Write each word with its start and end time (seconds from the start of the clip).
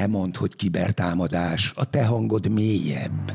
te 0.00 0.06
mondd, 0.06 0.36
hogy 0.36 0.56
kibertámadás, 0.56 1.72
a 1.76 1.90
te 1.90 2.04
hangod 2.06 2.50
mélyebb. 2.50 3.32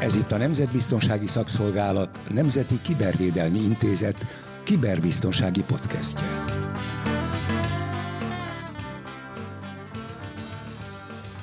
Ez 0.00 0.14
itt 0.14 0.32
a 0.32 0.36
Nemzetbiztonsági 0.36 1.26
Szakszolgálat 1.26 2.18
Nemzeti 2.34 2.80
Kibervédelmi 2.82 3.58
Intézet 3.58 4.26
kiberbiztonsági 4.62 5.62
podcastje. 5.62 6.26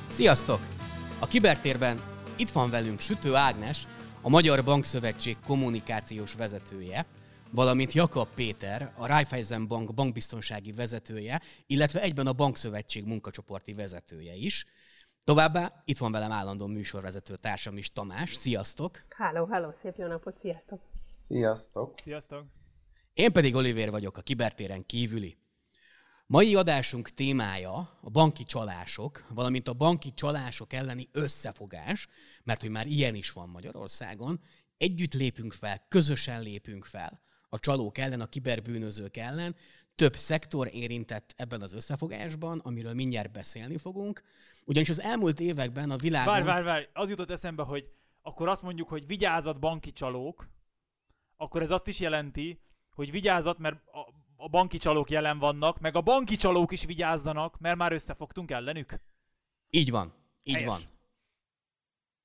Sziasztok! 0.07 0.59
A 1.19 1.27
kibertérben 1.27 1.99
itt 2.35 2.49
van 2.49 2.69
velünk 2.69 2.99
Sütő 2.99 3.35
Ágnes, 3.35 3.87
a 4.21 4.29
Magyar 4.29 4.63
Bankszövetség 4.63 5.37
kommunikációs 5.45 6.33
vezetője, 6.33 7.05
valamint 7.51 7.93
Jakab 7.93 8.27
Péter, 8.35 8.93
a 8.97 9.07
Raiffeisen 9.07 9.67
Bank 9.67 9.93
bankbiztonsági 9.93 10.71
vezetője, 10.71 11.41
illetve 11.65 12.01
egyben 12.01 12.27
a 12.27 12.33
Bankszövetség 12.33 13.05
munkacsoporti 13.05 13.73
vezetője 13.73 14.33
is. 14.33 14.65
Továbbá 15.23 15.81
itt 15.85 15.97
van 15.97 16.11
velem 16.11 16.31
állandó 16.31 16.67
műsorvezető 16.67 17.35
társam 17.35 17.77
is, 17.77 17.91
Tamás. 17.91 18.33
Sziasztok! 18.33 19.05
Háló, 19.09 19.45
háló, 19.45 19.71
szép 19.81 19.95
jó 19.97 20.07
napot, 20.07 20.37
sziasztok! 20.37 20.81
Sziasztok! 21.27 21.99
Sziasztok! 22.03 22.45
Én 23.13 23.31
pedig 23.31 23.55
Olivér 23.55 23.89
vagyok, 23.89 24.17
a 24.17 24.21
kibertéren 24.21 24.85
kívüli. 24.85 25.37
Mai 26.25 26.55
adásunk 26.55 27.09
témája 27.09 27.97
a 28.01 28.09
banki 28.09 28.43
csalások, 28.43 29.25
valamint 29.29 29.67
a 29.67 29.73
banki 29.73 30.13
csalások 30.13 30.73
elleni 30.73 31.09
összefogás, 31.11 32.07
mert 32.43 32.61
hogy 32.61 32.69
már 32.69 32.87
ilyen 32.87 33.15
is 33.15 33.31
van 33.31 33.49
Magyarországon. 33.49 34.39
Együtt 34.77 35.13
lépünk 35.13 35.53
fel, 35.53 35.85
közösen 35.87 36.41
lépünk 36.41 36.85
fel 36.85 37.27
a 37.49 37.59
csalók 37.59 37.97
ellen, 37.97 38.21
a 38.21 38.27
kiberbűnözők 38.27 39.17
ellen. 39.17 39.55
Több 39.95 40.15
szektor 40.15 40.69
érintett 40.73 41.33
ebben 41.37 41.61
az 41.61 41.73
összefogásban, 41.73 42.59
amiről 42.59 42.93
mindjárt 42.93 43.31
beszélni 43.31 43.77
fogunk. 43.77 44.23
Ugyanis 44.65 44.89
az 44.89 45.01
elmúlt 45.01 45.39
években 45.39 45.91
a 45.91 45.95
világon... 45.95 46.33
Várj, 46.33 46.45
várj, 46.45 46.63
várj, 46.63 46.85
az 46.93 47.09
jutott 47.09 47.31
eszembe, 47.31 47.63
hogy 47.63 47.89
akkor 48.21 48.47
azt 48.47 48.61
mondjuk, 48.61 48.89
hogy 48.89 49.07
vigyázat 49.07 49.59
banki 49.59 49.91
csalók, 49.91 50.49
akkor 51.37 51.61
ez 51.61 51.71
azt 51.71 51.87
is 51.87 51.99
jelenti, 51.99 52.59
hogy 52.89 53.11
vigyázat, 53.11 53.57
mert 53.57 53.87
a, 53.87 53.99
a 54.35 54.47
banki 54.47 54.77
csalók 54.77 55.09
jelen 55.09 55.39
vannak, 55.39 55.79
meg 55.79 55.95
a 55.95 56.01
banki 56.01 56.35
csalók 56.35 56.71
is 56.71 56.85
vigyázzanak, 56.85 57.59
mert 57.59 57.77
már 57.77 57.91
összefogtunk 57.91 58.51
ellenük. 58.51 59.01
Így 59.69 59.89
van, 59.89 60.13
így 60.43 60.53
Helyes. 60.53 60.69
van. 60.69 60.81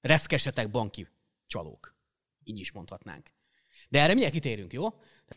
Reszkesetek 0.00 0.70
banki 0.70 1.09
csalók. 1.47 1.94
Így 2.44 2.59
is 2.59 2.72
mondhatnánk. 2.72 3.31
De 3.88 3.98
erre 3.98 4.09
mindjárt 4.09 4.33
kitérünk, 4.33 4.72
jó? 4.72 4.88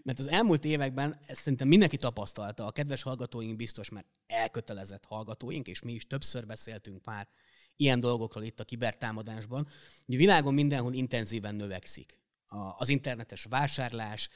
Mert 0.03 0.19
az 0.19 0.27
elmúlt 0.27 0.66
években 0.66 1.19
ezt 1.25 1.41
szerintem 1.41 1.67
mindenki 1.67 1.97
tapasztalta, 1.97 2.66
a 2.66 2.71
kedves 2.71 3.02
hallgatóink 3.02 3.55
biztos, 3.55 3.89
mert 3.89 4.07
elkötelezett 4.27 5.05
hallgatóink, 5.05 5.67
és 5.67 5.81
mi 5.81 5.94
is 5.94 6.07
többször 6.07 6.45
beszéltünk 6.45 7.05
már 7.05 7.27
ilyen 7.75 7.99
dolgokról 7.99 8.44
itt 8.44 8.59
a 8.59 8.63
kibertámadásban, 8.63 9.67
hogy 10.05 10.16
a 10.16 10.17
világon 10.17 10.53
mindenhol 10.53 10.94
intenzíven 10.94 11.55
növekszik 11.55 12.19
az 12.77 12.89
internetes 12.89 13.44
vásárlás, 13.44 14.29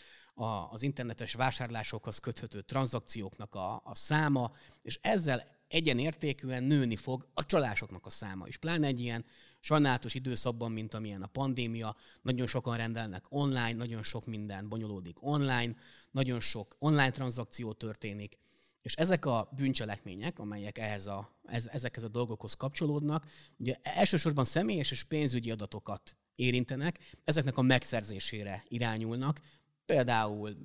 az 0.72 0.82
internetes 0.82 1.34
vásárlásokhoz 1.34 2.18
köthető 2.18 2.62
tranzakcióknak 2.62 3.56
a, 3.56 3.82
a 3.84 3.96
száma, 3.96 4.52
és 4.82 5.00
ezzel 5.02 5.61
egyenértékűen 5.72 6.64
nőni 6.64 6.96
fog 6.96 7.28
a 7.34 7.46
csalásoknak 7.46 8.06
a 8.06 8.10
száma 8.10 8.48
is. 8.48 8.58
Pláne 8.58 8.88
egy 8.88 9.00
ilyen 9.00 9.26
sajnálatos 9.60 10.14
időszakban, 10.14 10.72
mint 10.72 10.94
amilyen 10.94 11.22
a 11.22 11.28
pandémia, 11.28 11.96
nagyon 12.22 12.48
sokan 12.48 12.78
rendelnek 12.78 13.24
online, 13.30 13.74
nagyon 13.74 14.04
sok 14.04 14.26
minden 14.26 14.70
bonyolódik 14.70 15.24
online, 15.24 15.76
nagyon 16.12 16.40
sok 16.40 16.76
online 16.80 17.12
tranzakció 17.12 17.74
történik, 17.74 18.38
és 18.82 18.94
ezek 18.94 19.26
a 19.26 19.50
bűncselekmények, 19.56 20.40
amelyek 20.40 20.78
ehhez 20.78 21.06
a, 21.08 21.36
ez, 21.46 21.68
ezekhez 21.68 22.04
a 22.04 22.08
dolgokhoz 22.08 22.54
kapcsolódnak, 22.54 23.26
ugye 23.58 23.76
elsősorban 23.82 24.46
személyes 24.46 24.92
és 24.92 25.04
pénzügyi 25.04 25.52
adatokat 25.52 26.18
érintenek, 26.36 27.00
ezeknek 27.24 27.58
a 27.58 27.62
megszerzésére 27.62 28.64
irányulnak, 28.68 29.42
például 29.86 30.58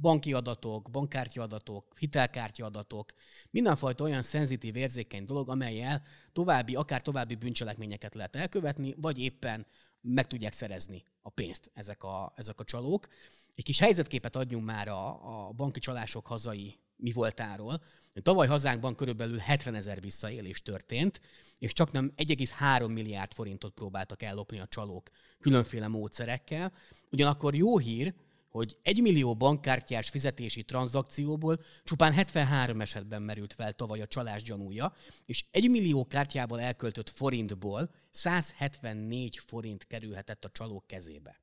banki 0.00 0.32
adatok, 0.32 0.90
bankkártya 0.90 1.42
adatok, 1.42 1.98
hitelkártya 1.98 2.64
adatok, 2.64 3.12
mindenfajta 3.50 4.04
olyan 4.04 4.22
szenzitív, 4.22 4.76
érzékeny 4.76 5.24
dolog, 5.24 5.48
amelyel 5.48 6.02
további, 6.32 6.74
akár 6.74 7.02
további 7.02 7.34
bűncselekményeket 7.34 8.14
lehet 8.14 8.36
elkövetni, 8.36 8.94
vagy 9.00 9.18
éppen 9.18 9.66
meg 10.00 10.26
tudják 10.26 10.52
szerezni 10.52 11.04
a 11.22 11.30
pénzt 11.30 11.70
ezek 11.74 12.02
a, 12.02 12.32
ezek 12.36 12.60
a 12.60 12.64
csalók. 12.64 13.06
Egy 13.54 13.64
kis 13.64 13.78
helyzetképet 13.78 14.36
adjunk 14.36 14.64
már 14.64 14.88
a, 14.88 15.08
a 15.46 15.52
banki 15.52 15.80
csalások 15.80 16.26
hazai 16.26 16.78
mi 16.96 17.12
voltáról. 17.12 17.82
Tavaly 18.22 18.46
hazánkban 18.46 18.94
körülbelül 18.94 19.38
70 19.38 19.74
ezer 19.74 20.00
visszaélés 20.00 20.62
történt, 20.62 21.20
és 21.58 21.72
csak 21.72 21.92
nem 21.92 22.12
1,3 22.16 22.92
milliárd 22.92 23.32
forintot 23.32 23.72
próbáltak 23.72 24.22
ellopni 24.22 24.60
a 24.60 24.66
csalók 24.66 25.10
különféle 25.40 25.88
módszerekkel. 25.88 26.72
Ugyanakkor 27.10 27.54
jó 27.54 27.78
hír, 27.78 28.14
hogy 28.50 28.76
1 28.82 29.00
millió 29.00 29.36
bankkártyás 29.36 30.08
fizetési 30.08 30.62
tranzakcióból 30.62 31.60
csupán 31.84 32.12
73 32.12 32.80
esetben 32.80 33.22
merült 33.22 33.52
fel 33.52 33.72
tavaly 33.72 34.00
a 34.00 34.06
csalás 34.06 34.42
gyanúja, 34.42 34.92
és 35.26 35.44
1 35.50 35.70
millió 35.70 36.06
kártyából 36.06 36.60
elköltött 36.60 37.10
forintból 37.10 37.90
174 38.10 39.38
forint 39.38 39.86
kerülhetett 39.86 40.44
a 40.44 40.50
csalók 40.50 40.86
kezébe. 40.86 41.40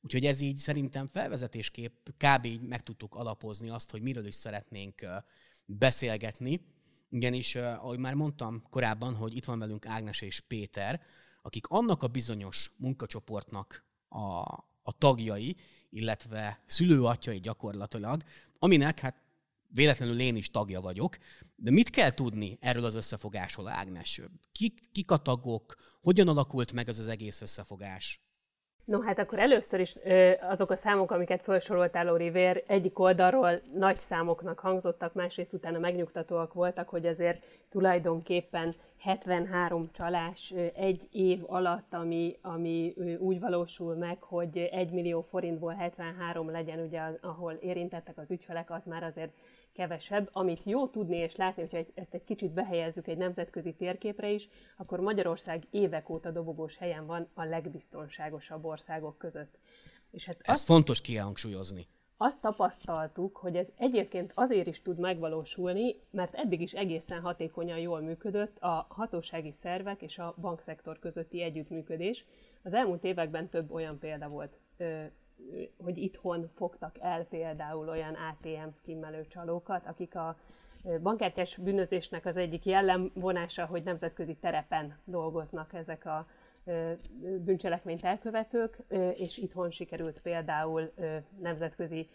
Úgyhogy 0.00 0.26
ez 0.26 0.40
így 0.40 0.56
szerintem 0.56 1.08
felvezetésképp 1.08 2.08
kb. 2.16 2.44
így 2.44 2.62
meg 2.62 2.82
tudtuk 2.82 3.14
alapozni 3.14 3.70
azt, 3.70 3.90
hogy 3.90 4.02
miről 4.02 4.26
is 4.26 4.34
szeretnénk 4.34 5.06
beszélgetni. 5.64 6.60
Ugyanis, 7.10 7.54
ahogy 7.54 7.98
már 7.98 8.14
mondtam 8.14 8.62
korábban, 8.70 9.14
hogy 9.14 9.36
itt 9.36 9.44
van 9.44 9.58
velünk 9.58 9.86
Ágnes 9.86 10.20
és 10.20 10.40
Péter, 10.40 11.02
akik 11.42 11.66
annak 11.66 12.02
a 12.02 12.06
bizonyos 12.06 12.70
munkacsoportnak 12.76 13.84
a, 14.08 14.40
a 14.82 14.92
tagjai, 14.98 15.56
illetve 15.90 16.60
szülőatyai 16.66 17.38
gyakorlatilag, 17.38 18.22
aminek 18.58 18.98
hát 18.98 19.14
véletlenül 19.74 20.20
én 20.20 20.36
is 20.36 20.50
tagja 20.50 20.80
vagyok, 20.80 21.16
de 21.56 21.70
mit 21.70 21.90
kell 21.90 22.10
tudni 22.10 22.58
erről 22.60 22.84
az 22.84 22.94
összefogásról, 22.94 23.68
Ágnes? 23.68 24.20
Kik, 24.52 24.80
kik 24.92 25.10
a 25.10 25.16
tagok? 25.16 25.74
Hogyan 26.00 26.28
alakult 26.28 26.72
meg 26.72 26.88
ez 26.88 26.98
az 26.98 27.06
egész 27.06 27.40
összefogás? 27.40 28.20
No 28.84 29.00
hát 29.00 29.18
akkor 29.18 29.38
először 29.38 29.80
is 29.80 29.96
ö, 30.04 30.32
azok 30.40 30.70
a 30.70 30.76
számok, 30.76 31.10
amiket 31.10 31.42
felsoroltál, 31.42 32.08
Olivér, 32.08 32.64
egyik 32.66 32.98
oldalról 32.98 33.62
nagy 33.74 33.98
számoknak 34.00 34.58
hangzottak, 34.58 35.14
másrészt 35.14 35.52
utána 35.52 35.78
megnyugtatóak 35.78 36.52
voltak, 36.52 36.88
hogy 36.88 37.06
azért 37.06 37.44
tulajdonképpen 37.68 38.76
73 38.98 39.90
csalás 39.92 40.50
egy 40.74 41.08
év 41.12 41.42
alatt, 41.46 41.94
ami, 41.94 42.38
ami 42.42 42.94
úgy 43.18 43.40
valósul 43.40 43.94
meg, 43.94 44.22
hogy 44.22 44.58
1 44.58 44.90
millió 44.90 45.20
forintból 45.20 45.72
73 45.72 46.50
legyen, 46.50 46.80
ugye, 46.80 47.00
ahol 47.20 47.52
érintettek 47.52 48.18
az 48.18 48.30
ügyfelek, 48.30 48.70
az 48.70 48.84
már 48.84 49.02
azért 49.02 49.32
kevesebb. 49.72 50.28
Amit 50.32 50.60
jó 50.64 50.86
tudni 50.86 51.16
és 51.16 51.36
látni, 51.36 51.62
hogyha 51.62 51.90
ezt 51.94 52.14
egy 52.14 52.24
kicsit 52.24 52.50
behelyezzük 52.50 53.06
egy 53.06 53.16
nemzetközi 53.16 53.72
térképre 53.72 54.30
is, 54.30 54.48
akkor 54.76 55.00
Magyarország 55.00 55.66
évek 55.70 56.08
óta 56.08 56.30
dobogós 56.30 56.76
helyen 56.76 57.06
van 57.06 57.28
a 57.34 57.44
legbiztonságosabb 57.44 58.64
országok 58.64 59.18
között. 59.18 59.58
És 60.10 60.26
hát 60.26 60.36
Ezt 60.40 60.64
fontos 60.64 61.00
kihangsúlyozni. 61.00 61.86
Azt 62.20 62.40
tapasztaltuk, 62.40 63.36
hogy 63.36 63.56
ez 63.56 63.68
egyébként 63.76 64.32
azért 64.34 64.66
is 64.66 64.82
tud 64.82 64.98
megvalósulni, 64.98 65.94
mert 66.10 66.34
eddig 66.34 66.60
is 66.60 66.72
egészen 66.72 67.20
hatékonyan 67.20 67.78
jól 67.78 68.00
működött 68.00 68.58
a 68.58 68.86
hatósági 68.88 69.52
szervek 69.52 70.02
és 70.02 70.18
a 70.18 70.34
bankszektor 70.40 70.98
közötti 70.98 71.42
együttműködés. 71.42 72.24
Az 72.62 72.74
elmúlt 72.74 73.04
években 73.04 73.48
több 73.48 73.70
olyan 73.72 73.98
példa 73.98 74.28
volt, 74.28 74.58
hogy 75.84 75.98
itthon 75.98 76.50
fogtak 76.54 76.98
el 77.00 77.24
például 77.24 77.88
olyan 77.88 78.14
ATM 78.14 78.68
skimmelő 78.74 79.26
csalókat, 79.26 79.86
akik 79.86 80.14
a 80.14 80.36
bankkártyás 81.02 81.56
bűnözésnek 81.56 82.26
az 82.26 82.36
egyik 82.36 82.64
jellemvonása, 82.64 83.66
hogy 83.66 83.82
nemzetközi 83.82 84.34
terepen 84.36 84.98
dolgoznak 85.04 85.72
ezek 85.72 86.06
a 86.06 86.26
bűncselekményt 87.44 88.04
elkövetők, 88.04 88.78
és 89.14 89.36
itthon 89.36 89.70
sikerült 89.70 90.20
például 90.20 90.92
nemzetközi 91.40 92.08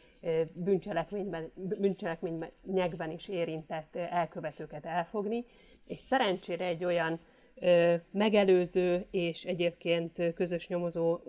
bűncselekményben, 0.53 1.51
bűncselekményekben 1.55 3.11
is 3.11 3.27
érintett 3.27 3.95
elkövetőket 3.95 4.85
elfogni, 4.85 5.45
és 5.85 5.99
szerencsére 5.99 6.65
egy 6.65 6.85
olyan 6.85 7.19
megelőző 8.11 9.05
és 9.11 9.43
egyébként 9.43 10.33
közös 10.33 10.67
nyomozó 10.67 11.19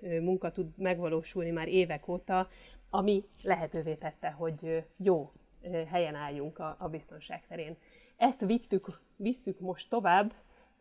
munka 0.00 0.52
tud 0.52 0.66
megvalósulni 0.76 1.50
már 1.50 1.68
évek 1.68 2.08
óta, 2.08 2.48
ami 2.90 3.24
lehetővé 3.42 3.94
tette, 3.94 4.30
hogy 4.30 4.84
jó 4.96 5.32
helyen 5.86 6.14
álljunk 6.14 6.58
a 6.58 6.88
biztonság 6.90 7.46
terén. 7.46 7.76
Ezt 8.16 8.40
vittük, 8.40 9.00
visszük 9.16 9.60
most 9.60 9.88
tovább, 9.88 10.32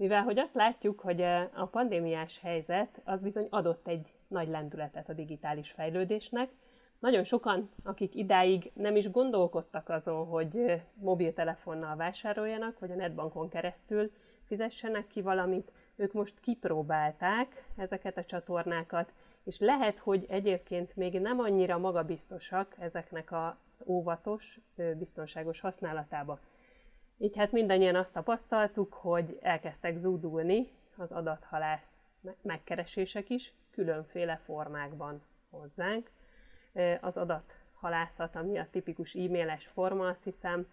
mivel 0.01 0.23
hogy 0.23 0.39
azt 0.39 0.53
látjuk, 0.55 0.99
hogy 0.99 1.21
ö, 1.21 1.41
a 1.53 1.65
pandémiás 1.65 2.39
helyzet 2.39 3.01
az 3.03 3.21
bizony 3.21 3.47
adott 3.49 3.87
egy 3.87 4.13
nagy 4.27 4.47
lendületet 4.47 5.09
a 5.09 5.13
digitális 5.13 5.71
fejlődésnek, 5.71 6.49
nagyon 6.99 7.23
sokan, 7.23 7.69
akik 7.83 8.15
idáig 8.15 8.71
nem 8.73 8.95
is 8.95 9.11
gondolkodtak 9.11 9.89
azon, 9.89 10.25
hogy 10.25 10.81
mobiltelefonnal 10.93 11.95
vásároljanak, 11.95 12.79
vagy 12.79 12.91
a 12.91 12.95
netbankon 12.95 13.49
keresztül 13.49 14.11
fizessenek 14.47 15.07
ki 15.07 15.21
valamit, 15.21 15.71
ők 15.95 16.13
most 16.13 16.39
kipróbálták 16.39 17.67
ezeket 17.77 18.17
a 18.17 18.23
csatornákat, 18.23 19.13
és 19.43 19.59
lehet, 19.59 19.99
hogy 19.99 20.25
egyébként 20.29 20.95
még 20.95 21.19
nem 21.19 21.39
annyira 21.39 21.77
magabiztosak 21.77 22.75
ezeknek 22.79 23.31
az 23.31 23.83
óvatos, 23.85 24.59
biztonságos 24.97 25.59
használatába. 25.59 26.39
Így 27.21 27.37
hát 27.37 27.51
mindannyian 27.51 27.95
azt 27.95 28.13
tapasztaltuk, 28.13 28.93
hogy 28.93 29.37
elkezdtek 29.41 29.97
zúdulni 29.97 30.71
az 30.97 31.11
adathalász 31.11 31.91
megkeresések 32.41 33.29
is, 33.29 33.53
különféle 33.71 34.39
formákban 34.45 35.21
hozzánk. 35.49 36.11
Az 37.01 37.17
adathalászat, 37.17 38.35
ami 38.35 38.57
a 38.57 38.67
tipikus 38.71 39.13
e-mailes 39.13 39.67
forma, 39.67 40.07
azt 40.07 40.23
hiszem, 40.23 40.67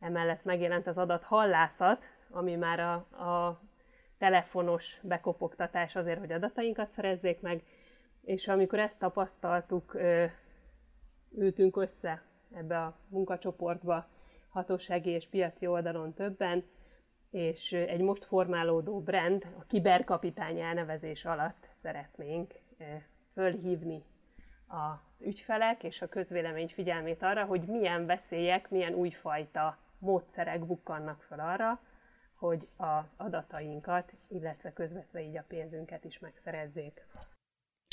emellett 0.00 0.44
megjelent 0.44 0.86
az 0.86 0.98
adathallászat, 0.98 2.04
ami 2.30 2.54
már 2.54 2.80
a, 2.80 2.92
a 3.24 3.60
telefonos 4.18 4.98
bekopogtatás 5.02 5.96
azért, 5.96 6.18
hogy 6.18 6.32
adatainkat 6.32 6.90
szerezzék 6.90 7.40
meg, 7.40 7.62
és 8.20 8.48
amikor 8.48 8.78
ezt 8.78 8.98
tapasztaltuk, 8.98 9.96
ültünk 11.36 11.76
össze 11.76 12.22
ebbe 12.54 12.78
a 12.78 12.96
munkacsoportba, 13.08 14.06
hatósági 14.54 15.10
és 15.10 15.26
piaci 15.28 15.66
oldalon 15.66 16.14
többen, 16.14 16.64
és 17.30 17.72
egy 17.72 18.00
most 18.00 18.24
formálódó 18.24 19.00
brand, 19.00 19.46
a 19.58 19.64
kiberkapitány 19.66 20.60
elnevezés 20.60 21.24
alatt 21.24 21.66
szeretnénk 21.70 22.54
fölhívni 23.32 24.02
az 24.66 25.22
ügyfelek 25.22 25.82
és 25.82 26.02
a 26.02 26.08
közvélemény 26.08 26.68
figyelmét 26.68 27.22
arra, 27.22 27.44
hogy 27.44 27.60
milyen 27.60 28.06
veszélyek, 28.06 28.70
milyen 28.70 28.94
újfajta 28.94 29.78
módszerek 29.98 30.64
bukkannak 30.66 31.22
fel 31.22 31.40
arra, 31.40 31.80
hogy 32.34 32.68
az 32.76 33.14
adatainkat, 33.16 34.12
illetve 34.28 34.72
közvetve 34.72 35.22
így 35.22 35.36
a 35.36 35.44
pénzünket 35.48 36.04
is 36.04 36.18
megszerezzék. 36.18 37.06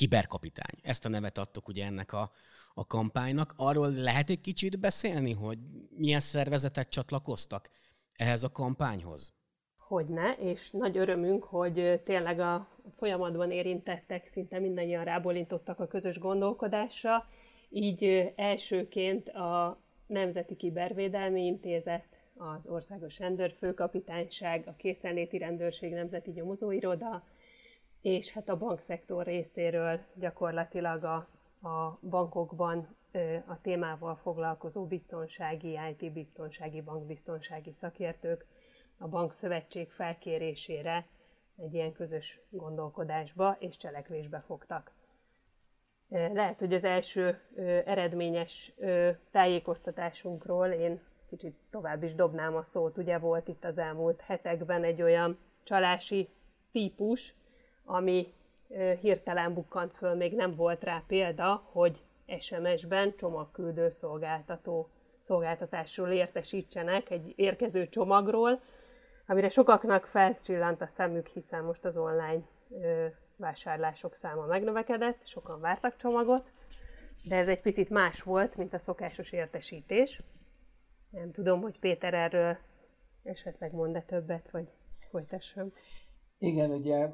Kiberkapitány. 0.01 0.80
Ezt 0.81 1.06
a 1.06 1.09
nevet 1.09 1.38
adtok 1.38 1.68
ugye 1.68 1.86
ennek 1.86 2.13
a, 2.13 2.31
a 2.74 2.86
kampánynak. 2.86 3.53
Arról 3.57 3.92
lehet 3.92 4.30
egy 4.30 4.42
kicsit 4.42 4.80
beszélni, 4.80 5.33
hogy 5.33 5.57
milyen 5.98 6.19
szervezetek 6.19 6.89
csatlakoztak 6.89 7.69
ehhez 8.13 8.44
a 8.44 8.51
kampányhoz? 8.51 9.33
Hogyne, 9.77 10.36
és 10.39 10.71
nagy 10.71 10.98
örömünk, 10.98 11.44
hogy 11.44 12.01
tényleg 12.03 12.39
a 12.39 12.68
folyamatban 12.98 13.51
érintettek 13.51 14.27
szinte 14.27 14.59
mindannyian 14.59 15.03
rábólintottak 15.03 15.80
a 15.80 15.88
közös 15.88 16.19
gondolkodásra, 16.19 17.30
így 17.69 18.33
elsőként 18.36 19.30
a 19.30 19.80
Nemzeti 20.07 20.56
Kibervédelmi 20.56 21.45
Intézet, 21.45 22.06
az 22.36 22.68
Országos 22.68 23.19
Rendőrfőkapitányság, 23.19 24.63
a 24.68 24.75
Készenléti 24.77 25.38
Rendőrség 25.38 25.94
Nemzeti 25.94 26.31
Nyomozóiroda, 26.31 27.24
és 28.01 28.31
hát 28.31 28.50
a 28.50 28.57
bankszektor 28.57 29.25
részéről 29.25 30.00
gyakorlatilag 30.13 31.03
a, 31.03 31.27
a 31.68 32.00
bankokban 32.09 32.95
a 33.45 33.62
témával 33.62 34.15
foglalkozó 34.15 34.86
biztonsági, 34.86 35.80
IT-biztonsági, 35.98 36.81
bankbiztonsági 36.81 37.71
szakértők 37.71 38.45
a 38.98 39.07
bankszövetség 39.07 39.89
felkérésére 39.89 41.06
egy 41.57 41.74
ilyen 41.74 41.92
közös 41.92 42.39
gondolkodásba 42.50 43.56
és 43.59 43.77
cselekvésbe 43.77 44.39
fogtak. 44.39 44.92
Lehet, 46.09 46.59
hogy 46.59 46.74
az 46.74 46.83
első 46.83 47.39
eredményes 47.86 48.74
tájékoztatásunkról 49.31 50.68
én 50.68 51.01
kicsit 51.30 51.56
tovább 51.69 52.03
is 52.03 52.15
dobnám 52.15 52.56
a 52.56 52.63
szót. 52.63 52.98
Ugye 52.98 53.18
volt 53.18 53.48
itt 53.48 53.65
az 53.65 53.77
elmúlt 53.77 54.21
hetekben 54.21 54.83
egy 54.83 55.01
olyan 55.01 55.38
csalási 55.63 56.30
típus, 56.71 57.33
ami 57.91 58.33
hirtelen 59.01 59.53
bukkant 59.53 59.93
föl, 59.93 60.15
még 60.15 60.35
nem 60.35 60.55
volt 60.55 60.83
rá 60.83 61.03
példa, 61.07 61.63
hogy 61.71 62.01
SMS-ben 62.39 63.15
csomagküldő 63.17 63.89
szolgáltató 63.89 64.89
szolgáltatásról 65.21 66.09
értesítsenek 66.09 67.09
egy 67.09 67.33
érkező 67.35 67.89
csomagról, 67.89 68.61
amire 69.25 69.49
sokaknak 69.49 70.05
felcsillant 70.05 70.81
a 70.81 70.88
szemük, 70.88 71.27
hiszen 71.27 71.63
most 71.63 71.85
az 71.85 71.97
online 71.97 72.41
ö, 72.81 73.05
vásárlások 73.35 74.15
száma 74.15 74.45
megnövekedett, 74.45 75.27
sokan 75.27 75.59
vártak 75.59 75.95
csomagot, 75.95 76.51
de 77.23 77.35
ez 77.35 77.47
egy 77.47 77.61
picit 77.61 77.89
más 77.89 78.21
volt, 78.21 78.55
mint 78.55 78.73
a 78.73 78.77
szokásos 78.77 79.31
értesítés. 79.31 80.21
Nem 81.09 81.31
tudom, 81.31 81.61
hogy 81.61 81.79
Péter 81.79 82.13
erről 82.13 82.57
esetleg 83.23 83.73
mond-e 83.73 84.01
többet, 84.01 84.51
vagy 84.51 84.69
folytassam. 85.09 85.73
Igen, 86.43 86.71
ugye 86.71 87.11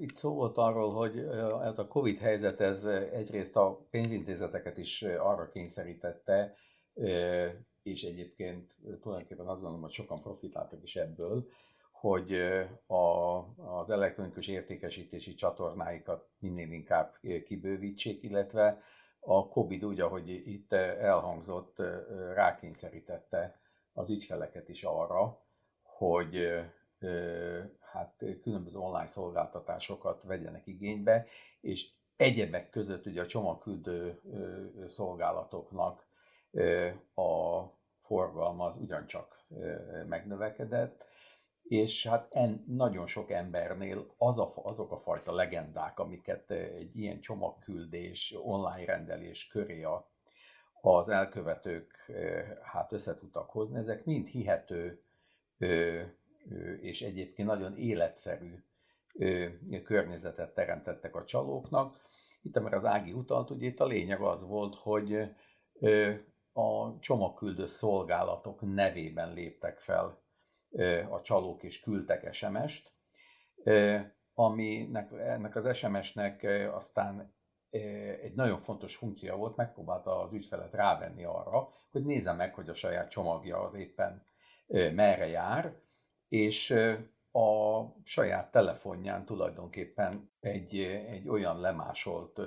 itt 0.00 0.14
szó 0.14 0.34
volt 0.34 0.56
arról, 0.56 0.92
hogy 0.92 1.18
ez 1.62 1.78
a 1.78 1.86
Covid 1.86 2.18
helyzet, 2.18 2.60
ez 2.60 2.84
egyrészt 3.12 3.56
a 3.56 3.86
pénzintézeteket 3.90 4.78
is 4.78 5.02
arra 5.02 5.48
kényszerítette, 5.48 6.54
és 7.82 8.02
egyébként 8.02 8.74
tulajdonképpen 9.00 9.46
azt 9.46 9.60
gondolom, 9.60 9.80
hogy 9.80 9.90
sokan 9.90 10.20
profitáltak 10.20 10.82
is 10.82 10.96
ebből, 10.96 11.48
hogy 11.90 12.32
a, 12.86 13.36
az 13.80 13.90
elektronikus 13.90 14.48
értékesítési 14.48 15.34
csatornáikat 15.34 16.28
minél 16.38 16.72
inkább 16.72 17.14
kibővítsék, 17.44 18.22
illetve 18.22 18.82
a 19.20 19.48
COVID 19.48 19.84
úgy, 19.84 20.00
ahogy 20.00 20.28
itt 20.28 20.72
elhangzott, 20.72 21.82
rákényszerítette 22.34 23.60
az 23.92 24.10
ügyfeleket 24.10 24.68
is 24.68 24.82
arra, 24.84 25.40
hogy 25.82 26.62
hát 27.92 28.24
különböző 28.42 28.76
online 28.78 29.06
szolgáltatásokat 29.06 30.22
vegyenek 30.22 30.66
igénybe, 30.66 31.26
és 31.60 31.90
egyebek 32.16 32.70
között 32.70 33.06
ugye 33.06 33.22
a 33.22 33.26
csomagküldő 33.26 34.20
szolgálatoknak 34.86 36.06
a 37.14 37.62
forgalma 38.00 38.64
az 38.64 38.76
ugyancsak 38.76 39.44
megnövekedett, 40.08 41.04
és 41.62 42.06
hát 42.06 42.34
en, 42.34 42.64
nagyon 42.66 43.06
sok 43.06 43.30
embernél 43.30 44.14
az 44.18 44.38
a, 44.38 44.52
azok 44.56 44.92
a 44.92 45.00
fajta 45.00 45.32
legendák, 45.32 45.98
amiket 45.98 46.50
egy 46.50 46.96
ilyen 46.96 47.20
csomagküldés, 47.20 48.34
online 48.42 48.84
rendelés 48.84 49.48
köré 49.48 49.82
a, 49.82 50.10
az 50.80 51.08
elkövetők 51.08 52.12
hát 52.62 52.92
össze 52.92 53.14
tudtak 53.14 53.50
hozni, 53.50 53.78
ezek 53.78 54.04
mind 54.04 54.26
hihető 54.26 55.02
és 56.80 57.02
egyébként 57.02 57.48
nagyon 57.48 57.76
életszerű 57.76 58.54
környezetet 59.84 60.54
teremtettek 60.54 61.16
a 61.16 61.24
csalóknak. 61.24 62.00
Itt, 62.42 62.60
mert 62.60 62.74
az 62.74 62.84
Ági 62.84 63.12
utalt, 63.12 63.50
ugye 63.50 63.66
itt 63.66 63.80
a 63.80 63.86
lényeg 63.86 64.20
az 64.20 64.46
volt, 64.46 64.74
hogy 64.74 65.14
a 66.52 66.98
csomagküldő 67.00 67.66
szolgálatok 67.66 68.60
nevében 68.60 69.32
léptek 69.32 69.78
fel 69.78 70.22
a 71.10 71.20
csalók 71.22 71.62
és 71.62 71.80
küldtek 71.80 72.32
SMS-t, 72.32 72.92
aminek 74.34 75.12
ennek 75.12 75.56
az 75.56 75.76
SMS-nek 75.76 76.42
aztán 76.72 77.34
egy 78.22 78.34
nagyon 78.34 78.60
fontos 78.60 78.96
funkció 78.96 79.36
volt, 79.36 79.56
megpróbálta 79.56 80.20
az 80.20 80.32
ügyfelet 80.32 80.72
rávenni 80.72 81.24
arra, 81.24 81.68
hogy 81.90 82.04
nézze 82.04 82.32
meg, 82.32 82.54
hogy 82.54 82.68
a 82.68 82.74
saját 82.74 83.10
csomagja 83.10 83.60
az 83.60 83.74
éppen 83.74 84.24
merre 84.68 85.26
jár, 85.26 85.74
és 86.30 86.70
a 87.32 87.80
saját 88.04 88.50
telefonján 88.50 89.24
tulajdonképpen 89.24 90.30
egy, 90.40 90.78
egy 91.08 91.28
olyan 91.28 91.60
lemásolt 91.60 92.40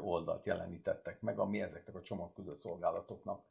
oldalt 0.00 0.46
jelenítettek 0.46 1.20
meg, 1.20 1.38
ami 1.38 1.62
ezeknek 1.62 1.94
a 1.94 2.02
csomagküldő 2.02 2.56
szolgálatoknak 2.56 3.44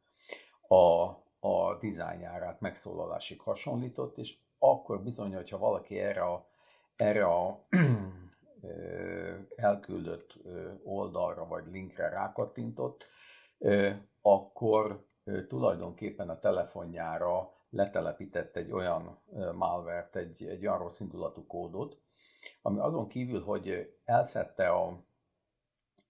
a, 0.68 1.04
a 1.48 1.78
dizájnjárát 1.80 2.60
megszólalásig 2.60 3.40
hasonlított, 3.40 4.18
és 4.18 4.38
akkor 4.60 5.04
bizony, 5.04 5.34
hogyha 5.34 5.58
valaki 5.58 6.00
erre 6.00 6.22
a, 6.24 6.48
erre 6.96 7.26
a 7.26 7.66
elküldött 9.56 10.34
oldalra 10.84 11.48
vagy 11.48 11.66
linkre 11.72 12.10
rákattintott, 12.10 13.08
akkor 14.22 15.06
tulajdonképpen 15.48 16.30
a 16.30 16.40
telefonjára 16.40 17.57
letelepített 17.70 18.56
egy 18.56 18.72
olyan 18.72 19.20
malvert, 19.54 20.16
egy, 20.16 20.46
egy 20.46 20.68
olyan 20.68 20.78
rossz 20.78 21.00
indulatú 21.00 21.46
kódot, 21.46 22.02
ami 22.62 22.80
azon 22.80 23.08
kívül, 23.08 23.44
hogy 23.44 23.98
elszedte 24.06 24.70
a, 24.70 25.06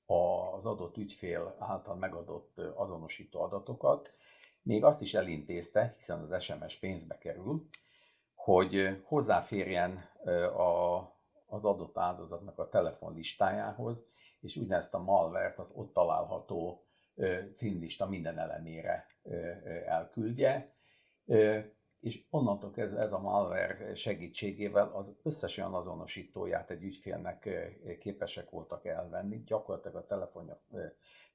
az 0.06 0.66
adott 0.66 0.98
ügyfél 0.98 1.56
által 1.60 1.96
megadott 1.96 2.58
azonosító 2.58 3.42
adatokat, 3.42 4.14
még 4.62 4.84
azt 4.84 5.02
is 5.02 5.14
elintézte, 5.14 5.94
hiszen 5.98 6.22
az 6.22 6.44
SMS 6.44 6.76
pénzbe 6.76 7.18
kerül, 7.18 7.68
hogy 8.36 9.02
hozzáférjen 9.04 9.98
a, 10.58 10.98
az 11.46 11.66
adott 11.66 11.98
áldozatnak 11.98 12.60
a 12.60 12.70
telefonlistájához, 12.70 14.06
és 14.40 14.58
úgynevezett 14.58 14.94
a 14.94 15.04
malvert, 15.04 15.60
az 15.60 15.70
ott 15.74 15.94
található 15.94 16.86
címlista 17.54 18.08
minden 18.08 18.38
elemére 18.38 19.08
elküldje, 19.86 20.77
és 22.00 22.26
onnantól 22.30 22.72
kezdve 22.72 23.00
ez 23.02 23.12
a 23.12 23.20
malware 23.20 23.96
segítségével 23.96 24.92
az 24.94 25.06
összes 25.24 25.58
olyan 25.58 25.74
azonosítóját 25.74 26.70
egy 26.70 26.84
ügyfélnek 26.84 27.50
képesek 28.00 28.50
voltak 28.50 28.86
elvenni, 28.86 29.44
gyakorlatilag 29.44 29.96
a 29.96 30.06
telefonja 30.06 30.62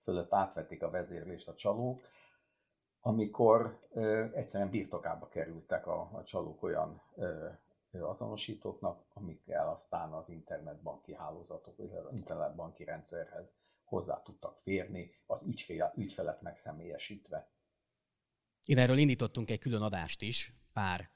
fölött 0.02 0.32
átvették 0.32 0.82
a 0.82 0.90
vezérlést 0.90 1.48
a 1.48 1.54
csalók, 1.54 2.00
amikor 3.00 3.78
egyszerűen 4.34 4.70
birtokába 4.70 5.28
kerültek 5.28 5.86
a, 5.86 6.10
a 6.12 6.22
csalók 6.22 6.62
olyan 6.62 7.02
azonosítóknak, 8.00 9.04
amikkel 9.14 9.68
aztán 9.68 10.12
az 10.12 10.28
internetbanki 10.28 11.14
hálózatok, 11.14 11.78
az 11.78 12.12
internetbanki 12.12 12.84
rendszerhez 12.84 13.52
hozzá 13.84 14.22
tudtak 14.22 14.56
férni, 14.56 15.10
az 15.26 15.38
ügyfél, 15.46 15.92
ügyfelet 15.96 16.42
megszemélyesítve. 16.42 17.48
Én 18.64 18.78
erről 18.78 18.98
indítottunk 18.98 19.50
egy 19.50 19.58
külön 19.58 19.82
adást 19.82 20.22
is, 20.22 20.52
pár, 20.72 21.10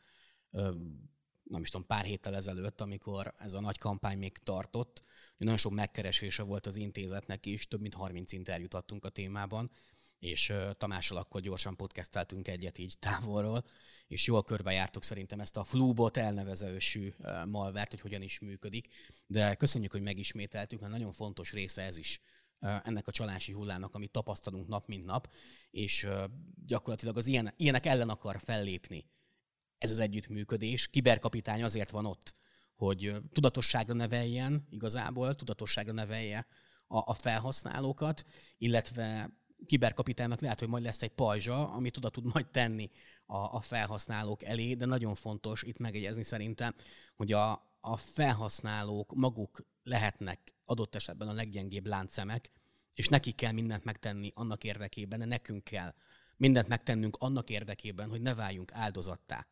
nem 1.43 1.61
is 1.61 1.71
tudom, 1.71 1.87
pár 1.87 2.05
héttel 2.05 2.37
ezelőtt, 2.37 2.81
amikor 2.81 3.35
ez 3.38 3.55
a 3.55 3.61
nagy 3.61 3.79
kampány 3.79 4.19
még 4.19 4.38
tartott. 4.38 5.03
Nagyon 5.37 5.57
sok 5.57 5.73
megkeresése 5.73 6.43
volt 6.43 6.67
az 6.67 6.76
intézetnek 6.76 7.47
is, 7.47 7.69
több 7.69 7.81
mint 7.81 7.95
30 7.95 8.33
interjút 8.33 8.75
adtunk 8.75 9.05
a 9.05 9.09
témában, 9.09 9.71
és 10.19 10.53
Tamással 10.79 11.17
akkor 11.17 11.41
gyorsan 11.41 11.76
podcasteltünk 11.76 12.49
egyet 12.49 12.79
így 12.79 12.99
távolról, 12.99 13.65
és 14.07 14.26
jól 14.26 14.45
körbejártuk 14.45 15.05
szerintem 15.05 15.41
ezt 15.41 15.57
a 15.57 15.65
Flubot 15.65 16.17
elnevezősű 16.17 17.12
malvert, 17.47 17.91
hogy 17.91 18.00
hogyan 18.00 18.23
is 18.23 18.38
működik, 18.38 18.88
de 19.26 19.55
köszönjük, 19.55 19.93
hogy 19.93 20.03
megismételtük, 20.03 20.81
mert 20.81 20.93
nagyon 20.93 21.12
fontos 21.12 21.53
része 21.53 21.83
ez 21.83 21.97
is 21.97 22.21
ennek 22.60 23.06
a 23.06 23.10
csalási 23.10 23.52
hullának, 23.52 23.94
amit 23.94 24.10
tapasztalunk 24.10 24.68
nap 24.68 24.86
mint 24.86 25.04
nap, 25.04 25.32
és 25.70 26.06
gyakorlatilag 26.66 27.16
az 27.16 27.26
ilyen, 27.26 27.52
ilyenek 27.56 27.86
ellen 27.86 28.08
akar 28.08 28.40
fellépni 28.40 29.10
ez 29.78 29.90
az 29.90 29.98
együttműködés. 29.98 30.88
Kiberkapitány 30.88 31.62
azért 31.62 31.90
van 31.90 32.06
ott, 32.06 32.34
hogy 32.75 33.14
tudatosságra 33.32 33.94
neveljen 33.94 34.66
igazából, 34.70 35.34
tudatosságra 35.34 35.92
nevelje 35.92 36.46
a, 36.86 37.10
a 37.10 37.14
felhasználókat, 37.14 38.25
illetve 38.58 39.30
kiberkapitánynak 39.66 40.40
lehet, 40.40 40.58
hogy 40.58 40.68
majd 40.68 40.82
lesz 40.82 41.02
egy 41.02 41.14
pajzsa, 41.14 41.68
amit 41.68 41.96
oda 41.96 42.08
tud 42.10 42.25
majd 42.32 42.46
tenni 42.46 42.90
a, 43.26 43.36
a 43.36 43.60
felhasználók 43.60 44.42
elé, 44.42 44.75
de 44.75 44.84
nagyon 44.84 45.14
fontos 45.14 45.62
itt 45.62 45.78
megjegyezni 45.78 46.25
szerintem, 46.25 46.75
hogy 47.16 47.32
a, 47.32 47.52
a 47.80 47.96
felhasználók 47.96 49.14
maguk 49.14 49.66
lehetnek 49.82 50.55
adott 50.66 50.94
esetben 50.94 51.28
a 51.28 51.32
leggyengébb 51.32 51.87
láncszemek, 51.87 52.50
és 52.94 53.08
nekik 53.08 53.35
kell 53.35 53.52
mindent 53.52 53.85
megtenni 53.85 54.32
annak 54.35 54.64
érdekében, 54.64 55.18
de 55.18 55.25
nekünk 55.25 55.64
kell 55.64 55.94
mindent 56.37 56.68
megtennünk 56.68 57.16
annak 57.18 57.50
érdekében, 57.50 58.08
hogy 58.08 58.20
ne 58.20 58.35
váljunk 58.35 58.73
áldozattá. 58.75 59.46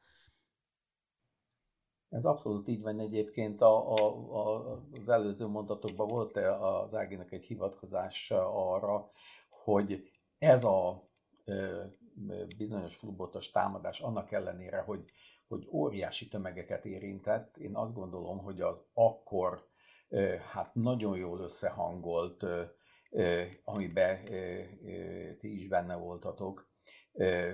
Ez 2.09 2.25
abszolút 2.25 2.69
így 2.69 2.81
van 2.81 3.01
egyébként. 3.01 3.61
A, 3.61 3.93
a, 3.93 3.99
a, 4.37 4.73
az 4.93 5.09
előző 5.09 5.47
mondatokban 5.47 6.09
volt-e 6.09 6.57
az 6.67 6.95
Áginak 6.95 7.33
egy 7.33 7.45
hivatkozás 7.45 8.31
arra, 8.31 9.11
hogy 9.49 10.11
ez 10.39 10.65
a 10.65 11.09
bizonyos 12.57 12.97
flubotos 12.97 13.51
támadás 13.51 14.01
annak 14.01 14.33
ellenére, 14.33 14.81
hogy, 14.81 15.05
hogy 15.49 15.69
óriási 15.73 16.29
tömegeket 16.29 16.85
érintett, 16.85 17.57
én 17.57 17.77
azt 17.77 17.95
gondolom, 17.95 18.39
hogy 18.39 18.61
az 18.61 18.83
akkor 18.93 19.69
hát 20.53 20.75
nagyon 20.75 21.17
jól 21.17 21.41
összehangolt, 21.41 22.45
amiben 23.65 24.25
ti 25.39 25.55
is 25.57 25.69
benne 25.69 25.95
voltatok, 25.97 26.73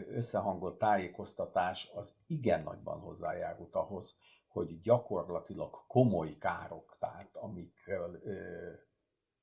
összehangolt 0.08 0.78
tájékoztatás 0.78 1.90
az 1.94 2.14
igen 2.26 2.62
nagyban 2.62 2.98
hozzájárult 3.00 3.74
ahhoz, 3.74 4.16
hogy 4.48 4.80
gyakorlatilag 4.80 5.86
komoly 5.86 6.36
károk, 6.38 6.96
tehát 6.98 7.36
amikről 7.36 8.22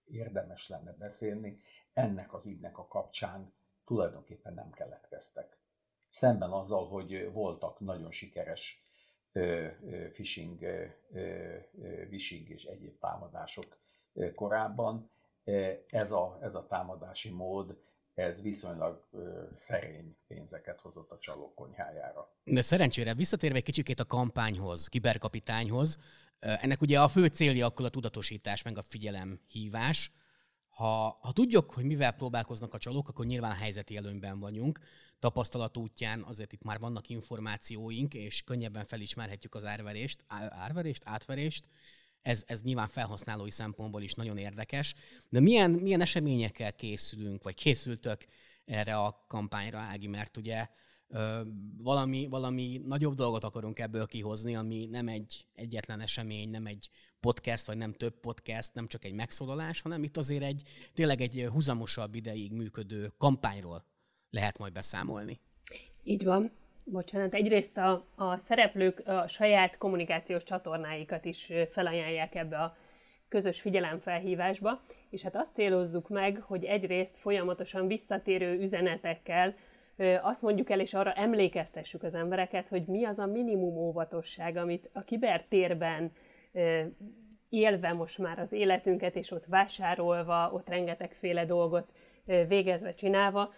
érdemes 0.05 0.67
lenne 0.69 0.93
beszélni, 0.93 1.61
ennek 1.93 2.33
az 2.33 2.45
ügynek 2.45 2.77
a 2.77 2.87
kapcsán 2.87 3.53
tulajdonképpen 3.85 4.53
nem 4.53 4.71
keletkeztek. 4.71 5.59
Szemben 6.09 6.51
azzal, 6.51 6.87
hogy 6.87 7.31
voltak 7.31 7.79
nagyon 7.79 8.11
sikeres 8.11 8.86
phishing, 10.11 10.59
phishing 12.07 12.49
és 12.49 12.63
egyéb 12.63 12.99
támadások 12.99 13.77
korábban, 14.35 15.09
ez 15.87 16.11
a, 16.11 16.39
ez 16.41 16.55
a 16.55 16.65
támadási 16.67 17.29
mód, 17.29 17.77
ez 18.13 18.41
viszonylag 18.41 19.07
szerény 19.53 20.15
pénzeket 20.27 20.79
hozott 20.79 21.11
a 21.11 21.17
csalók 21.17 21.55
konyhájára. 21.55 22.31
De 22.43 22.61
szerencsére 22.61 23.13
visszatérve 23.13 23.57
egy 23.57 23.63
kicsikét 23.63 23.99
a 23.99 24.05
kampányhoz, 24.05 24.87
kiberkapitányhoz, 24.87 25.97
ennek 26.39 26.81
ugye 26.81 27.01
a 27.01 27.07
fő 27.07 27.27
célja 27.27 27.65
akkor 27.65 27.85
a 27.85 27.89
tudatosítás, 27.89 28.63
meg 28.63 28.77
a 28.77 28.81
figyelemhívás, 28.81 30.11
ha, 30.77 31.17
ha 31.21 31.31
tudjuk, 31.31 31.71
hogy 31.71 31.83
mivel 31.83 32.11
próbálkoznak 32.11 32.73
a 32.73 32.77
csalók, 32.77 33.09
akkor 33.09 33.25
nyilván 33.25 33.55
helyzeti 33.55 33.97
előnyben 33.97 34.39
vagyunk. 34.39 34.79
Tapasztalat 35.19 35.77
útján 35.77 36.23
azért 36.23 36.53
itt 36.53 36.63
már 36.63 36.79
vannak 36.79 37.09
információink, 37.09 38.13
és 38.13 38.43
könnyebben 38.43 38.85
felismerhetjük 38.85 39.55
az 39.55 39.65
árverést, 39.65 40.23
árverést, 40.49 41.01
átverést. 41.05 41.69
Ez, 42.21 42.43
ez 42.47 42.61
nyilván 42.61 42.87
felhasználói 42.87 43.51
szempontból 43.51 44.01
is 44.01 44.13
nagyon 44.13 44.37
érdekes. 44.37 44.95
De 45.29 45.39
milyen, 45.39 45.71
milyen 45.71 46.01
eseményekkel 46.01 46.75
készülünk, 46.75 47.43
vagy 47.43 47.55
készültök 47.55 48.25
erre 48.65 48.97
a 48.97 49.25
kampányra, 49.27 49.77
Ági, 49.77 50.07
mert 50.07 50.37
ugye 50.37 50.67
valami, 51.77 52.27
valami 52.29 52.81
nagyobb 52.85 53.13
dolgot 53.13 53.43
akarunk 53.43 53.79
ebből 53.79 54.05
kihozni, 54.05 54.55
ami 54.55 54.85
nem 54.85 55.07
egy 55.07 55.45
egyetlen 55.55 55.99
esemény, 55.99 56.49
nem 56.49 56.65
egy 56.65 56.89
podcast, 57.19 57.65
vagy 57.65 57.77
nem 57.77 57.93
több 57.93 58.19
podcast, 58.19 58.73
nem 58.73 58.87
csak 58.87 59.05
egy 59.05 59.13
megszólalás, 59.13 59.81
hanem 59.81 60.03
itt 60.03 60.17
azért 60.17 60.43
egy 60.43 60.61
tényleg 60.93 61.21
egy 61.21 61.47
huzamosabb 61.51 62.15
ideig 62.15 62.51
működő 62.51 63.11
kampányról 63.17 63.85
lehet 64.29 64.57
majd 64.57 64.73
beszámolni. 64.73 65.39
Így 66.03 66.23
van. 66.23 66.51
Bocsánat, 66.83 67.33
egyrészt 67.33 67.77
a, 67.77 68.05
a 68.15 68.37
szereplők 68.37 69.01
a 69.05 69.27
saját 69.27 69.77
kommunikációs 69.77 70.43
csatornáikat 70.43 71.25
is 71.25 71.51
felajánlják 71.69 72.35
ebbe 72.35 72.57
a 72.57 72.75
közös 73.27 73.61
figyelemfelhívásba, 73.61 74.81
és 75.09 75.21
hát 75.21 75.35
azt 75.35 75.53
célozzuk 75.53 76.09
meg, 76.09 76.41
hogy 76.41 76.63
egyrészt 76.63 77.17
folyamatosan 77.17 77.87
visszatérő 77.87 78.59
üzenetekkel 78.59 79.55
azt 80.21 80.41
mondjuk 80.41 80.69
el, 80.69 80.79
és 80.79 80.93
arra 80.93 81.13
emlékeztessük 81.13 82.03
az 82.03 82.13
embereket, 82.13 82.67
hogy 82.67 82.85
mi 82.85 83.05
az 83.05 83.19
a 83.19 83.25
minimum 83.25 83.77
óvatosság, 83.77 84.57
amit 84.57 84.89
a 84.93 85.01
kibertérben 85.03 86.11
élve 87.49 87.93
most 87.93 88.17
már 88.17 88.39
az 88.39 88.51
életünket, 88.51 89.15
és 89.15 89.31
ott 89.31 89.45
vásárolva, 89.45 90.51
ott 90.53 90.69
rengetegféle 90.69 91.45
dolgot 91.45 91.91
végezve, 92.47 92.91
csinálva, 92.91 93.53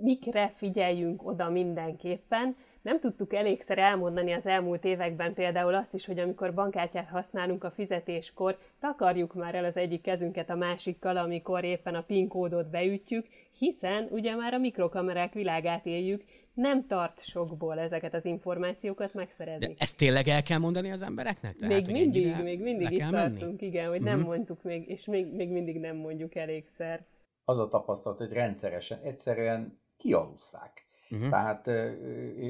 mikre 0.00 0.52
figyeljünk 0.56 1.26
oda 1.26 1.50
mindenképpen, 1.50 2.56
nem 2.86 3.00
tudtuk 3.00 3.34
elégszer 3.34 3.78
elmondani 3.78 4.32
az 4.32 4.46
elmúlt 4.46 4.84
években 4.84 5.34
például 5.34 5.74
azt 5.74 5.94
is, 5.94 6.06
hogy 6.06 6.18
amikor 6.18 6.54
bankkártyát 6.54 7.08
használunk 7.08 7.64
a 7.64 7.70
fizetéskor, 7.70 8.58
takarjuk 8.80 9.34
már 9.34 9.54
el 9.54 9.64
az 9.64 9.76
egyik 9.76 10.00
kezünket 10.00 10.50
a 10.50 10.54
másikkal, 10.54 11.16
amikor 11.16 11.64
éppen 11.64 11.94
a 11.94 12.02
PIN 12.02 12.28
kódot 12.28 12.70
beütjük, 12.70 13.26
hiszen 13.58 14.08
ugye 14.10 14.34
már 14.34 14.54
a 14.54 14.58
mikrokamerák 14.58 15.32
világát 15.32 15.86
éljük, 15.86 16.24
nem 16.54 16.86
tart 16.86 17.24
sokból 17.24 17.78
ezeket 17.78 18.14
az 18.14 18.24
információkat 18.24 19.14
megszerezni. 19.14 19.66
De 19.66 19.72
ezt 19.76 19.96
tényleg 19.96 20.28
el 20.28 20.42
kell 20.42 20.58
mondani 20.58 20.90
az 20.90 21.02
embereknek? 21.02 21.56
Tehát, 21.56 21.74
még 21.74 21.90
mindig, 21.90 22.42
még 22.42 22.60
mindig 22.60 22.90
itt 22.90 23.10
tartunk, 23.10 23.40
menni? 23.40 23.56
igen, 23.58 23.88
hogy 23.88 23.96
uh-huh. 23.96 24.10
nem 24.10 24.18
mhm. 24.18 24.28
mondtuk 24.28 24.62
még, 24.62 24.88
és 24.88 25.04
még, 25.04 25.32
még 25.32 25.48
mindig 25.48 25.80
nem 25.80 25.96
mondjuk 25.96 26.34
elégszer. 26.34 27.06
Az 27.44 27.58
a 27.58 27.68
tapasztalat, 27.68 28.18
hogy 28.18 28.32
rendszeresen, 28.32 29.00
egyszerűen 29.02 29.80
kialusszák 29.96 30.85
Uh-huh. 31.10 31.28
Tehát 31.28 31.66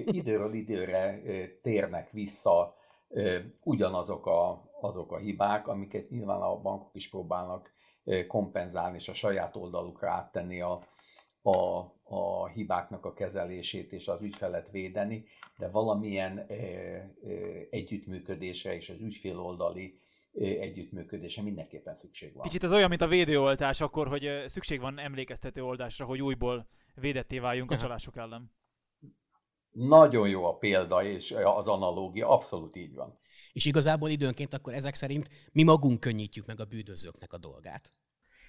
időről 0.06 0.52
időre 0.52 1.20
térnek 1.62 2.10
vissza 2.10 2.74
ugyanazok 3.62 4.26
a, 4.26 4.70
azok 4.80 5.12
a 5.12 5.18
hibák, 5.18 5.68
amiket 5.68 6.10
nyilván 6.10 6.40
a 6.40 6.60
bankok 6.60 6.94
is 6.94 7.08
próbálnak 7.08 7.72
kompenzálni, 8.26 8.96
és 8.96 9.08
a 9.08 9.14
saját 9.14 9.56
oldalukra 9.56 10.10
áttenni 10.10 10.60
a, 10.60 10.80
a, 11.42 11.78
a 12.02 12.46
hibáknak 12.46 13.04
a 13.04 13.12
kezelését 13.12 13.92
és 13.92 14.08
az 14.08 14.22
ügyfelet 14.22 14.70
védeni, 14.70 15.24
de 15.58 15.68
valamilyen 15.68 16.38
e, 16.38 16.54
e, 16.54 17.10
együttműködésre 17.70 18.74
és 18.74 18.88
az 18.88 19.00
ügyfél 19.00 19.38
oldali 19.38 20.00
együttműködése 20.38 21.42
mindenképpen 21.42 21.96
szükség 21.96 22.34
van. 22.34 22.42
Kicsit 22.42 22.62
ez 22.62 22.72
olyan, 22.72 22.88
mint 22.88 23.00
a 23.00 23.08
védőoltás, 23.08 23.80
akkor, 23.80 24.08
hogy 24.08 24.42
szükség 24.46 24.80
van 24.80 24.98
emlékeztető 24.98 25.64
oldásra, 25.64 26.04
hogy 26.04 26.22
újból 26.22 26.66
védetté 26.94 27.38
váljunk 27.38 27.70
a 27.70 27.76
csalások 27.76 28.16
ellen. 28.16 28.50
Nagyon 29.70 30.28
jó 30.28 30.44
a 30.44 30.56
példa 30.56 31.02
és 31.02 31.30
az 31.32 31.66
analógia, 31.66 32.28
abszolút 32.28 32.76
így 32.76 32.94
van. 32.94 33.18
És 33.52 33.64
igazából 33.64 34.08
időnként 34.08 34.54
akkor 34.54 34.72
ezek 34.72 34.94
szerint 34.94 35.28
mi 35.52 35.62
magunk 35.62 36.00
könnyítjük 36.00 36.46
meg 36.46 36.60
a 36.60 36.64
bűnözőknek 36.64 37.32
a 37.32 37.38
dolgát. 37.38 37.92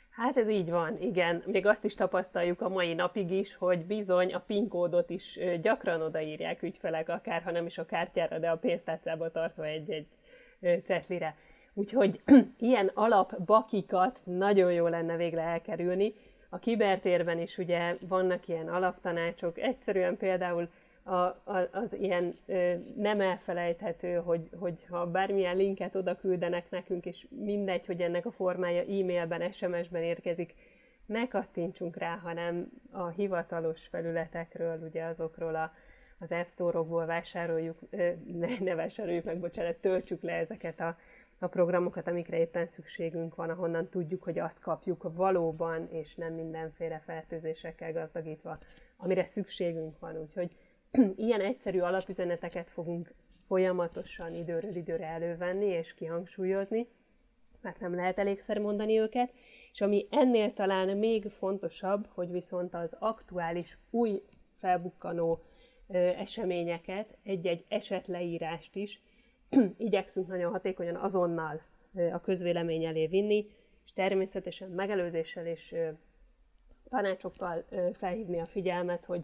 Hát 0.09 0.37
ez 0.37 0.49
így 0.49 0.69
van, 0.69 1.01
igen. 1.01 1.43
Még 1.45 1.65
azt 1.65 1.83
is 1.83 1.93
tapasztaljuk 1.93 2.61
a 2.61 2.69
mai 2.69 2.93
napig 2.93 3.31
is, 3.31 3.55
hogy 3.55 3.85
bizony 3.85 4.33
a 4.33 4.39
PIN 4.39 4.67
kódot 4.67 5.09
is 5.09 5.39
gyakran 5.61 6.01
odaírják 6.01 6.61
ügyfelek, 6.61 7.09
akár 7.09 7.41
ha 7.41 7.51
nem 7.51 7.65
is 7.65 7.77
a 7.77 7.85
kártyára, 7.85 8.39
de 8.39 8.49
a 8.49 8.57
pénztárcába 8.57 9.31
tartva 9.31 9.65
egy-egy 9.65 10.07
cetlire. 10.83 11.37
Úgyhogy 11.77 12.21
ilyen 12.59 12.91
alapbakikat 12.93 14.19
nagyon 14.23 14.73
jó 14.73 14.87
lenne 14.87 15.15
végre 15.15 15.41
elkerülni. 15.41 16.13
A 16.49 16.59
kibertérben 16.59 17.39
is 17.39 17.57
ugye 17.57 17.97
vannak 17.99 18.47
ilyen 18.47 18.67
alaptanácsok, 18.67 19.57
egyszerűen 19.57 20.17
például 20.17 20.69
a, 21.03 21.13
a, 21.13 21.69
az 21.71 21.93
ilyen 21.93 22.37
ö, 22.45 22.73
nem 22.95 23.21
elfelejthető, 23.21 24.15
hogy, 24.15 24.49
hogy 24.59 24.85
ha 24.89 25.05
bármilyen 25.05 25.55
linket 25.55 25.95
oda 25.95 26.15
küldenek 26.15 26.69
nekünk, 26.69 27.05
és 27.05 27.27
mindegy, 27.29 27.85
hogy 27.85 28.01
ennek 28.01 28.25
a 28.25 28.31
formája 28.31 28.81
e-mailben, 28.81 29.51
SMS-ben 29.51 30.01
érkezik, 30.01 30.53
ne 31.05 31.27
kattintsunk 31.27 31.97
rá, 31.97 32.19
hanem 32.23 32.69
a 32.91 33.07
hivatalos 33.07 33.87
felületekről, 33.87 34.79
ugye 34.87 35.03
azokról 35.03 35.55
a, 35.55 35.73
az 36.19 36.31
App 36.31 36.47
Store-okból 36.47 37.05
vásároljuk, 37.05 37.79
ö, 37.89 38.09
ne, 38.33 38.47
ne 38.59 38.75
vásároljuk 38.75 39.23
meg, 39.23 39.39
bocsánat, 39.39 39.75
töltsük 39.75 40.21
le 40.21 40.33
ezeket 40.33 40.79
a, 40.79 40.97
a 41.39 41.47
programokat, 41.47 42.07
amikre 42.07 42.39
éppen 42.39 42.67
szükségünk 42.67 43.35
van, 43.35 43.49
ahonnan 43.49 43.89
tudjuk, 43.89 44.23
hogy 44.23 44.39
azt 44.39 44.59
kapjuk 44.59 45.11
valóban, 45.13 45.87
és 45.91 46.15
nem 46.15 46.33
mindenféle 46.33 46.99
fertőzésekkel 47.05 47.93
gazdagítva, 47.93 48.57
amire 48.97 49.25
szükségünk 49.25 49.99
van. 49.99 50.17
Úgyhogy 50.17 50.55
ilyen 51.15 51.41
egyszerű 51.41 51.79
alapüzeneteket 51.79 52.69
fogunk 52.69 53.13
folyamatosan 53.47 54.33
időről 54.35 54.75
időre 54.75 55.05
elővenni 55.05 55.65
és 55.65 55.93
kihangsúlyozni, 55.93 56.87
mert 57.61 57.79
nem 57.79 57.95
lehet 57.95 58.17
elégszer 58.17 58.57
mondani 58.57 58.99
őket, 58.99 59.33
és 59.71 59.81
ami 59.81 60.07
ennél 60.09 60.53
talán 60.53 60.97
még 60.97 61.29
fontosabb, 61.29 62.07
hogy 62.13 62.31
viszont 62.31 62.73
az 62.73 62.95
aktuális 62.99 63.77
új 63.89 64.21
felbukkanó 64.59 65.41
eseményeket, 66.17 67.17
egy-egy 67.23 67.65
esetleírást 67.67 68.75
is 68.75 69.01
igyekszünk 69.77 70.27
nagyon 70.27 70.51
hatékonyan 70.51 70.95
azonnal 70.95 71.61
a 72.11 72.19
közvélemény 72.19 72.83
elé 72.83 73.07
vinni, 73.07 73.47
és 73.85 73.93
természetesen 73.93 74.69
megelőzéssel 74.69 75.45
és 75.45 75.75
tanácsokkal 76.89 77.65
felhívni 77.93 78.39
a 78.39 78.45
figyelmet, 78.45 79.05
hogy 79.05 79.23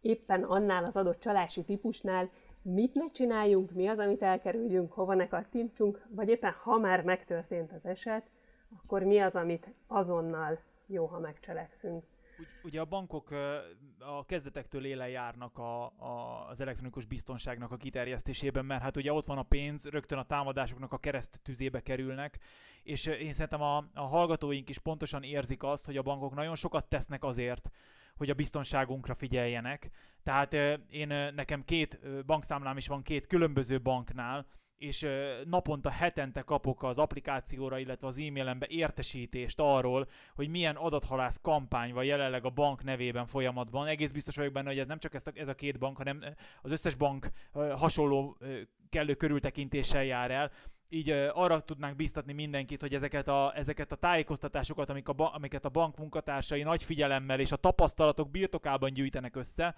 éppen 0.00 0.42
annál 0.42 0.84
az 0.84 0.96
adott 0.96 1.20
csalási 1.20 1.64
típusnál 1.64 2.30
mit 2.62 2.94
ne 2.94 3.06
csináljunk, 3.06 3.72
mi 3.72 3.86
az, 3.86 3.98
amit 3.98 4.22
elkerüljünk, 4.22 4.92
hova 4.92 5.14
ne 5.14 5.28
kattintsunk, 5.28 6.06
vagy 6.08 6.28
éppen 6.28 6.52
ha 6.52 6.78
már 6.78 7.02
megtörtént 7.02 7.72
az 7.72 7.86
eset, 7.86 8.30
akkor 8.82 9.02
mi 9.02 9.18
az, 9.18 9.34
amit 9.34 9.68
azonnal 9.86 10.58
jó, 10.86 11.06
ha 11.06 11.18
megcselekszünk. 11.18 12.04
Ugye 12.62 12.80
a 12.80 12.84
bankok 12.84 13.30
a 13.98 14.24
kezdetektől 14.24 14.84
élen 14.84 15.08
járnak 15.08 15.58
a, 15.58 15.84
a, 15.84 16.46
az 16.48 16.60
elektronikus 16.60 17.04
biztonságnak 17.04 17.72
a 17.72 17.76
kiterjesztésében, 17.76 18.64
mert 18.64 18.82
hát 18.82 18.96
ugye 18.96 19.12
ott 19.12 19.26
van 19.26 19.38
a 19.38 19.42
pénz, 19.42 19.84
rögtön 19.84 20.18
a 20.18 20.26
támadásoknak 20.26 20.92
a 20.92 20.98
kereszt 20.98 21.40
tüzébe 21.42 21.80
kerülnek, 21.80 22.38
és 22.82 23.06
én 23.06 23.32
szerintem 23.32 23.62
a, 23.62 23.76
a 23.94 24.06
hallgatóink 24.06 24.68
is 24.68 24.78
pontosan 24.78 25.22
érzik 25.22 25.62
azt, 25.62 25.84
hogy 25.84 25.96
a 25.96 26.02
bankok 26.02 26.34
nagyon 26.34 26.56
sokat 26.56 26.88
tesznek 26.88 27.24
azért, 27.24 27.70
hogy 28.16 28.30
a 28.30 28.34
biztonságunkra 28.34 29.14
figyeljenek. 29.14 29.90
Tehát 30.22 30.52
én 30.88 31.06
nekem 31.34 31.64
két 31.64 32.00
bankszámlám 32.26 32.76
is 32.76 32.88
van 32.88 33.02
két 33.02 33.26
különböző 33.26 33.80
banknál, 33.80 34.46
és 34.78 35.06
naponta, 35.44 35.90
hetente 35.90 36.42
kapok 36.42 36.82
az 36.82 36.98
applikációra, 36.98 37.78
illetve 37.78 38.06
az 38.06 38.18
e-mailembe 38.18 38.66
értesítést 38.68 39.60
arról, 39.60 40.08
hogy 40.34 40.48
milyen 40.48 40.76
adathalász 40.76 41.38
kampány 41.42 41.92
van 41.92 42.04
jelenleg 42.04 42.44
a 42.44 42.50
bank 42.50 42.84
nevében 42.84 43.26
folyamatban. 43.26 43.86
Egész 43.86 44.10
biztos 44.10 44.36
vagyok 44.36 44.52
benne, 44.52 44.68
hogy 44.68 44.78
ez 44.78 44.86
nem 44.86 44.98
csak 44.98 45.14
ezt 45.14 45.26
a, 45.26 45.30
ez 45.34 45.48
a 45.48 45.54
két 45.54 45.78
bank, 45.78 45.96
hanem 45.96 46.24
az 46.62 46.70
összes 46.70 46.94
bank 46.94 47.30
hasonló 47.52 48.38
kellő 48.88 49.14
körültekintéssel 49.14 50.04
jár 50.04 50.30
el 50.30 50.50
így 50.88 51.10
arra 51.32 51.60
tudnánk 51.60 51.96
biztatni 51.96 52.32
mindenkit, 52.32 52.80
hogy 52.80 52.94
ezeket 52.94 53.28
a, 53.28 53.52
ezeket 53.56 53.92
a 53.92 53.96
tájékoztatásokat, 53.96 54.90
amik 54.90 55.08
a, 55.08 55.34
amiket 55.34 55.64
a 55.64 55.68
bank 55.68 55.96
munkatársai 55.96 56.62
nagy 56.62 56.82
figyelemmel 56.82 57.40
és 57.40 57.52
a 57.52 57.56
tapasztalatok 57.56 58.30
birtokában 58.30 58.92
gyűjtenek 58.92 59.36
össze, 59.36 59.74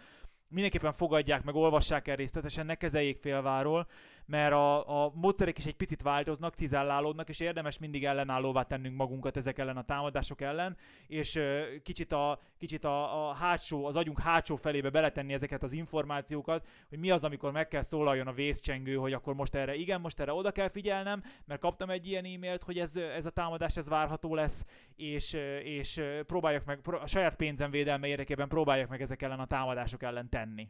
mindenképpen 0.49 0.93
fogadják 0.93 1.45
meg, 1.45 1.55
olvassák 1.55 2.09
el 2.09 2.17
részletesen, 2.17 2.67
ne 2.67 2.75
kezeljék 2.75 3.17
félváról, 3.17 3.87
mert 4.29 4.53
a, 4.53 5.05
a 5.05 5.12
módszerek 5.14 5.59
is 5.59 5.67
egy 5.67 5.77
picit 5.77 6.03
változnak, 6.03 6.55
cizellálódnak, 6.55 7.29
és 7.29 7.41
érdemes 7.41 7.79
mindig 7.79 8.05
ellenállóvá 8.05 8.62
tennünk 8.62 8.97
magunkat 8.97 9.37
ezek 9.37 9.59
ellen 9.59 9.77
a 9.77 9.83
támadások 9.85 10.41
ellen, 10.41 10.77
és 11.07 11.41
kicsit, 11.83 12.12
a, 12.12 12.41
kicsit 12.59 12.85
a, 12.85 13.29
a 13.29 13.33
hátsó, 13.33 13.87
az 13.87 13.97
agyunk 13.97 14.21
hátsó 14.21 14.57
felébe 14.57 14.91
beletenni 14.91 15.33
ezeket 15.33 15.62
az 15.62 15.73
információkat, 15.73 16.67
hogy 16.88 16.99
mi 16.99 17.11
az, 17.11 17.25
amikor 17.25 17.53
meg 17.53 17.69
kell 17.69 17.83
szólaljon 17.83 18.27
a 18.27 18.33
vészcsengő, 18.33 18.95
hogy 18.95 19.12
akkor 19.12 19.35
most 19.35 19.55
erre 19.55 19.75
igen, 19.75 20.01
most 20.01 20.21
erre 20.21 20.33
oda 20.33 20.51
kell 20.51 20.69
figyelnem, 20.69 21.23
mert 21.45 21.61
kaptam 21.61 21.91
egy 21.91 22.07
ilyen 22.07 22.25
e-mailt, 22.25 22.62
hogy 22.62 22.79
ez, 22.79 22.97
ez 22.97 23.27
a 23.27 23.31
támadás 23.31 23.77
ez 23.77 23.88
várható 23.88 24.35
lesz, 24.35 24.64
és, 24.97 25.33
és 25.62 26.03
próbáljak 26.27 26.64
meg, 26.64 26.81
a 26.85 27.07
saját 27.07 27.37
pénzem 27.37 27.71
védelme 27.71 28.07
érdekében 28.07 28.49
próbáljak 28.49 28.88
meg 28.88 29.03
ezek 29.03 29.23
ellen 29.23 29.41
a 29.41 29.47
támadások 29.47 30.03
ellen 30.03 30.29
tenni. 30.29 30.69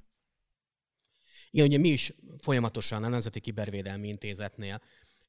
Igen, 1.51 1.67
ugye 1.67 1.79
mi 1.79 1.89
is 1.89 2.13
folyamatosan 2.43 3.05
a 3.05 3.09
Nemzeti 3.09 3.41
Kibervédelmi 3.41 4.09
Intézetnél 4.09 4.81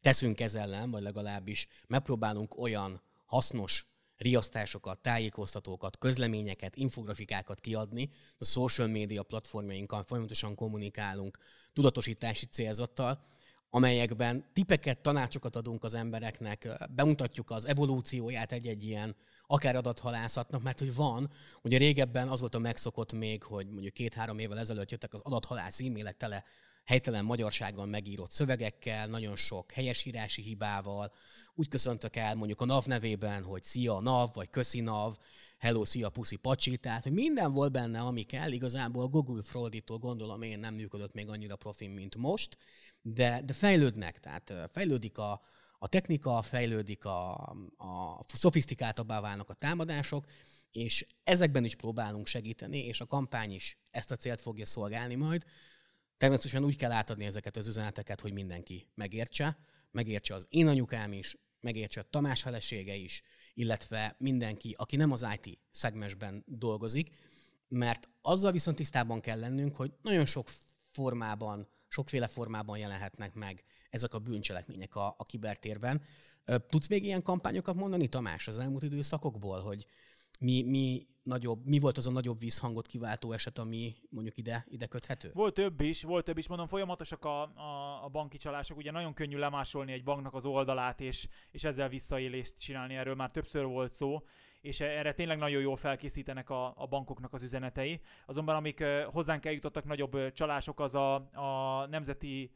teszünk 0.02 0.40
ez 0.40 0.56
ellen, 0.56 0.92
vagy 0.92 1.02
legalábbis 1.02 1.68
megpróbálunk 1.88 2.58
olyan 2.58 3.02
hasznos 3.26 3.86
riasztásokat, 4.18 5.00
tájékoztatókat, 5.00 5.98
közleményeket, 5.98 6.76
infografikákat 6.76 7.60
kiadni. 7.60 8.10
A 8.38 8.44
social 8.44 8.88
media 8.88 9.24
platformjainkon 9.24 10.04
folyamatosan 10.04 10.56
kommunikálunk 10.56 11.38
tudatosítási 11.74 12.46
célzattal, 12.46 13.26
amelyekben 13.70 14.46
tipeket, 14.54 15.00
tanácsokat 15.00 15.56
adunk 15.56 15.84
az 15.84 15.94
embereknek, 15.94 16.68
bemutatjuk 16.96 17.50
az 17.52 17.66
evolúcióját 17.66 18.52
egy-egy 18.52 18.84
ilyen 18.84 19.16
akár 19.48 19.76
adathalászatnak, 19.76 20.62
mert 20.62 20.80
hogy 20.80 20.96
van, 20.96 21.30
ugye 21.62 21.78
régebben 21.78 22.28
az 22.28 22.40
volt 22.40 22.56
a 22.56 22.60
megszokott 22.60 23.14
még, 23.14 23.44
hogy 23.44 23.70
mondjuk 23.70 23.94
két-három 23.94 24.40
évvel 24.40 24.60
ezelőtt 24.60 24.92
jöttek 24.92 25.14
az 25.14 25.22
adathalász 25.24 25.82
e-mailek 25.82 26.18
tele 26.18 26.44
helytelen 26.90 27.26
magyarsággal 27.26 27.86
megírott 27.86 28.32
szövegekkel, 28.32 29.08
nagyon 29.08 29.36
sok 29.36 29.72
helyesírási 29.72 30.42
hibával. 30.42 31.12
Úgy 31.56 31.68
köszöntök 31.68 32.16
el 32.16 32.36
mondjuk 32.36 32.62
a 32.62 32.66
NAV 32.66 32.86
nevében, 32.86 33.44
hogy 33.44 33.64
szia 33.64 34.00
NAV, 34.00 34.30
vagy 34.34 34.50
köszi 34.50 34.82
NAV, 34.82 35.18
hello, 35.58 35.86
szia, 35.86 36.10
puszi, 36.10 36.36
pacsi, 36.36 36.78
tehát 36.78 37.04
hogy 37.04 37.12
minden 37.12 37.52
volt 37.52 37.72
benne, 37.72 38.00
ami 38.00 38.24
kell. 38.24 38.52
Igazából 38.52 39.04
a 39.04 39.08
Google 39.08 39.42
Frauditól 39.42 39.98
gondolom 39.98 40.42
én 40.42 40.60
nem 40.60 40.74
működött 40.74 41.14
még 41.14 41.30
annyira 41.30 41.56
profin, 41.56 41.90
mint 41.90 42.16
most, 42.16 42.58
de, 43.02 43.42
de 43.46 43.54
fejlődnek, 43.54 44.20
tehát 44.20 44.54
fejlődik 44.72 45.18
a, 45.18 45.42
a 45.80 45.88
technika, 45.88 46.42
fejlődik 46.42 47.06
a, 47.06 47.34
a 47.78 48.20
szofisztikáltabbá 48.28 49.22
válnak 49.22 49.50
a 49.50 49.54
támadások, 49.54 50.26
és 50.72 51.06
ezekben 51.24 51.64
is 51.64 51.76
próbálunk 51.76 52.28
segíteni, 52.28 52.86
és 52.86 53.02
a 53.02 53.06
kampány 53.06 53.52
is 53.52 53.78
ezt 53.92 54.12
a 54.12 54.16
célt 54.16 54.42
fogja 54.42 54.66
szolgálni 54.66 55.16
majd. 55.16 55.44
Természetesen 56.18 56.64
úgy 56.64 56.76
kell 56.76 56.92
átadni 56.92 57.26
ezeket 57.26 57.58
az 57.58 57.68
üzeneteket, 57.68 58.22
hogy 58.22 58.34
mindenki 58.34 58.88
megértse, 58.96 59.58
megértse 59.92 60.36
az 60.36 60.46
én 60.50 60.68
anyukám 60.68 61.14
is, 61.14 61.38
megértse 61.60 62.00
a 62.00 62.08
Tamás 62.10 62.42
felesége 62.42 62.96
is, 62.96 63.22
illetve 63.54 64.16
mindenki, 64.18 64.76
aki 64.78 64.96
nem 64.96 65.12
az 65.12 65.26
IT 65.42 65.60
szegmensben 65.72 66.44
dolgozik, 66.48 67.10
mert 67.68 68.10
azzal 68.22 68.52
viszont 68.52 68.78
tisztában 68.78 69.22
kell 69.22 69.40
lennünk, 69.40 69.76
hogy 69.76 69.94
nagyon 70.02 70.26
sok 70.26 70.48
formában, 70.82 71.68
sokféle 71.90 72.28
formában 72.28 72.78
jelenhetnek 72.78 73.34
meg 73.34 73.64
ezek 73.90 74.14
a 74.14 74.20
bűncselekmények 74.20 74.96
a, 74.96 75.16
a 75.18 75.24
kibertérben. 75.24 76.02
Tudsz 76.70 76.88
még 76.88 77.04
ilyen 77.04 77.22
kampányokat 77.22 77.76
mondani, 77.76 78.08
Tamás, 78.08 78.48
az 78.48 78.58
elmúlt 78.58 78.84
időszakokból, 78.84 79.62
hogy 79.62 79.86
mi, 80.40 80.64
mi, 80.64 81.08
nagyobb, 81.24 81.66
mi 81.66 81.80
volt 81.80 81.98
az 81.98 82.08
a 82.08 82.12
nagyobb 82.12 82.40
vízhangot 82.40 82.88
kiváltó 82.88 83.32
eset, 83.32 83.58
ami 83.58 83.96
mondjuk 84.10 84.38
ide, 84.38 84.66
ide 84.70 84.86
köthető? 84.86 85.32
Volt 85.34 85.54
több 85.54 85.82
is, 85.82 86.04
volt 86.04 86.26
több 86.26 86.38
is, 86.38 86.48
mondom, 86.48 86.68
folyamatosak 86.68 87.26
a, 87.26 87.42
a, 87.42 88.04
a 88.04 88.08
banki 88.08 88.38
csalások, 88.38 88.78
ugye 88.78 88.92
nagyon 88.92 89.14
könnyű 89.14 89.38
lemásolni 89.38 89.92
egy 89.92 90.04
banknak 90.04 90.34
az 90.34 90.46
oldalát, 90.46 91.02
és, 91.02 91.28
és 91.52 91.64
ezzel 91.64 91.90
visszaélést 91.90 92.60
csinálni, 92.60 92.96
erről 92.96 93.16
már 93.16 93.32
többször 93.32 93.66
volt 93.66 93.94
szó, 93.94 94.24
és 94.62 94.80
erre 94.80 95.14
tényleg 95.14 95.38
nagyon 95.38 95.62
jól 95.62 95.78
felkészítenek 95.78 96.50
a, 96.50 96.74
a 96.78 96.86
bankoknak 96.86 97.34
az 97.34 97.44
üzenetei. 97.44 98.02
Azonban 98.26 98.56
amik 98.56 98.84
hozzánk 99.06 99.46
eljutottak 99.46 99.86
nagyobb 99.86 100.32
csalások, 100.32 100.80
az 100.80 100.96
a, 100.96 101.16
a 101.16 101.86
nemzeti 101.90 102.52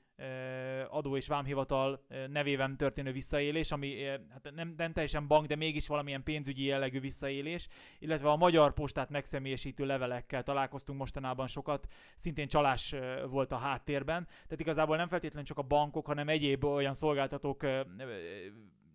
adó 0.89 1.17
és 1.17 1.27
vámhivatal 1.27 2.05
nevében 2.27 2.77
történő 2.77 3.11
visszaélés, 3.11 3.71
ami 3.71 4.03
hát 4.03 4.51
nem, 4.55 4.73
nem 4.77 4.93
teljesen 4.93 5.27
bank, 5.27 5.45
de 5.45 5.55
mégis 5.55 5.87
valamilyen 5.87 6.23
pénzügyi 6.23 6.63
jellegű 6.63 6.99
visszaélés, 6.99 7.67
illetve 7.99 8.29
a 8.29 8.35
magyar 8.35 8.73
postát 8.73 9.09
megszemélyesítő 9.09 9.85
levelekkel 9.85 10.43
találkoztunk 10.43 10.99
mostanában 10.99 11.47
sokat, 11.47 11.87
szintén 12.15 12.47
csalás 12.47 12.95
volt 13.29 13.51
a 13.51 13.57
háttérben, 13.57 14.25
tehát 14.25 14.59
igazából 14.59 14.97
nem 14.97 15.07
feltétlenül 15.07 15.47
csak 15.47 15.57
a 15.57 15.61
bankok, 15.61 16.05
hanem 16.05 16.29
egyéb 16.29 16.63
olyan 16.63 16.93
szolgáltatók 16.93 17.65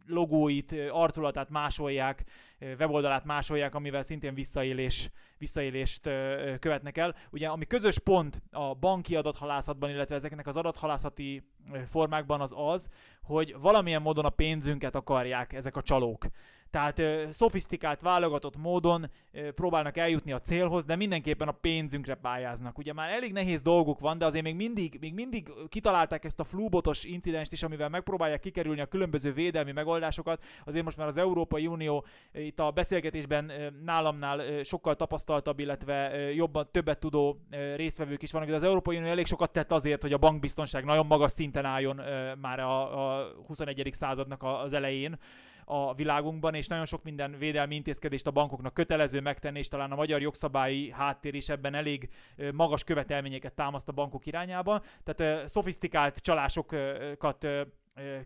logóit, 0.08 0.74
arculatát 0.90 1.50
másolják, 1.50 2.24
weboldalát 2.78 3.24
másolják, 3.24 3.74
amivel 3.74 4.02
szintén 4.02 4.34
visszaélés, 4.34 5.10
visszaélést 5.38 6.02
követnek 6.58 6.98
el. 6.98 7.14
Ugye 7.30 7.48
ami 7.48 7.66
közös 7.66 7.98
pont 7.98 8.42
a 8.50 8.74
banki 8.74 9.16
adathalászatban, 9.16 9.90
illetve 9.90 10.14
ezeknek 10.14 10.46
az 10.46 10.56
adathalászati 10.56 11.42
formákban 11.86 12.40
az 12.40 12.52
az, 12.56 12.88
hogy 13.22 13.56
valamilyen 13.60 14.02
módon 14.02 14.24
a 14.24 14.30
pénzünket 14.30 14.94
akarják 14.94 15.52
ezek 15.52 15.76
a 15.76 15.82
csalók. 15.82 16.26
Tehát 16.70 16.98
ö, 16.98 17.24
szofisztikált, 17.30 18.00
válogatott 18.00 18.56
módon 18.56 19.10
próbálnak 19.54 19.96
eljutni 19.96 20.32
a 20.32 20.38
célhoz, 20.38 20.84
de 20.84 20.96
mindenképpen 20.96 21.48
a 21.48 21.52
pénzünkre 21.52 22.14
pályáznak. 22.14 22.78
Ugye 22.78 22.92
már 22.92 23.10
elég 23.10 23.32
nehéz 23.32 23.62
dolguk 23.62 24.00
van, 24.00 24.18
de 24.18 24.24
azért 24.24 24.44
még 24.44 24.54
mindig, 24.54 24.96
még 25.00 25.14
mindig 25.14 25.50
kitalálták 25.68 26.24
ezt 26.24 26.40
a 26.40 26.44
flúbotos 26.44 27.04
incidenst 27.04 27.52
is, 27.52 27.62
amivel 27.62 27.88
megpróbálják 27.88 28.40
kikerülni 28.40 28.80
a 28.80 28.86
különböző 28.86 29.32
védelmi 29.32 29.72
megoldásokat. 29.72 30.42
Azért 30.64 30.84
most 30.84 30.96
már 30.96 31.06
az 31.06 31.16
Európai 31.16 31.66
Unió 31.66 32.04
itt 32.32 32.58
a 32.58 32.70
beszélgetésben 32.70 33.52
nálamnál 33.84 34.62
sokkal 34.62 34.94
tapasztaltabb, 34.94 35.58
illetve 35.58 36.10
jobban 36.32 36.68
többet 36.70 36.98
tudó 36.98 37.38
résztvevők 37.76 38.22
is 38.22 38.32
vannak, 38.32 38.48
de 38.48 38.54
az 38.54 38.62
Európai 38.62 38.96
Unió 38.96 39.08
elég 39.10 39.26
sokat 39.26 39.52
tett 39.52 39.72
azért, 39.72 40.02
hogy 40.02 40.12
a 40.12 40.18
bankbiztonság 40.18 40.84
nagyon 40.84 41.06
magas 41.06 41.32
szinten 41.32 41.57
álljon 41.64 42.00
már 42.40 42.60
a, 42.60 43.18
a 43.18 43.32
21. 43.46 43.88
századnak 43.92 44.42
az 44.42 44.72
elején 44.72 45.18
a 45.64 45.94
világunkban, 45.94 46.54
és 46.54 46.66
nagyon 46.66 46.84
sok 46.84 47.02
minden 47.02 47.38
védelmi 47.38 47.74
intézkedést 47.74 48.26
a 48.26 48.30
bankoknak 48.30 48.74
kötelező 48.74 49.20
megtenni, 49.20 49.58
és 49.58 49.68
talán 49.68 49.92
a 49.92 49.96
magyar 49.96 50.20
jogszabályi 50.20 50.90
háttér 50.90 51.34
is 51.34 51.48
ebben 51.48 51.74
elég 51.74 52.08
magas 52.52 52.84
követelményeket 52.84 53.52
támaszt 53.52 53.88
a 53.88 53.92
bankok 53.92 54.26
irányába. 54.26 54.82
Tehát 55.04 55.48
szofisztikált 55.48 56.18
csalásokat 56.18 57.46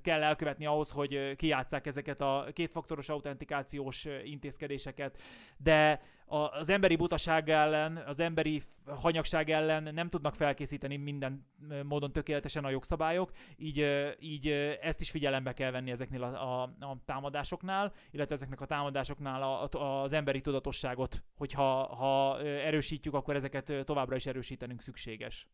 kell 0.03 0.23
elkövetni 0.23 0.67
ahhoz, 0.67 0.91
hogy 0.91 1.37
kijátszák 1.37 1.87
ezeket 1.87 2.21
a 2.21 2.47
kétfaktoros 2.53 3.09
autentikációs 3.09 4.07
intézkedéseket, 4.25 5.19
de 5.57 6.01
az 6.27 6.69
emberi 6.69 6.97
butaság 6.97 7.49
ellen, 7.49 7.97
az 7.97 8.21
emberi 8.21 8.63
hanyagság 8.87 9.51
ellen 9.51 9.95
nem 9.95 10.09
tudnak 10.09 10.35
felkészíteni 10.35 10.97
minden 10.97 11.47
módon 11.83 12.13
tökéletesen 12.13 12.65
a 12.65 12.71
jogszabályok, 12.71 13.31
így, 13.57 13.87
így 14.19 14.49
ezt 14.81 15.01
is 15.01 15.11
figyelembe 15.11 15.53
kell 15.53 15.71
venni 15.71 15.91
ezeknél 15.91 16.23
a, 16.23 16.63
a, 16.63 16.63
a 16.63 16.99
támadásoknál, 17.05 17.93
illetve 18.11 18.35
ezeknek 18.35 18.61
a 18.61 18.67
támadásoknál 18.67 19.43
a, 19.43 19.69
a, 19.71 20.03
az 20.03 20.13
emberi 20.13 20.41
tudatosságot, 20.41 21.23
hogyha 21.37 21.95
ha 21.95 22.41
erősítjük, 22.41 23.15
akkor 23.15 23.37
ezeket 23.37 23.73
továbbra 23.85 24.17
is 24.17 24.27
erősítenünk 24.27 24.81
szükséges. 24.81 25.49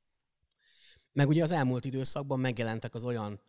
Meg 1.12 1.28
ugye 1.28 1.42
az 1.42 1.52
elmúlt 1.52 1.85
időszakban 1.85 2.40
megjelentek 2.40 2.94
az 2.94 3.04
olyan 3.04 3.40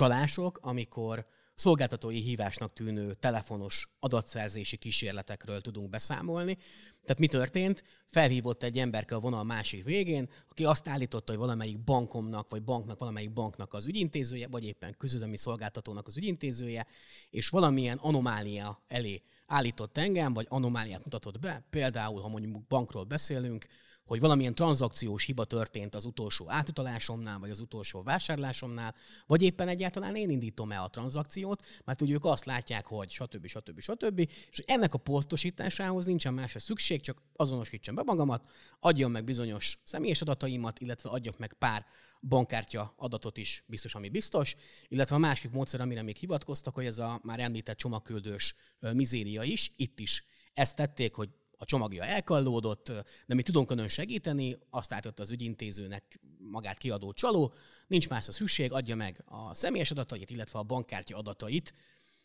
csalások, 0.00 0.58
amikor 0.62 1.26
szolgáltatói 1.54 2.20
hívásnak 2.20 2.72
tűnő 2.72 3.14
telefonos 3.14 3.88
adatszerzési 3.98 4.76
kísérletekről 4.76 5.60
tudunk 5.60 5.90
beszámolni. 5.90 6.56
Tehát 7.02 7.18
mi 7.18 7.28
történt? 7.28 7.84
Felhívott 8.06 8.62
egy 8.62 8.78
emberke 8.78 9.14
a 9.14 9.20
vonal 9.20 9.44
másik 9.44 9.84
végén, 9.84 10.28
aki 10.48 10.64
azt 10.64 10.88
állította, 10.88 11.32
hogy 11.32 11.40
valamelyik 11.40 11.84
bankomnak, 11.84 12.50
vagy 12.50 12.62
banknak, 12.62 12.98
valamelyik 12.98 13.32
banknak 13.32 13.74
az 13.74 13.86
ügyintézője, 13.86 14.48
vagy 14.48 14.64
éppen 14.64 14.94
közülemi 14.98 15.36
szolgáltatónak 15.36 16.06
az 16.06 16.16
ügyintézője, 16.16 16.86
és 17.30 17.48
valamilyen 17.48 17.98
anomália 17.98 18.82
elé 18.88 19.22
állított 19.46 19.98
engem, 19.98 20.32
vagy 20.32 20.46
anomáliát 20.48 21.04
mutatott 21.04 21.38
be, 21.38 21.64
például, 21.70 22.20
ha 22.20 22.28
mondjuk 22.28 22.66
bankról 22.66 23.04
beszélünk, 23.04 23.66
hogy 24.10 24.20
valamilyen 24.20 24.54
tranzakciós 24.54 25.24
hiba 25.24 25.44
történt 25.44 25.94
az 25.94 26.04
utolsó 26.04 26.50
átutalásomnál, 26.50 27.38
vagy 27.38 27.50
az 27.50 27.60
utolsó 27.60 28.02
vásárlásomnál, 28.02 28.94
vagy 29.26 29.42
éppen 29.42 29.68
egyáltalán 29.68 30.16
én 30.16 30.30
indítom 30.30 30.72
el 30.72 30.82
a 30.82 30.88
tranzakciót, 30.88 31.64
mert 31.84 32.00
ugye 32.00 32.14
ők 32.14 32.24
azt 32.24 32.44
látják, 32.44 32.86
hogy 32.86 33.10
stb. 33.10 33.46
stb. 33.46 33.80
stb. 33.80 34.18
És 34.50 34.58
ennek 34.66 34.94
a 34.94 34.98
posztosításához 34.98 36.06
nincsen 36.06 36.34
másra 36.34 36.60
szükség, 36.60 37.00
csak 37.00 37.22
azonosítsam 37.36 37.94
be 37.94 38.02
magamat, 38.02 38.48
adjon 38.80 39.10
meg 39.10 39.24
bizonyos 39.24 39.78
személyes 39.84 40.20
adataimat, 40.20 40.80
illetve 40.80 41.10
adjak 41.10 41.38
meg 41.38 41.52
pár 41.52 41.86
bankkártya 42.20 42.94
adatot 42.96 43.36
is 43.36 43.64
biztos, 43.66 43.94
ami 43.94 44.08
biztos, 44.08 44.56
illetve 44.88 45.14
a 45.14 45.18
másik 45.18 45.50
módszer, 45.50 45.80
amire 45.80 46.02
még 46.02 46.16
hivatkoztak, 46.16 46.74
hogy 46.74 46.86
ez 46.86 46.98
a 46.98 47.20
már 47.22 47.40
említett 47.40 47.76
csomagküldős 47.76 48.54
mizéria 48.80 49.42
is, 49.42 49.72
itt 49.76 49.98
is 49.98 50.24
ezt 50.54 50.76
tették, 50.76 51.14
hogy 51.14 51.28
a 51.60 51.64
csomagja 51.64 52.04
elkallódott, 52.04 52.92
de 53.26 53.34
mi 53.34 53.42
tudunk 53.42 53.70
önön 53.70 53.88
segíteni, 53.88 54.58
azt 54.70 54.92
állította 54.92 55.22
az 55.22 55.30
ügyintézőnek 55.30 56.20
magát 56.38 56.78
kiadó 56.78 57.12
csaló, 57.12 57.52
nincs 57.86 58.08
másra 58.08 58.32
szükség, 58.32 58.72
adja 58.72 58.96
meg 58.96 59.22
a 59.24 59.54
személyes 59.54 59.90
adatait, 59.90 60.30
illetve 60.30 60.58
a 60.58 60.62
bankkártya 60.62 61.16
adatait. 61.16 61.74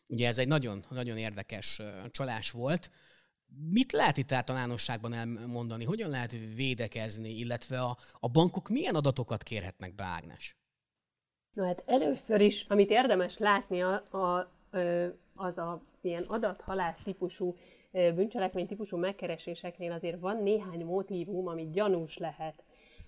Ugye 0.07 0.27
ez 0.27 0.37
egy 0.37 0.47
nagyon, 0.47 0.85
nagyon 0.89 1.17
érdekes 1.17 1.81
csalás 2.11 2.51
volt. 2.51 2.91
Mit 3.69 3.91
lehet 3.91 4.17
itt 4.17 4.31
általánosságban 4.31 5.13
elmondani? 5.13 5.83
Hogyan 5.83 6.09
lehet 6.09 6.35
védekezni, 6.55 7.29
illetve 7.29 7.81
a, 7.81 7.97
a 8.19 8.27
bankok 8.27 8.69
milyen 8.69 8.95
adatokat 8.95 9.43
kérhetnek 9.43 9.95
be, 9.95 10.03
Ágnes? 10.03 10.57
Na 11.53 11.65
hát 11.65 11.83
először 11.85 12.41
is, 12.41 12.65
amit 12.67 12.89
érdemes 12.89 13.37
látni, 13.37 13.81
a, 13.81 13.93
a, 13.93 14.51
az 15.35 15.57
a 15.57 15.81
ilyen 16.01 16.23
adathalász 16.23 16.99
típusú 17.03 17.55
bűncselekmény 18.15 18.67
típusú 18.67 18.97
megkereséseknél 18.97 19.91
azért 19.91 20.19
van 20.19 20.43
néhány 20.43 20.85
motívum, 20.85 21.47
ami 21.47 21.69
gyanús 21.71 22.17
lehet. 22.17 22.63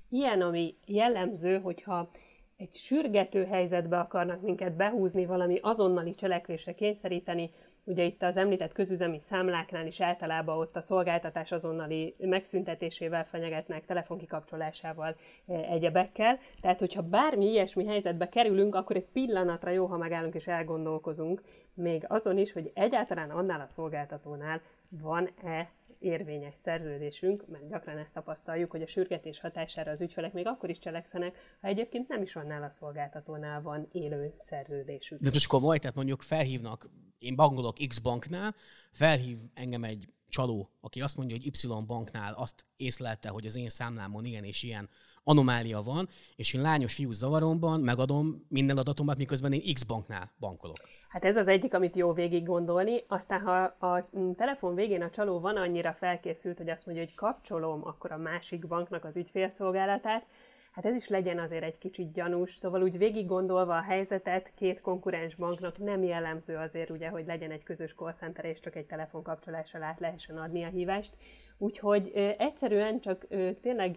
Ilyen, 0.09 0.41
ami 0.41 0.75
jellemző, 0.85 1.59
hogyha 1.59 2.09
egy 2.57 2.73
sürgető 2.73 3.45
helyzetbe 3.45 3.99
akarnak 3.99 4.41
minket 4.41 4.75
behúzni, 4.75 5.25
valami 5.25 5.59
azonnali 5.61 6.15
cselekvésre 6.15 6.73
kényszeríteni, 6.73 7.49
ugye 7.83 8.03
itt 8.03 8.23
az 8.23 8.37
említett 8.37 8.71
közüzemi 8.71 9.19
számláknál 9.19 9.87
is 9.87 10.01
általában 10.01 10.57
ott 10.57 10.75
a 10.75 10.81
szolgáltatás 10.81 11.51
azonnali 11.51 12.15
megszüntetésével 12.19 13.25
fenyegetnek, 13.25 13.85
telefonkikapcsolásával, 13.85 15.15
egyebekkel. 15.47 16.39
Tehát, 16.61 16.79
hogyha 16.79 17.01
bármi 17.01 17.45
ilyesmi 17.45 17.85
helyzetbe 17.85 18.29
kerülünk, 18.29 18.75
akkor 18.75 18.95
egy 18.95 19.07
pillanatra 19.13 19.69
jó, 19.69 19.85
ha 19.85 19.97
megállunk 19.97 20.35
és 20.35 20.47
elgondolkozunk, 20.47 21.41
még 21.73 22.05
azon 22.07 22.37
is, 22.37 22.51
hogy 22.51 22.71
egyáltalán 22.73 23.29
annál 23.29 23.61
a 23.61 23.67
szolgáltatónál 23.67 24.61
van-e 24.89 25.71
érvényes 25.99 26.53
szerződésünk, 26.63 27.47
mert 27.47 27.69
gyakran 27.69 27.97
ezt 27.97 28.13
tapasztaljuk, 28.13 28.71
hogy 28.71 28.81
a 28.81 28.87
sürgetés 28.87 29.39
hatására 29.39 29.91
az 29.91 30.01
ügyfelek 30.01 30.33
még 30.33 30.47
akkor 30.47 30.69
is 30.69 30.79
cselekszenek, 30.79 31.57
ha 31.61 31.67
egyébként 31.67 32.07
nem 32.07 32.21
is 32.21 32.35
annál 32.35 32.63
a 32.63 32.69
szolgáltatónál 32.69 33.61
van 33.61 33.87
élő 33.91 34.33
szerződésük. 34.39 35.21
De 35.21 35.29
most 35.33 35.47
komoly, 35.47 35.77
tehát 35.77 35.95
mondjuk 35.95 36.21
felhívnak, 36.21 36.89
én 37.19 37.35
bankolok 37.35 37.77
X 37.87 37.99
banknál, 37.99 38.55
felhív 38.91 39.37
engem 39.53 39.83
egy 39.83 40.07
csaló, 40.29 40.69
aki 40.81 41.01
azt 41.01 41.17
mondja, 41.17 41.35
hogy 41.35 41.45
Y 41.45 41.67
banknál 41.85 42.33
azt 42.33 42.65
észlelte, 42.75 43.29
hogy 43.29 43.45
az 43.45 43.55
én 43.55 43.69
számlámon 43.69 44.25
ilyen 44.25 44.43
és 44.43 44.63
ilyen 44.63 44.89
anomália 45.23 45.81
van, 45.81 46.09
és 46.35 46.53
én 46.53 46.61
lányos 46.61 46.93
fiú 46.93 47.11
zavaromban 47.11 47.79
megadom 47.79 48.45
minden 48.47 48.77
adatomat, 48.77 49.17
miközben 49.17 49.53
én 49.53 49.73
X 49.73 49.83
banknál 49.83 50.31
bankolok. 50.39 50.77
Hát 51.07 51.25
ez 51.25 51.37
az 51.37 51.47
egyik, 51.47 51.73
amit 51.73 51.95
jó 51.95 52.13
végig 52.13 52.45
gondolni. 52.45 53.03
Aztán, 53.07 53.41
ha 53.41 53.61
a 53.87 54.09
telefon 54.35 54.75
végén 54.75 55.01
a 55.01 55.09
csaló 55.09 55.39
van 55.39 55.57
annyira 55.57 55.93
felkészült, 55.93 56.57
hogy 56.57 56.69
azt 56.69 56.85
mondja, 56.85 57.03
hogy 57.03 57.15
kapcsolom 57.15 57.81
akkor 57.85 58.11
a 58.11 58.17
másik 58.17 58.67
banknak 58.67 59.05
az 59.05 59.17
ügyfélszolgálatát, 59.17 60.25
hát 60.71 60.85
ez 60.85 60.95
is 60.95 61.07
legyen 61.07 61.39
azért 61.39 61.63
egy 61.63 61.77
kicsit 61.77 62.11
gyanús. 62.11 62.55
Szóval 62.55 62.83
úgy 62.83 62.97
végig 62.97 63.25
gondolva 63.25 63.77
a 63.77 63.81
helyzetet, 63.81 64.51
két 64.55 64.81
konkurens 64.81 65.35
banknak 65.35 65.77
nem 65.77 66.03
jellemző 66.03 66.55
azért 66.55 66.89
ugye, 66.89 67.09
hogy 67.09 67.25
legyen 67.25 67.51
egy 67.51 67.63
közös 67.63 67.93
call 67.93 68.13
center, 68.13 68.45
és 68.45 68.59
csak 68.59 68.75
egy 68.75 68.85
telefonkapcsolással 68.85 69.83
át 69.83 69.99
lehessen 69.99 70.37
adni 70.37 70.63
a 70.63 70.67
hívást. 70.67 71.13
Úgyhogy 71.57 72.11
ö, 72.15 72.29
egyszerűen 72.37 72.99
csak 72.99 73.25
ö, 73.29 73.49
tényleg 73.61 73.95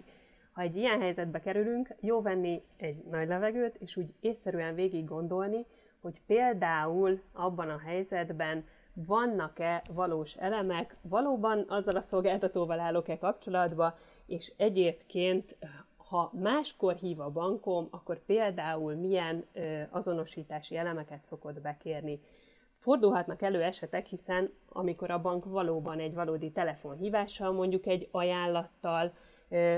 ha 0.53 0.62
egy 0.62 0.77
ilyen 0.77 1.01
helyzetbe 1.01 1.40
kerülünk, 1.40 1.94
jó 2.01 2.23
venni 2.23 2.62
egy 2.77 3.05
nagy 3.11 3.29
levegőt, 3.29 3.77
és 3.77 3.96
úgy 3.96 4.14
észszerűen 4.20 4.75
végig 4.75 5.05
gondolni, 5.05 5.66
hogy 6.00 6.20
például 6.26 7.22
abban 7.32 7.68
a 7.68 7.78
helyzetben 7.78 8.64
vannak-e 8.94 9.82
valós 9.88 10.34
elemek, 10.34 10.96
valóban 11.02 11.64
azzal 11.68 11.96
a 11.96 12.02
szolgáltatóval 12.02 12.80
állok-e 12.80 13.18
kapcsolatba, 13.18 13.98
és 14.26 14.52
egyébként 14.56 15.56
ha 15.96 16.30
máskor 16.34 16.94
hív 16.94 17.20
a 17.20 17.30
bankom, 17.30 17.88
akkor 17.90 18.18
például 18.18 18.94
milyen 18.94 19.44
azonosítási 19.90 20.76
elemeket 20.76 21.24
szokott 21.24 21.60
bekérni. 21.60 22.20
Fordulhatnak 22.78 23.42
elő 23.42 23.62
esetek, 23.62 24.06
hiszen 24.06 24.52
amikor 24.68 25.10
a 25.10 25.20
bank 25.20 25.44
valóban 25.44 25.98
egy 25.98 26.14
valódi 26.14 26.50
telefonhívással, 26.50 27.52
mondjuk 27.52 27.86
egy 27.86 28.08
ajánlattal, 28.10 29.12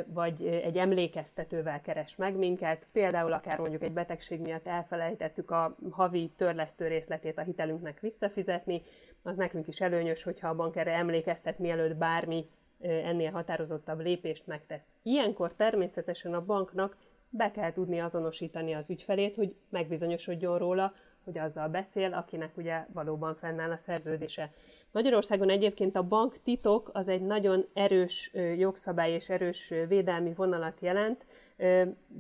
vagy 0.07 0.47
egy 0.47 0.77
emlékeztetővel 0.77 1.81
keres 1.81 2.17
meg 2.17 2.37
minket, 2.37 2.87
például 2.93 3.33
akár 3.33 3.59
mondjuk 3.59 3.83
egy 3.83 3.93
betegség 3.93 4.41
miatt 4.41 4.67
elfelejtettük 4.67 5.51
a 5.51 5.77
havi 5.91 6.33
törlesztő 6.37 6.87
részletét 6.87 7.39
a 7.39 7.43
hitelünknek 7.43 8.01
visszafizetni, 8.01 8.83
az 9.23 9.37
nekünk 9.37 9.69
is 9.69 9.81
előnyös, 9.81 10.23
hogyha 10.23 10.49
a 10.49 10.55
bank 10.55 10.77
erre 10.77 10.93
emlékeztet, 10.93 11.59
mielőtt 11.59 11.97
bármi 11.97 12.47
ennél 12.81 13.31
határozottabb 13.31 14.01
lépést 14.01 14.47
megtesz. 14.47 14.87
Ilyenkor 15.03 15.55
természetesen 15.55 16.35
a 16.35 16.45
banknak 16.45 16.97
be 17.31 17.51
kell 17.51 17.73
tudni 17.73 18.01
azonosítani 18.01 18.73
az 18.73 18.91
ügyfelét, 18.91 19.37
hogy 19.37 19.57
megbizonyosodjon 19.69 20.59
róla, 20.59 20.93
hogy 21.25 21.39
azzal 21.39 21.69
beszél, 21.69 22.13
akinek 22.13 22.57
ugye 22.57 22.87
valóban 22.93 23.35
fennáll 23.35 23.71
a 23.71 23.77
szerződése. 23.77 24.51
Magyarországon 24.91 25.51
egyébként 25.51 25.97
a 25.97 26.03
banktitok 26.03 26.91
az 26.93 27.09
egy 27.09 27.23
nagyon 27.23 27.67
erős 27.73 28.31
jogszabály 28.57 29.13
és 29.13 29.29
erős 29.29 29.73
védelmi 29.89 30.33
vonalat 30.35 30.81
jelent. 30.81 31.25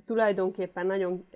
Tulajdonképpen 0.04 0.86
nagyon 0.86 1.28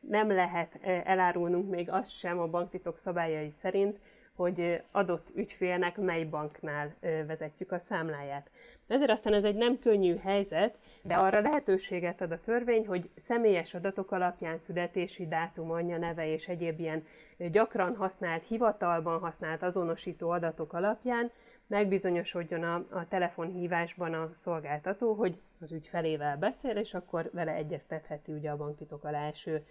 nem 0.00 0.30
lehet 0.30 0.78
elárulnunk 1.04 1.70
még 1.70 1.90
azt 1.90 2.10
sem 2.10 2.38
a 2.38 2.46
banktitok 2.46 2.98
szabályai 2.98 3.50
szerint, 3.50 3.98
hogy 4.38 4.82
adott 4.90 5.28
ügyfélnek 5.34 5.96
mely 5.96 6.24
banknál 6.24 6.94
vezetjük 7.26 7.72
a 7.72 7.78
számláját. 7.78 8.50
Ezért 8.86 9.10
aztán 9.10 9.32
ez 9.32 9.44
egy 9.44 9.54
nem 9.54 9.78
könnyű 9.78 10.16
helyzet, 10.16 10.74
de 11.02 11.14
arra 11.14 11.40
lehetőséget 11.40 12.20
ad 12.20 12.30
a 12.30 12.40
törvény, 12.40 12.86
hogy 12.86 13.10
személyes 13.16 13.74
adatok 13.74 14.10
alapján 14.10 14.58
születési 14.58 15.26
dátum, 15.26 15.70
anyja 15.70 15.98
neve 15.98 16.32
és 16.32 16.48
egyéb 16.48 16.80
ilyen 16.80 17.06
gyakran 17.36 17.96
használt, 17.96 18.46
hivatalban 18.46 19.20
használt 19.20 19.62
azonosító 19.62 20.30
adatok 20.30 20.72
alapján 20.72 21.30
megbizonyosodjon 21.68 22.62
a, 22.62 22.74
a 22.90 23.08
telefonhívásban 23.08 24.14
a 24.14 24.30
szolgáltató, 24.34 25.12
hogy 25.12 25.36
az 25.60 25.72
ügyfelével 25.72 26.36
beszél, 26.36 26.76
és 26.76 26.94
akkor 26.94 27.30
vele 27.32 27.52
egyeztetheti 27.52 28.32
ugye 28.32 28.50
a 28.50 28.56
banktitok 28.56 29.04
alá 29.04 29.26
eső 29.26 29.64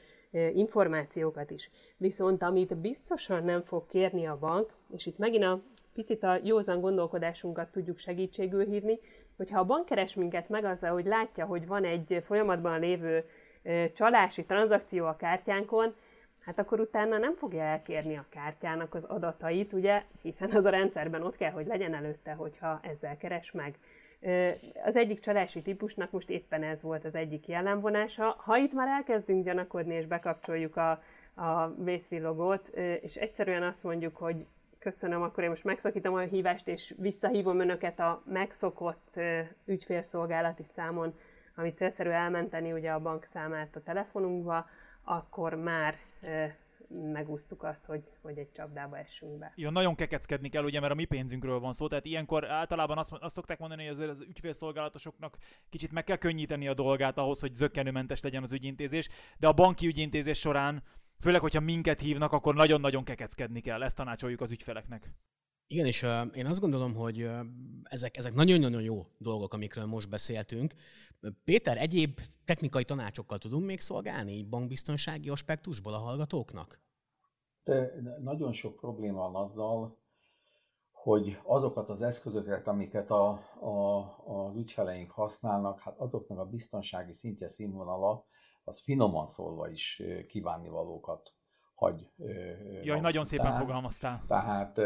információkat 0.53 1.51
is. 1.51 1.69
Viszont 1.97 2.43
amit 2.43 2.77
biztosan 2.77 3.43
nem 3.43 3.62
fog 3.62 3.86
kérni 3.86 4.25
a 4.25 4.38
bank, 4.38 4.73
és 4.93 5.05
itt 5.05 5.17
megint 5.17 5.43
a 5.43 5.62
picit 5.93 6.23
a 6.23 6.39
józan 6.43 6.81
gondolkodásunkat 6.81 7.71
tudjuk 7.71 7.97
segítségül 7.97 8.65
hívni, 8.65 8.99
hogyha 9.38 9.60
a 9.60 9.65
bank 9.65 9.86
keres 9.86 10.13
minket 10.13 10.49
meg 10.49 10.65
azzal, 10.65 10.91
hogy 10.91 11.05
látja, 11.05 11.45
hogy 11.45 11.67
van 11.67 11.83
egy 11.83 12.23
folyamatban 12.25 12.79
lévő 12.79 13.23
csalási 13.93 14.45
tranzakció 14.45 15.05
a 15.05 15.15
kártyánkon, 15.15 15.95
hát 16.47 16.60
akkor 16.60 16.79
utána 16.79 17.17
nem 17.17 17.36
fogja 17.36 17.62
elkérni 17.62 18.15
a 18.15 18.25
kártyának 18.29 18.93
az 18.93 19.03
adatait, 19.03 19.73
ugye, 19.73 20.03
hiszen 20.21 20.51
az 20.51 20.65
a 20.65 20.69
rendszerben 20.69 21.23
ott 21.23 21.38
kell, 21.38 21.51
hogy 21.51 21.65
legyen 21.65 21.93
előtte, 21.93 22.31
hogyha 22.31 22.79
ezzel 22.81 23.17
keres 23.17 23.51
meg. 23.51 23.77
Az 24.83 24.95
egyik 24.95 25.19
csalási 25.19 25.62
típusnak 25.62 26.12
most 26.12 26.29
éppen 26.29 26.63
ez 26.63 26.81
volt 26.81 27.05
az 27.05 27.15
egyik 27.15 27.47
jellemvonása. 27.47 28.36
Ha 28.38 28.57
itt 28.57 28.73
már 28.73 28.88
elkezdünk 28.88 29.45
gyanakodni 29.45 29.93
és 29.93 30.05
bekapcsoljuk 30.05 30.75
a, 30.75 30.89
a 31.36 31.67
vészvillogót, 31.83 32.67
és 33.01 33.15
egyszerűen 33.15 33.63
azt 33.63 33.83
mondjuk, 33.83 34.15
hogy 34.15 34.45
köszönöm, 34.79 35.21
akkor 35.21 35.43
én 35.43 35.49
most 35.49 35.63
megszakítom 35.63 36.13
a 36.13 36.19
hívást, 36.19 36.67
és 36.67 36.93
visszahívom 36.97 37.60
önöket 37.60 37.99
a 37.99 38.21
megszokott 38.25 39.19
ügyfélszolgálati 39.65 40.63
számon, 40.63 41.13
amit 41.55 41.77
célszerű 41.77 42.10
elmenteni 42.10 42.71
ugye 42.71 42.91
a 42.91 42.99
bankszámát 42.99 43.75
a 43.75 43.83
telefonunkba, 43.83 44.65
akkor 45.03 45.53
már 45.53 45.95
megúsztuk 46.88 47.63
azt, 47.63 47.86
hogy, 47.86 48.03
hogy 48.21 48.38
egy 48.38 48.51
csapdába 48.51 48.97
essünk 48.97 49.38
be. 49.38 49.53
Jó, 49.56 49.69
nagyon 49.69 49.95
kekeckedni 49.95 50.49
kell, 50.49 50.63
ugye, 50.63 50.80
mert 50.80 50.91
a 50.91 50.95
mi 50.95 51.06
pénzünkről 51.06 51.60
van 51.60 51.73
szó, 51.73 51.88
tehát 51.88 52.06
ilyenkor 52.06 52.49
általában 52.49 52.97
azt, 52.97 53.12
azt 53.12 53.36
szokták 53.36 53.60
mondani, 53.60 53.86
hogy 53.86 54.01
az, 54.01 54.10
az 54.10 54.21
ügyfélszolgálatosoknak 54.21 55.38
kicsit 55.69 55.91
meg 55.91 56.03
kell 56.03 56.17
könnyíteni 56.17 56.67
a 56.67 56.73
dolgát 56.73 57.17
ahhoz, 57.17 57.39
hogy 57.39 57.56
zöggenőmentes 57.56 58.21
legyen 58.21 58.43
az 58.43 58.51
ügyintézés, 58.51 59.10
de 59.38 59.47
a 59.47 59.53
banki 59.53 59.88
ügyintézés 59.88 60.39
során, 60.39 60.84
főleg, 61.19 61.41
hogyha 61.41 61.60
minket 61.60 61.99
hívnak, 61.99 62.32
akkor 62.32 62.56
nagyon-nagyon 62.56 63.03
kekeckedni 63.03 63.60
kell, 63.60 63.84
ezt 63.84 63.95
tanácsoljuk 63.95 64.41
az 64.41 64.51
ügyfeleknek. 64.51 65.10
Igen, 65.69 65.86
és 65.86 66.03
uh, 66.03 66.10
én 66.34 66.45
azt 66.45 66.60
gondolom, 66.60 66.93
hogy 66.93 67.23
uh, 67.23 67.39
ezek, 67.84 68.17
ezek 68.17 68.34
nagyon-nagyon 68.34 68.82
jó 68.82 69.08
dolgok, 69.17 69.53
amikről 69.53 69.86
most 69.86 70.10
beszéltünk. 70.10 70.73
Péter, 71.43 71.77
egyéb 71.77 72.19
technikai 72.45 72.84
tanácsokkal 72.84 73.38
tudunk 73.38 73.65
még 73.65 73.80
szolgálni 73.80 74.43
bankbiztonsági 74.43 75.30
aspektusból 75.30 75.93
a 75.93 75.97
hallgatóknak? 75.97 76.80
De 77.63 77.93
nagyon 78.21 78.51
sok 78.51 78.75
probléma 78.75 79.32
van 79.32 79.43
azzal, 79.43 79.97
hogy 80.91 81.39
azokat 81.43 81.89
az 81.89 82.01
eszközöket, 82.01 82.67
amiket 82.67 83.10
a, 83.10 83.30
a, 83.60 83.99
az 84.25 84.56
ügyfeleink 84.56 85.12
használnak, 85.12 85.80
hát 85.80 85.99
azoknak 85.99 86.39
a 86.39 86.45
biztonsági 86.45 87.13
szintje 87.13 87.47
színvonala, 87.47 88.25
az 88.63 88.80
finoman 88.80 89.27
szólva 89.27 89.69
is 89.69 90.01
kívánnivalókat 90.27 91.36
hagy. 91.75 92.10
Jaj, 92.84 92.99
nagyon 92.99 93.23
szépen 93.23 93.53
fogalmaztál. 93.53 94.23
Tehát 94.27 94.80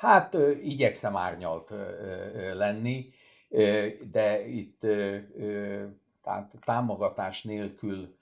Hát 0.00 0.34
igyekszem 0.62 1.16
árnyalt 1.16 1.70
lenni, 2.54 3.12
de 4.10 4.46
itt 4.46 4.80
tehát 6.22 6.54
támogatás 6.64 7.42
nélkül 7.42 8.14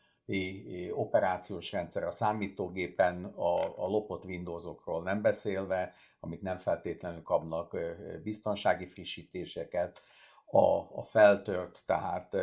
operációs 0.92 1.72
rendszer 1.72 2.02
a 2.02 2.12
számítógépen, 2.12 3.24
a, 3.24 3.84
a 3.84 3.88
lopott 3.88 4.24
Windowsokról 4.24 5.02
nem 5.02 5.22
beszélve, 5.22 5.94
amik 6.20 6.40
nem 6.40 6.58
feltétlenül 6.58 7.22
kapnak 7.22 7.76
biztonsági 8.22 8.86
frissítéseket, 8.86 10.00
a, 10.50 10.98
a 10.98 11.04
feltört, 11.04 11.82
tehát 11.86 12.36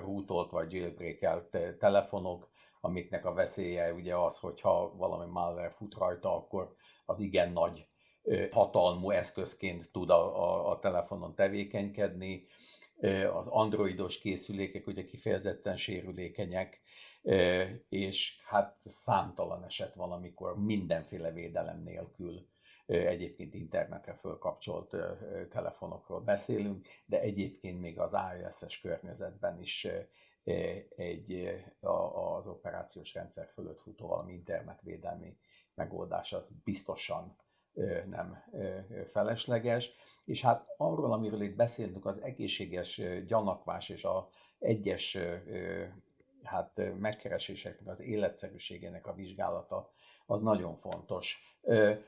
rútolt 0.00 0.50
vagy 0.50 0.72
jailbreakelt 0.72 1.78
telefonok, 1.78 2.48
amiknek 2.80 3.24
a 3.24 3.32
veszélye 3.32 3.92
ugye 3.92 4.16
az, 4.16 4.38
hogyha 4.38 4.96
valami 4.96 5.30
malware 5.30 5.70
fut 5.70 5.94
rajta, 5.94 6.34
akkor 6.36 6.74
az 7.06 7.20
igen 7.20 7.52
nagy 7.52 7.87
hatalmú 8.50 9.10
eszközként 9.10 9.90
tud 9.92 10.10
a, 10.10 10.42
a, 10.42 10.70
a 10.70 10.78
telefonon 10.78 11.34
tevékenykedni. 11.34 12.46
Az 13.32 13.46
androidos 13.46 14.18
készülékek 14.18 14.86
ugye 14.86 15.04
kifejezetten 15.04 15.76
sérülékenyek, 15.76 16.80
és 17.88 18.38
hát 18.46 18.76
számtalan 18.84 19.64
eset 19.64 19.94
van, 19.94 20.12
amikor 20.12 20.58
mindenféle 20.58 21.32
védelem 21.32 21.82
nélkül 21.82 22.46
egyébként 22.86 23.54
internetre 23.54 24.14
fölkapcsolt 24.14 24.96
telefonokról 25.50 26.20
beszélünk, 26.20 26.86
de 27.06 27.20
egyébként 27.20 27.80
még 27.80 27.98
az 27.98 28.16
iOS-es 28.38 28.80
környezetben 28.80 29.60
is 29.60 29.86
egy 30.96 31.50
az 31.80 32.46
operációs 32.46 33.14
rendszer 33.14 33.48
fölött 33.54 33.80
futó 33.80 34.06
valami 34.06 34.32
internetvédelmi 34.32 35.36
megoldás 35.74 36.32
az 36.32 36.48
biztosan 36.64 37.36
nem 38.10 38.44
felesleges. 39.06 39.92
És 40.24 40.42
hát 40.42 40.66
arról, 40.76 41.12
amiről 41.12 41.40
itt 41.40 41.56
beszéltünk, 41.56 42.06
az 42.06 42.22
egészséges 42.22 43.02
gyanakvás 43.26 43.88
és 43.88 44.04
a 44.04 44.28
egyes 44.58 45.18
hát 46.42 46.80
megkereséseknek 46.98 47.88
az 47.88 48.00
életszerűségének 48.00 49.06
a 49.06 49.14
vizsgálata, 49.14 49.90
az 50.26 50.40
nagyon 50.40 50.76
fontos. 50.76 51.58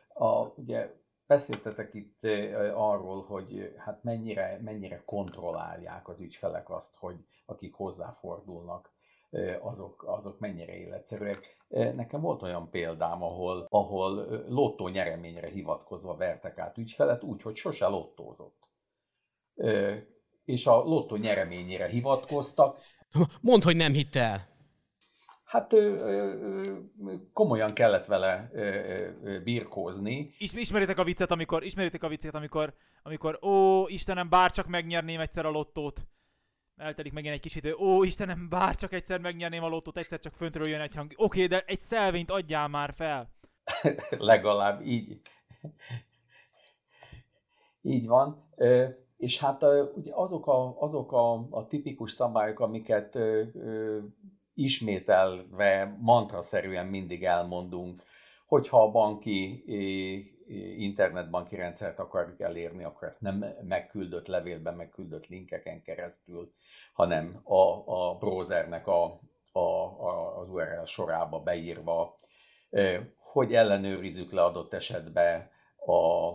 A, 0.09 0.47
ugye 0.55 0.93
beszéltetek 1.27 1.95
itt 1.95 2.25
arról, 2.75 3.23
hogy 3.23 3.75
hát 3.77 4.03
mennyire, 4.03 4.59
mennyire 4.63 5.03
kontrollálják 5.05 6.09
az 6.09 6.21
ügyfelek 6.21 6.71
azt, 6.71 6.97
hogy 6.97 7.17
akik 7.47 7.75
hozzáfordulnak, 7.75 8.91
azok, 9.61 10.05
azok 10.07 10.39
mennyire 10.39 10.77
életszerűek. 10.77 11.59
Nekem 11.69 12.21
volt 12.21 12.43
olyan 12.43 12.71
példám, 12.71 13.23
ahol, 13.23 13.67
ahol 13.69 14.45
lottó 14.49 14.89
nyereményre 14.89 15.49
hivatkozva 15.49 16.17
vertek 16.17 16.59
át 16.59 16.79
ügyfelet 16.79 17.23
úgy, 17.23 17.43
hogy 17.43 17.57
sose 17.57 17.87
lottózott. 17.87 18.69
És 20.45 20.67
a 20.67 20.77
lottó 20.77 21.17
nyereményére 21.17 21.89
hivatkoztak. 21.89 22.79
Mondd, 23.41 23.63
hogy 23.63 23.77
nem 23.77 23.93
hitt 23.93 24.15
el. 24.15 24.49
Hát 25.45 25.75
komolyan 27.33 27.75
kellett 27.75 28.07
vele 28.07 28.51
birkózni. 29.45 30.35
Ismeritek 30.39 30.99
a 30.99 31.05
viccet, 31.05 31.31
amikor, 31.31 31.65
ismeritek 31.65 32.03
a 32.03 32.09
viccet, 32.09 32.35
amikor, 32.35 32.75
amikor 33.03 33.39
ó, 33.45 33.87
Istenem, 33.89 34.29
bárcsak 34.29 34.67
megnyerném 34.67 35.21
egyszer 35.21 35.47
a 35.47 35.51
lottót 35.51 36.07
eltelik 36.81 37.13
megint 37.13 37.35
egy 37.35 37.41
kis 37.41 37.55
idő. 37.55 37.75
Ó, 37.75 38.03
Istenem, 38.03 38.49
bár 38.49 38.77
csak 38.77 38.93
egyszer 38.93 39.21
megnyerném 39.21 39.63
a 39.63 39.69
lottót, 39.69 39.97
egyszer 39.97 40.19
csak 40.19 40.35
föntről 40.35 40.69
jön 40.69 40.81
egy 40.81 40.95
hang. 40.95 41.13
Oké, 41.17 41.47
de 41.47 41.65
egy 41.67 41.81
szelvényt 41.81 42.31
adjál 42.31 42.69
már 42.69 42.93
fel. 42.95 43.31
Legalább 44.11 44.87
így. 44.87 45.21
így 47.83 48.07
van. 48.07 48.49
És 49.17 49.39
hát 49.39 49.63
ugye 49.95 50.11
azok 50.15 50.47
a, 50.47 50.81
azok 50.81 51.13
a, 51.13 51.47
a 51.51 51.67
tipikus 51.67 52.11
szabályok, 52.11 52.61
amiket 52.61 53.19
ismételve, 54.55 55.97
mantraszerűen 56.01 56.87
mindig 56.87 57.25
elmondunk, 57.25 58.03
hogyha 58.47 58.83
a 58.83 58.91
banki 58.91 59.65
internetbanki 60.77 61.57
rendszert 61.57 61.99
akarjuk 61.99 62.41
elérni, 62.41 62.85
akkor 62.85 63.09
ezt 63.09 63.21
nem 63.21 63.45
megküldött 63.63 64.27
levélben, 64.27 64.75
megküldött 64.75 65.27
linkeken 65.27 65.83
keresztül, 65.83 66.53
hanem 66.93 67.41
a, 67.43 67.93
a 67.93 68.15
browsernek 68.19 68.87
a, 68.87 69.21
a, 69.53 69.61
a, 69.61 70.39
az 70.39 70.49
URL 70.49 70.85
sorába 70.85 71.41
beírva, 71.41 72.19
hogy 73.19 73.55
ellenőrizzük 73.55 74.33
le 74.33 74.43
adott 74.43 74.75
esetben 74.75 75.51
a, 75.87 76.31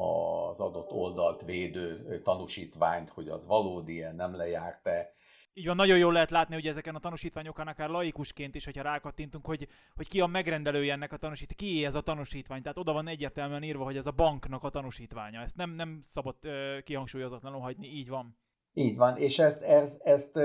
az 0.00 0.60
adott 0.60 0.90
oldalt 0.92 1.42
védő 1.42 2.20
tanúsítványt, 2.22 3.10
hogy 3.10 3.28
az 3.28 3.46
valódi-e, 3.46 4.12
nem 4.12 4.36
lejárt-e, 4.36 5.12
Így 5.56 5.66
van, 5.66 5.76
nagyon 5.76 5.98
jól 5.98 6.12
lehet 6.12 6.30
látni, 6.30 6.54
hogy 6.54 6.66
ezeken 6.66 6.94
a 6.94 6.98
tanúsítványokon 6.98 7.66
akár 7.66 7.88
laikusként 7.88 8.54
is, 8.54 8.64
hogyha 8.64 8.82
rákattintunk, 8.82 9.46
hogy, 9.46 9.68
hogy 9.94 10.08
ki 10.08 10.20
a 10.20 10.26
megrendelője 10.26 10.92
ennek 10.92 11.12
a 11.12 11.16
tanúsítvány, 11.16 11.56
ki 11.56 11.84
ez 11.84 11.94
a 11.94 12.00
tanúsítvány. 12.00 12.62
Tehát 12.62 12.78
oda 12.78 12.92
van 12.92 13.08
egyértelműen 13.08 13.62
írva, 13.62 13.84
hogy 13.84 13.96
ez 13.96 14.06
a 14.06 14.10
banknak 14.10 14.62
a 14.62 14.68
tanúsítványa. 14.68 15.40
Ezt 15.40 15.56
nem, 15.56 15.70
nem 15.70 16.00
szabad 16.08 16.36
uh, 16.42 16.78
kihangsúlyozatlanul 16.82 17.60
hagyni, 17.60 17.86
így 17.86 18.08
van. 18.08 18.36
Így 18.76 18.96
van, 18.96 19.16
és 19.16 19.38
ezt, 19.38 19.62
ezt, 19.62 20.00
ezt 20.02 20.36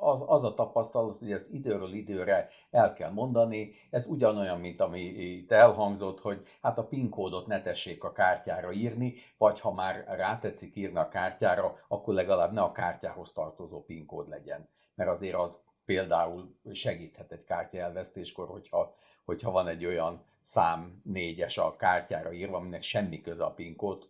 az, 0.00 0.22
az 0.26 0.44
a 0.44 0.54
tapasztalat, 0.54 1.18
hogy 1.18 1.32
ezt 1.32 1.52
időről 1.52 1.92
időre 1.92 2.48
el 2.70 2.92
kell 2.92 3.10
mondani, 3.10 3.74
ez 3.90 4.06
ugyanolyan, 4.06 4.60
mint 4.60 4.80
ami 4.80 5.00
itt 5.00 5.52
elhangzott, 5.52 6.20
hogy 6.20 6.46
hát 6.62 6.78
a 6.78 6.86
PIN 6.86 7.08
kódot 7.08 7.46
ne 7.46 7.62
tessék 7.62 8.04
a 8.04 8.12
kártyára 8.12 8.72
írni, 8.72 9.14
vagy 9.38 9.60
ha 9.60 9.72
már 9.72 10.04
rátetszik 10.08 10.76
írni 10.76 10.98
a 10.98 11.08
kártyára, 11.08 11.78
akkor 11.88 12.14
legalább 12.14 12.52
ne 12.52 12.60
a 12.60 12.72
kártyához 12.72 13.32
tartozó 13.32 13.84
PIN 13.84 14.06
kód 14.06 14.28
legyen. 14.28 14.68
Mert 14.94 15.10
azért 15.10 15.36
az 15.36 15.60
például 15.84 16.56
segíthet 16.72 17.32
egy 17.32 17.44
kártya 17.44 17.78
elvesztéskor, 17.78 18.48
hogyha, 18.48 18.94
hogyha 19.24 19.50
van 19.50 19.68
egy 19.68 19.86
olyan 19.86 20.24
szám 20.40 21.00
négyes 21.04 21.58
a 21.58 21.76
kártyára 21.76 22.32
írva, 22.32 22.56
aminek 22.56 22.82
semmi 22.82 23.20
köze 23.20 23.44
a 23.44 23.52
PIN 23.52 23.76
kód 23.76 24.08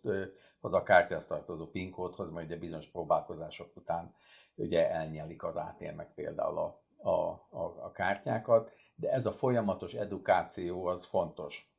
az 0.61 0.73
a 0.73 0.83
kártyához 0.83 1.25
tartozó 1.25 1.67
PIN 1.67 1.91
kódhoz, 1.91 2.29
majd 2.29 2.45
ugye 2.45 2.57
bizonyos 2.57 2.87
próbálkozások 2.87 3.75
után 3.75 4.13
ugye 4.55 4.89
elnyelik 4.91 5.43
az 5.43 5.55
ATM-ek 5.55 6.13
például 6.15 6.57
a, 6.57 6.81
a, 7.09 7.29
a, 7.49 7.63
a 7.83 7.91
kártyákat, 7.91 8.71
de 8.95 9.11
ez 9.11 9.25
a 9.25 9.33
folyamatos 9.33 9.93
edukáció 9.93 10.85
az 10.85 11.05
fontos. 11.05 11.71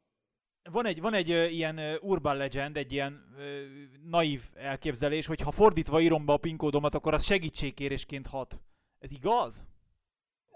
Van 0.70 0.86
egy, 0.86 1.00
van 1.00 1.14
egy 1.14 1.28
ilyen 1.28 1.80
urban 2.00 2.36
legend, 2.36 2.76
egy 2.76 2.92
ilyen 2.92 3.34
uh, 3.36 3.42
naív 4.10 4.42
elképzelés, 4.54 5.26
hogy 5.26 5.40
ha 5.40 5.50
fordítva 5.50 6.00
írom 6.00 6.24
be 6.26 6.32
a 6.32 6.36
PIN 6.36 6.56
kódomat, 6.56 6.94
akkor 6.94 7.14
az 7.14 7.24
segítségkérésként 7.24 8.26
hat. 8.26 8.60
Ez 8.98 9.10
igaz? 9.10 9.64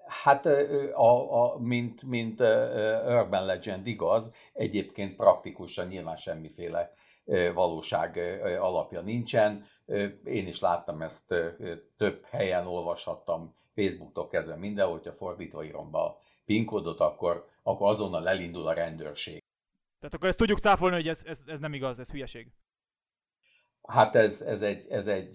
Hát, 0.07 0.47
a, 0.95 1.43
a, 1.43 1.59
mint, 1.59 2.03
mint 2.03 2.41
urban 3.07 3.45
legend 3.45 3.87
igaz, 3.87 4.33
egyébként 4.53 5.17
praktikusan 5.17 5.87
nyilván 5.87 6.17
semmiféle 6.17 6.95
valóság 7.55 8.17
alapja 8.61 9.01
nincsen. 9.01 9.67
Én 10.25 10.47
is 10.47 10.61
láttam 10.61 11.03
ezt 11.03 11.35
több 11.97 12.25
helyen, 12.25 12.67
olvashattam 12.67 13.55
Facebooktól 13.75 14.29
kezdve 14.29 14.57
minden, 14.57 14.89
hogyha 14.89 15.13
fordítva 15.13 15.65
írom 15.65 15.91
be 15.91 15.99
a 15.99 16.19
PIN 16.45 16.67
akkor, 16.97 17.49
akkor 17.63 17.91
azonnal 17.91 18.29
elindul 18.29 18.67
a 18.67 18.73
rendőrség. 18.73 19.43
Tehát 19.99 20.15
akkor 20.15 20.29
ezt 20.29 20.39
tudjuk 20.39 20.59
cáfolni, 20.59 20.95
hogy 20.95 21.09
ez, 21.09 21.25
ez, 21.27 21.43
ez 21.47 21.61
nem 21.61 21.75
igaz, 21.75 21.99
ez 21.99 22.11
hülyeség. 22.11 22.53
Hát 23.89 24.17
ez, 24.17 24.41
ez 24.41 24.61
egy, 24.61 24.87
ez 24.91 25.07
egy, 25.07 25.33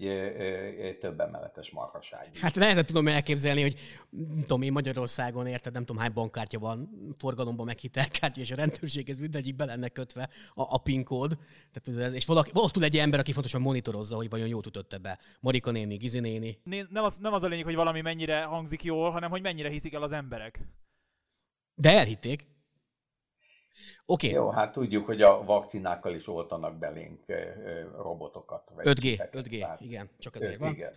több 1.00 1.20
emeletes 1.20 1.70
marhaság. 1.70 2.30
Hát 2.40 2.54
nehezen 2.54 2.86
tudom 2.86 3.08
elképzelni, 3.08 3.62
hogy 3.62 3.74
nem 4.10 4.40
tudom 4.40 4.62
én 4.62 4.72
Magyarországon 4.72 5.46
érted, 5.46 5.72
nem 5.72 5.84
tudom 5.84 6.02
hány 6.02 6.12
bankkártya 6.12 6.58
van 6.58 6.90
forgalomban 7.18 7.66
meg 7.66 7.78
hitelkártya, 7.78 8.40
és 8.40 8.50
a 8.50 8.56
rendőrség 8.56 9.08
ez 9.08 9.18
mindegyik 9.18 9.56
be 9.56 9.64
lenne 9.64 9.88
kötve 9.88 10.28
a, 10.54 10.62
a 10.74 10.78
PIN 10.78 11.04
kód. 11.04 11.38
Tehát 11.72 12.00
ez, 12.02 12.12
és 12.12 12.26
valaki, 12.26 12.50
ott 12.54 12.72
tud 12.72 12.82
egy 12.82 12.96
ember, 12.96 13.20
aki 13.20 13.32
fontosan 13.32 13.60
monitorozza, 13.60 14.16
hogy 14.16 14.30
vajon 14.30 14.48
jól 14.48 14.62
ütötte 14.66 14.98
be. 14.98 15.18
Marika 15.40 15.70
néni, 15.70 15.96
Gizi 15.96 16.20
néni. 16.20 16.58
Nem 16.90 17.04
az, 17.04 17.16
nem 17.16 17.32
az 17.32 17.42
a 17.42 17.46
lényeg, 17.46 17.64
hogy 17.64 17.74
valami 17.74 18.00
mennyire 18.00 18.42
hangzik 18.42 18.84
jól, 18.84 19.10
hanem 19.10 19.30
hogy 19.30 19.42
mennyire 19.42 19.68
hiszik 19.68 19.94
el 19.94 20.02
az 20.02 20.12
emberek. 20.12 20.60
De 21.74 21.98
elhitték. 21.98 22.46
Oké. 24.06 24.26
Okay. 24.26 24.38
Jó, 24.38 24.50
hát 24.50 24.72
tudjuk, 24.72 25.06
hogy 25.06 25.22
a 25.22 25.44
vakcinákkal 25.44 26.14
is 26.14 26.28
oltanak 26.28 26.78
belénk 26.78 27.20
robotokat. 27.96 28.72
5G, 28.76 29.28
5G, 29.32 29.58
tehát 29.58 29.80
igen, 29.80 30.10
csak 30.18 30.36
ezért 30.36 30.58
van. 30.58 30.72
Igen, 30.72 30.92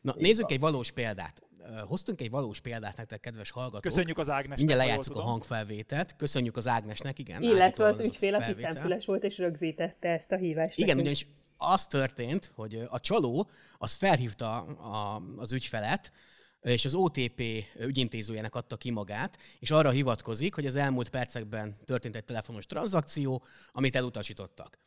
Na, 0.00 0.14
nézzük 0.18 0.44
van. 0.44 0.52
egy 0.52 0.60
valós 0.60 0.90
példát. 0.90 1.42
Hoztunk 1.86 2.20
egy 2.20 2.30
valós 2.30 2.60
példát 2.60 2.96
nektek, 2.96 3.20
kedves 3.20 3.50
hallgatók. 3.50 3.80
Köszönjük 3.80 4.18
az 4.18 4.28
Ágnesnek. 4.28 4.58
Mindjárt 4.58 4.82
lejátszuk 4.82 5.16
a 5.16 5.20
hangfelvételt. 5.20 6.16
Köszönjük 6.16 6.56
az 6.56 6.66
Ágnesnek, 6.66 7.18
igen. 7.18 7.42
Illetve 7.42 7.84
az 7.84 8.00
ügyfél, 8.00 8.34
aki 8.34 8.54
szemfüles 8.60 9.06
volt 9.06 9.24
és 9.24 9.38
rögzítette 9.38 10.08
ezt 10.08 10.32
a 10.32 10.36
hívást. 10.36 10.78
Igen, 10.78 10.96
nekünk. 10.96 11.00
ugyanis 11.00 11.26
az 11.56 11.86
történt, 11.86 12.52
hogy 12.54 12.86
a 12.90 13.00
csaló 13.00 13.48
az 13.78 13.94
felhívta 13.94 14.56
a, 14.62 15.22
az 15.36 15.52
ügyfelet, 15.52 16.12
és 16.60 16.84
az 16.84 16.94
OTP 16.94 17.42
ügyintézőjének 17.78 18.54
adta 18.54 18.76
ki 18.76 18.90
magát, 18.90 19.38
és 19.58 19.70
arra 19.70 19.90
hivatkozik, 19.90 20.54
hogy 20.54 20.66
az 20.66 20.76
elmúlt 20.76 21.08
percekben 21.08 21.76
történt 21.84 22.16
egy 22.16 22.24
telefonos 22.24 22.66
tranzakció, 22.66 23.44
amit 23.72 23.96
elutasítottak. 23.96 24.78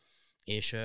És 0.44 0.76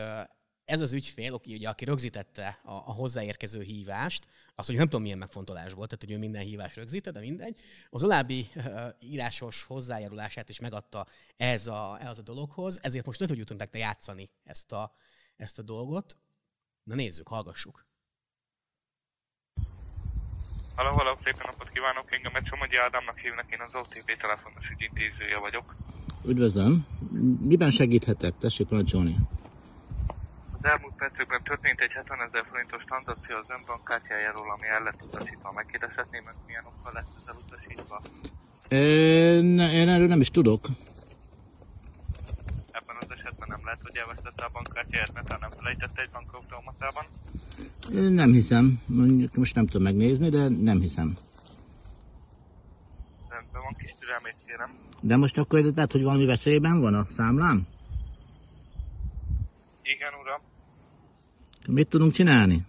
ez 0.65 0.81
az 0.81 0.93
ügyfél, 0.93 1.33
aki, 1.33 1.53
ugye, 1.53 1.69
aki 1.69 1.85
rögzítette 1.85 2.59
a, 2.63 2.71
a 2.71 2.91
hozzáérkező 2.91 3.61
hívást, 3.61 4.27
azt, 4.55 4.67
hogy 4.67 4.77
nem 4.77 4.85
tudom, 4.85 5.01
milyen 5.01 5.17
megfontolás 5.17 5.73
volt, 5.73 5.89
tehát 5.89 6.03
hogy 6.03 6.13
ő 6.13 6.17
minden 6.17 6.43
hívás 6.43 6.75
rögzített, 6.75 7.13
de 7.13 7.19
mindegy, 7.19 7.59
az 7.89 8.03
alábbi 8.03 8.49
uh, 8.55 8.87
írásos 8.99 9.63
hozzájárulását 9.63 10.49
is 10.49 10.59
megadta 10.59 11.07
ez 11.37 11.67
a, 11.67 11.97
ez 12.01 12.17
a 12.17 12.21
dologhoz, 12.21 12.79
ezért 12.83 13.05
most 13.05 13.19
nem 13.19 13.27
tudjuk 13.27 13.49
nektek 13.49 13.81
játszani 13.81 14.29
ezt 14.43 14.71
a, 14.71 14.95
ezt 15.35 15.59
a 15.59 15.61
dolgot. 15.61 16.17
Na 16.83 16.95
nézzük, 16.95 17.27
hallgassuk. 17.27 17.85
Halló, 20.77 20.91
halló, 20.97 21.13
szépen 21.23 21.45
napot 21.49 21.69
kívánok, 21.73 22.05
engem 22.15 22.35
egy 22.35 22.47
Somogyi 22.51 22.77
Ádámnak 22.85 23.17
hívnak, 23.17 23.47
én 23.55 23.61
az 23.67 23.73
OTP 23.81 24.09
telefonos 24.23 24.65
ügyintézője 24.73 25.37
vagyok. 25.45 25.75
Üdvözlöm, 26.31 26.85
miben 27.51 27.71
segíthetek? 27.71 28.33
Tessék 28.37 28.67
parancsolni. 28.67 29.15
Az 30.57 30.63
elmúlt 30.71 30.95
percekben 30.95 31.41
történt 31.43 31.79
egy 31.79 31.91
70 31.91 32.21
ezer 32.27 32.45
forintos 32.49 32.83
tranzakció 32.83 33.35
az 33.35 33.49
önbankkártyájáról, 33.57 34.51
ami 34.55 34.67
el 34.75 34.83
lett 34.83 35.01
utasítva. 35.07 35.51
Megkérdezhetném, 35.51 36.23
hogy 36.23 36.39
milyen 36.47 36.65
okkal 36.71 36.91
lett 36.97 37.11
ez 37.17 37.25
elutasítva? 37.31 38.01
É, 38.67 39.39
ne, 39.57 39.65
én 39.81 39.89
erről 39.89 40.07
nem 40.07 40.19
is 40.25 40.31
tudok. 40.31 40.61
Nem 43.47 43.61
lehet, 43.63 43.79
hogy 43.81 43.95
elvesztette 43.95 44.43
a 44.45 44.49
bankkártyáját, 44.53 45.13
mert 45.13 45.39
nem 45.39 45.49
felejtette 45.49 46.01
egy 46.01 46.09
bankautomatában? 46.09 47.03
Nem 47.89 48.31
hiszem. 48.31 48.81
Mondjuk 48.85 49.35
most 49.35 49.55
nem 49.55 49.65
tudom 49.65 49.81
megnézni, 49.81 50.29
de 50.29 50.47
nem 50.47 50.79
hiszem. 50.79 51.17
Rendben 53.29 53.61
van, 53.61 53.73
kis 53.77 53.93
türelmét 53.99 54.35
kérem. 54.45 54.71
De 55.01 55.15
most 55.15 55.37
akkor 55.37 55.59
lehet, 55.59 55.91
hogy 55.91 56.03
valami 56.03 56.25
veszélyben 56.25 56.79
van 56.81 56.93
a 56.93 57.05
számlám? 57.09 57.67
Igen, 59.81 60.13
uram. 60.21 60.41
Mit 61.67 61.87
tudunk 61.87 62.11
csinálni? 62.11 62.65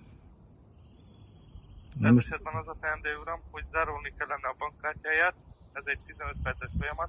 Nem 1.99 2.15
most... 2.15 2.27
esetben 2.27 2.55
az 2.55 2.69
a 2.69 2.77
teendő, 2.81 3.17
uram, 3.21 3.41
hogy 3.51 3.65
zárolni 3.73 4.13
kellene 4.19 4.49
a 4.49 4.55
bankkártyáját, 4.59 5.35
ez 5.73 5.83
egy 5.87 5.99
15 6.07 6.37
perces 6.43 6.71
folyamat, 6.79 7.09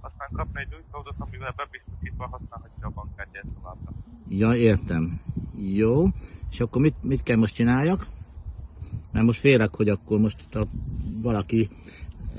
aztán 0.00 0.28
kapna 0.32 0.60
egy 0.60 0.74
új 0.74 0.82
kódot, 0.90 1.14
amivel 1.18 1.54
bebiztosítva 1.56 2.26
használhatja 2.26 2.86
a 2.86 2.90
bankkártyát 2.90 3.44
továbbra. 3.54 3.92
Ja, 4.28 4.54
értem. 4.54 5.20
Jó. 5.56 6.06
És 6.50 6.60
akkor 6.60 6.80
mit, 6.82 7.02
mit 7.02 7.22
kell 7.22 7.36
most 7.36 7.54
csináljak? 7.54 8.06
Mert 9.12 9.24
most 9.24 9.40
félek, 9.40 9.74
hogy 9.74 9.88
akkor 9.88 10.18
most 10.18 10.54
a, 10.54 10.66
valaki 11.22 11.68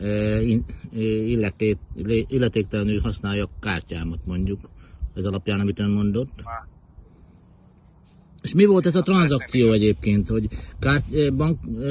e, 0.02 0.06
e 0.06 0.60
illetét, 1.04 1.80
illetéktelenül 2.28 3.02
használja 3.02 3.44
a 3.44 3.50
kártyámat 3.60 4.26
mondjuk. 4.26 4.60
Ez 5.16 5.26
alapján, 5.26 5.60
amit 5.60 5.80
ön 5.80 5.90
mondott. 5.90 6.44
Már. 6.44 6.68
És 8.42 8.54
mi 8.54 8.66
volt 8.66 8.86
ez 8.86 8.96
a 8.96 9.02
tranzakció 9.02 9.72
egyébként, 9.72 10.28
hogy 10.28 10.48
kárt, 10.80 11.14
e, 11.14 11.32
bank 11.32 11.60
e, 11.66 11.88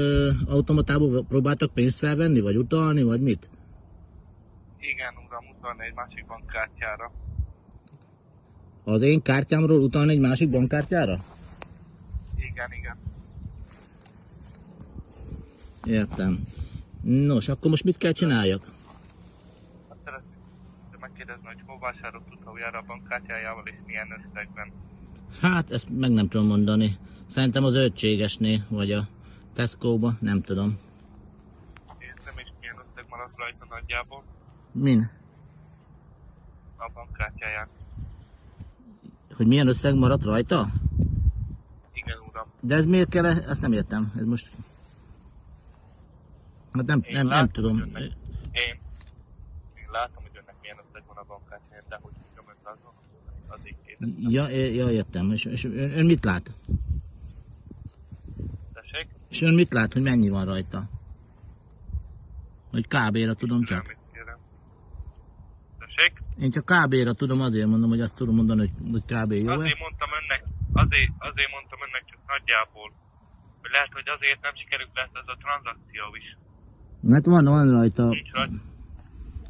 automatából 0.47 1.25
próbáltak 1.25 1.73
pénzt 1.75 1.99
felvenni, 1.99 2.41
vagy 2.41 2.57
utalni, 2.57 3.03
vagy 3.03 3.21
mit? 3.21 3.51
Igen, 4.79 5.15
utalni 5.69 5.87
egy 5.87 5.95
másik 5.95 6.27
bankkártyára. 6.27 7.13
Az 8.85 9.03
én 9.03 9.23
kártyámról 9.23 9.81
utalni 9.81 10.13
egy 10.13 10.21
másik 10.21 10.51
bankkártyára? 10.51 11.19
Igen, 12.37 12.73
igen. 12.73 12.97
Értem. 15.85 16.47
Nos, 17.03 17.49
akkor 17.49 17.71
most 17.71 17.85
mit 17.85 17.97
kell 17.97 18.13
csináljak? 18.13 18.65
Hát 19.89 19.99
szeretném 20.05 21.01
megkérdezni, 21.01 21.47
hogy 21.47 21.63
hol 21.67 21.79
vásárolt 21.79 22.25
utoljára 22.41 22.79
a 22.79 22.85
bankkártyájával 22.87 23.67
és 23.67 23.77
milyen 23.87 24.09
összegben. 24.11 24.73
Hát, 25.41 25.71
ezt 25.71 25.89
meg 25.91 26.11
nem 26.11 26.29
tudom 26.29 26.47
mondani. 26.47 26.97
Szerintem 27.27 27.65
az 27.65 27.75
ötségesné, 27.75 28.63
vagy 28.69 28.93
a 28.93 29.09
Tesco-ba, 29.55 30.13
nem 30.21 30.43
tudom. 30.43 30.79
Értem, 31.99 32.35
és 32.37 32.49
milyen 32.61 32.77
összeg 32.77 33.05
maradt 33.09 33.37
rajta 33.37 33.67
nagyjából? 33.69 34.25
Min? 34.73 35.11
A 36.79 36.91
bankkártyáján. 36.95 37.69
Hogy 39.35 39.47
milyen 39.47 39.67
összeg 39.67 39.95
maradt 39.95 40.23
rajta? 40.25 40.69
De 42.61 42.75
ez 42.75 42.87
miért 42.87 43.09
kell, 43.09 43.25
ezt 43.25 43.61
nem 43.61 43.73
értem. 43.73 44.13
Ez 44.17 44.25
most... 44.25 44.51
Hát 46.73 46.87
nem, 46.87 47.05
nem, 47.11 47.27
látom, 47.27 47.39
nem 47.39 47.51
tudom. 47.51 47.81
Önnek, 47.81 48.03
én, 48.03 48.81
én 49.75 49.89
látom, 49.91 50.23
hogy 50.23 50.31
önnek 50.35 50.55
milyen 50.61 50.77
összeg 50.89 51.03
van 51.07 51.17
a 51.17 51.25
bankkártyáján, 51.29 51.85
de 51.89 51.99
hogy 52.03 52.13
tudom 52.35 52.51
önt 52.51 52.59
azon, 52.63 52.93
azért 53.47 53.77
kérdeztem. 53.87 54.31
Ja, 54.31 54.49
ja, 54.49 54.91
értem. 54.91 55.31
És, 55.31 55.45
és 55.45 55.65
ön, 55.65 55.99
ön 55.99 56.07
mit 56.07 56.25
lát? 56.25 56.53
Tessék? 58.73 59.09
És 59.29 59.43
ön 59.43 59.55
mit 59.55 59.73
lát, 59.73 59.93
hogy 59.93 60.03
mennyi 60.03 60.29
van 60.29 60.45
rajta? 60.45 60.85
Hogy 62.71 62.87
kb-ra 62.87 63.35
tudom 63.35 63.63
csak. 63.63 63.98
Tessék? 65.99 66.23
Én 66.39 66.51
csak 66.51 66.65
kb-ra 66.65 67.13
tudom, 67.13 67.41
azért 67.41 67.67
mondom, 67.67 67.89
hogy 67.91 68.01
azt 68.01 68.17
tudom 68.17 68.35
mondani, 68.35 68.61
hogy, 68.61 68.73
hogy 68.91 69.05
kb 69.13 69.33
jó 69.33 69.53
Azért 69.53 69.79
mondtam 69.79 70.11
önnek, 70.21 70.43
azért, 70.73 71.13
azért 71.19 71.51
mondtam 71.51 71.79
önnek 71.87 72.05
csak 72.11 72.21
nagyjából, 72.27 72.93
hogy 73.61 73.71
lehet, 73.71 73.93
hogy 73.93 74.09
azért 74.17 74.41
nem 74.41 74.55
sikerült 74.55 74.91
lesz 74.95 75.15
ez 75.23 75.29
a 75.35 75.37
tranzakció 75.45 76.05
is. 76.21 76.29
Hát 77.13 77.27
van, 77.27 77.45
van 77.45 77.71
rajta. 77.71 78.05
Nincs 78.09 78.31
rajta. 78.31 78.55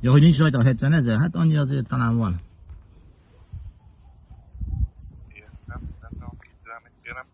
Ja, 0.00 0.10
hogy 0.10 0.20
nincs 0.20 0.38
rajta 0.38 0.62
70 0.62 0.92
ezer? 0.92 1.18
Hát 1.18 1.34
annyi 1.34 1.56
azért 1.56 1.86
talán 1.88 2.16
van. 2.16 2.34
Ilyen, 5.34 5.50
Nem, 5.66 5.80
nem, 6.00 6.10
nem, 6.18 6.30
kis 6.40 6.52
türelmét 6.62 6.92
kérem. 7.02 7.26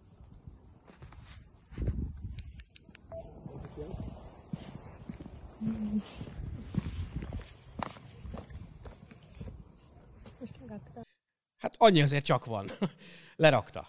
Hát 11.65 11.77
annyi 11.79 12.03
azért 12.03 12.25
csak 12.25 12.45
van. 12.45 12.71
Lerakta. 13.37 13.89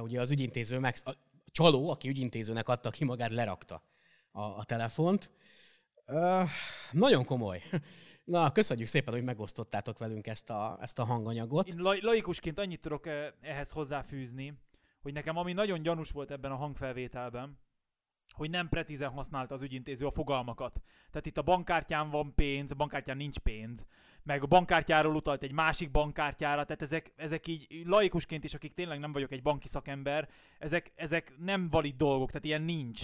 Ugye 0.00 0.20
az 0.20 0.30
ügyintéző 0.30 0.78
meg, 0.78 0.94
a 1.04 1.12
csaló, 1.46 1.90
aki 1.90 2.08
ügyintézőnek 2.08 2.68
adta 2.68 2.90
ki 2.90 3.04
magát, 3.04 3.30
lerakta 3.30 3.82
a, 4.30 4.40
a 4.40 4.64
telefont. 4.64 5.30
Nagyon 6.90 7.24
komoly. 7.24 7.62
Na, 8.24 8.52
köszönjük 8.52 8.88
szépen, 8.88 9.14
hogy 9.14 9.22
megosztottátok 9.24 9.98
velünk 9.98 10.26
ezt 10.26 10.50
a, 10.50 10.78
ezt 10.80 10.98
a 10.98 11.04
hanganyagot. 11.04 11.68
Én 11.68 11.78
lai- 11.78 12.02
laikusként 12.02 12.58
annyit 12.58 12.80
tudok 12.80 13.06
eh, 13.06 13.26
ehhez 13.40 13.70
hozzáfűzni, 13.70 14.58
hogy 15.00 15.12
nekem 15.12 15.36
ami 15.36 15.52
nagyon 15.52 15.82
gyanús 15.82 16.10
volt 16.10 16.30
ebben 16.30 16.50
a 16.50 16.56
hangfelvételben, 16.56 17.58
hogy 18.36 18.50
nem 18.50 18.68
precízen 18.68 19.10
használta 19.10 19.54
az 19.54 19.62
ügyintéző 19.62 20.06
a 20.06 20.10
fogalmakat. 20.10 20.80
Tehát 21.10 21.26
itt 21.26 21.38
a 21.38 21.42
bankkártyán 21.42 22.10
van 22.10 22.34
pénz, 22.34 22.70
a 22.70 22.74
bankkártyán 22.74 23.16
nincs 23.16 23.38
pénz, 23.38 23.86
meg 24.22 24.42
a 24.42 24.46
bankkártyáról 24.46 25.14
utalt 25.14 25.42
egy 25.42 25.52
másik 25.52 25.90
bankkártyára, 25.90 26.64
tehát 26.64 26.82
ezek, 26.82 27.12
ezek 27.16 27.46
így 27.46 27.66
laikusként 27.86 28.44
is, 28.44 28.54
akik 28.54 28.74
tényleg 28.74 28.98
nem 28.98 29.12
vagyok 29.12 29.32
egy 29.32 29.42
banki 29.42 29.68
szakember, 29.68 30.28
ezek, 30.58 30.92
ezek 30.94 31.32
nem 31.38 31.68
valid 31.70 31.94
dolgok, 31.96 32.28
tehát 32.28 32.44
ilyen 32.44 32.62
nincs. 32.62 33.02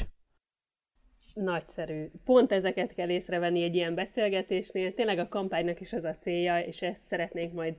Nagyszerű. 1.34 2.10
Pont 2.24 2.52
ezeket 2.52 2.94
kell 2.94 3.08
észrevenni 3.08 3.62
egy 3.62 3.74
ilyen 3.74 3.94
beszélgetésnél. 3.94 4.94
Tényleg 4.94 5.18
a 5.18 5.28
kampánynak 5.28 5.80
is 5.80 5.92
az 5.92 6.04
a 6.04 6.16
célja, 6.20 6.58
és 6.58 6.82
ezt 6.82 7.00
szeretnénk 7.06 7.52
majd 7.52 7.74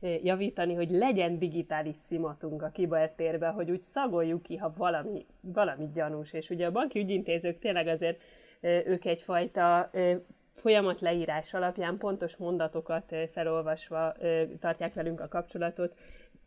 eh, 0.00 0.24
javítani, 0.24 0.74
hogy 0.74 0.90
legyen 0.90 1.38
digitális 1.38 1.96
szimatunk 2.08 2.62
a 2.62 2.70
kibertérbe, 2.70 3.48
hogy 3.48 3.70
úgy 3.70 3.82
szagoljuk 3.82 4.42
ki, 4.42 4.56
ha 4.56 4.74
valami, 4.76 5.26
valami 5.40 5.88
gyanús. 5.94 6.32
És 6.32 6.50
ugye 6.50 6.66
a 6.66 6.70
banki 6.72 6.98
ügyintézők 6.98 7.58
tényleg 7.58 7.86
azért 7.86 8.22
eh, 8.60 8.86
ők 8.86 9.04
egyfajta 9.04 9.90
eh, 9.92 10.18
folyamat 10.54 11.00
leírás 11.00 11.54
alapján 11.54 11.98
pontos 11.98 12.36
mondatokat 12.36 13.14
felolvasva 13.32 14.14
tartják 14.60 14.94
velünk 14.94 15.20
a 15.20 15.28
kapcsolatot. 15.28 15.96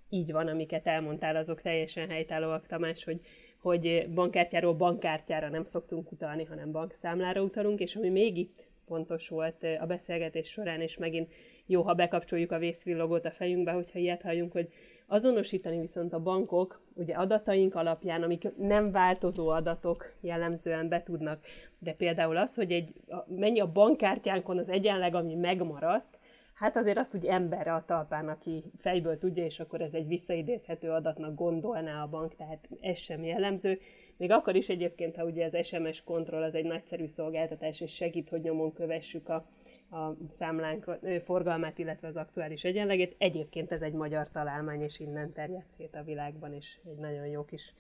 Így 0.10 0.32
van, 0.32 0.48
amiket 0.48 0.88
elmondtál, 0.88 1.36
azok 1.36 1.62
teljesen 1.62 2.10
helytállóak, 2.10 2.68
Tamás, 2.68 3.04
hogy 3.04 3.22
hogy 3.58 4.10
bankkártyáról 4.14 4.74
bankkártyára 4.74 5.50
nem 5.50 5.64
szoktunk 5.64 6.12
utalni, 6.12 6.44
hanem 6.44 6.72
bankszámlára 6.72 7.42
utalunk, 7.42 7.80
és 7.80 7.96
ami 7.96 8.10
még 8.10 8.38
itt 8.38 8.68
fontos 8.88 9.28
volt 9.28 9.66
a 9.80 9.86
beszélgetés 9.86 10.50
során, 10.50 10.82
és 10.82 10.98
megint 10.98 11.34
jó, 11.66 11.82
ha 11.82 11.94
bekapcsoljuk 11.94 12.52
a 12.52 12.58
vészvillogót 12.58 13.26
a 13.26 13.32
fejünkbe, 13.32 13.72
hogyha 13.72 14.00
ilyet 14.00 14.22
halljunk, 14.22 14.52
hogy 14.52 14.70
azonosítani 15.08 15.80
viszont 15.80 16.14
a 16.14 16.20
bankok, 16.20 16.82
ugye 16.94 17.14
adataink 17.14 17.76
alapján, 17.76 18.24
amik 18.24 18.48
nem 18.58 18.92
változó 18.92 19.48
adatok 19.48 20.14
jellemzően 20.22 20.90
betudnak, 20.90 21.46
de 21.80 21.94
például 21.94 22.38
az, 22.38 22.56
hogy 22.56 22.72
egy, 22.72 22.94
mennyi 23.28 23.60
a 23.60 23.72
bankkártyánkon 23.72 24.58
az 24.58 24.70
egyenleg, 24.70 25.16
ami 25.16 25.36
megmaradt, 25.36 26.18
Hát 26.58 26.76
azért 26.78 26.98
azt 26.98 27.16
úgy 27.16 27.26
emberre 27.26 27.74
a 27.74 27.86
talpán, 27.86 28.28
aki 28.28 28.64
fejből 28.78 29.18
tudja, 29.18 29.46
és 29.46 29.60
akkor 29.60 29.82
ez 29.82 29.94
egy 29.94 30.08
visszaidézhető 30.08 30.90
adatnak 30.90 31.36
gondolná 31.36 32.04
a 32.04 32.08
bank, 32.08 32.36
tehát 32.36 32.70
ez 32.82 32.98
sem 32.98 33.24
jellemző. 33.24 33.80
Még 34.18 34.32
akkor 34.32 34.56
is 34.56 34.70
egyébként, 34.70 35.16
ha 35.16 35.24
ugye 35.26 35.46
az 35.46 35.66
SMS 35.68 36.04
kontroll 36.04 36.44
az 36.44 36.56
egy 36.56 36.66
nagyszerű 36.66 37.06
szolgáltatás, 37.06 37.82
és 37.82 37.94
segít, 37.94 38.30
hogy 38.30 38.42
nyomon 38.42 38.74
kövessük 38.74 39.30
a, 39.30 39.46
a 39.92 40.12
számlánk 40.38 40.98
forgalmát, 41.26 41.78
illetve 41.78 42.08
az 42.08 42.16
aktuális 42.16 42.64
egyenlegét. 42.64 43.16
Egyébként 43.18 43.72
ez 43.72 43.82
egy 43.82 43.94
magyar 43.94 44.30
találmány, 44.30 44.82
és 44.82 45.00
innen 45.00 45.34
terjed 45.34 45.66
szét 45.78 45.96
a 45.96 46.04
világban, 46.04 46.54
és 46.54 46.78
egy 46.86 46.98
nagyon 46.98 47.26
jó 47.28 47.46
kis 47.46 47.74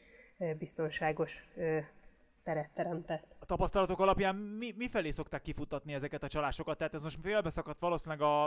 biztonságos 0.57 1.47
teret 2.43 2.69
teremtett. 2.73 3.35
A 3.39 3.45
tapasztalatok 3.45 3.99
alapján 3.99 4.35
mi, 4.35 4.73
mi 4.77 4.87
felé 4.87 5.11
szokták 5.11 5.41
kifutatni 5.41 5.93
ezeket 5.93 6.23
a 6.23 6.27
csalásokat? 6.27 6.77
Tehát 6.77 6.93
ez 6.93 7.03
most 7.03 7.17
félbeszakadt 7.21 7.79
valószínűleg 7.79 8.21
a, 8.21 8.45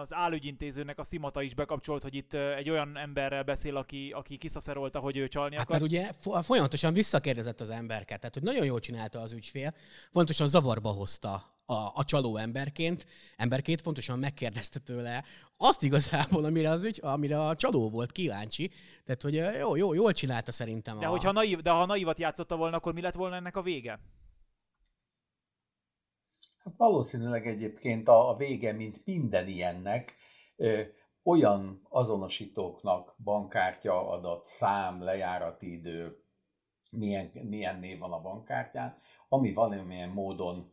az 0.00 0.14
állügyintézőnek 0.14 0.98
a 0.98 1.04
szimata 1.04 1.42
is 1.42 1.54
bekapcsolt, 1.54 2.02
hogy 2.02 2.14
itt 2.14 2.34
egy 2.34 2.70
olyan 2.70 2.96
emberrel 2.96 3.42
beszél, 3.42 3.76
aki, 3.76 4.12
aki 4.14 4.36
kiszaszerolta, 4.36 4.98
hogy 4.98 5.16
ő 5.16 5.28
csalni 5.28 5.54
Hát 5.54 5.64
akar. 5.64 5.80
mert 5.80 5.90
ugye 5.92 6.10
fo- 6.18 6.44
folyamatosan 6.44 6.92
visszakérdezett 6.92 7.60
az 7.60 7.70
emberket, 7.70 8.18
tehát 8.18 8.34
hogy 8.34 8.42
nagyon 8.44 8.64
jól 8.64 8.80
csinálta 8.80 9.20
az 9.20 9.32
ügyfél, 9.32 9.74
fontosan 10.10 10.48
zavarba 10.48 10.88
hozta 10.88 11.54
a, 11.66 11.90
a 11.94 12.04
csaló 12.04 12.36
emberként, 12.36 13.06
emberként 13.36 13.80
fontosan 13.80 14.18
megkérdezte 14.18 14.78
tőle 14.78 15.24
azt 15.56 15.82
igazából, 15.82 16.44
amire, 16.44 16.70
az 16.70 16.98
amire 17.02 17.46
a 17.46 17.54
csaló 17.54 17.90
volt 17.90 18.12
kíváncsi. 18.12 18.70
Tehát, 19.04 19.22
hogy 19.22 19.34
jó, 19.34 19.76
jó, 19.76 19.94
jól 19.94 20.12
csinálta 20.12 20.52
szerintem. 20.52 20.98
De, 20.98 21.06
a... 21.06 21.10
hogyha 21.10 21.32
naív, 21.32 21.60
de 21.60 21.70
ha 21.70 21.86
naívat 21.86 22.18
játszotta 22.18 22.56
volna, 22.56 22.76
akkor 22.76 22.94
mi 22.94 23.00
lett 23.00 23.14
volna 23.14 23.36
ennek 23.36 23.56
a 23.56 23.62
vége? 23.62 23.98
Hát 26.58 26.74
valószínűleg 26.76 27.46
egyébként 27.46 28.08
a, 28.08 28.30
a 28.30 28.36
vége, 28.36 28.72
mint 28.72 29.00
minden 29.04 29.48
ilyennek, 29.48 30.14
ö, 30.56 30.82
olyan 31.22 31.86
azonosítóknak, 31.88 33.14
bankkártya 33.24 34.08
adat, 34.10 34.46
szám, 34.46 35.02
lejárati 35.02 35.72
idő, 35.72 36.24
milyen, 36.90 37.30
milyen 37.42 37.78
név 37.78 37.98
van 37.98 38.12
a 38.12 38.20
bankkártyán, 38.20 38.98
ami 39.28 39.52
valamilyen 39.52 40.08
módon 40.08 40.72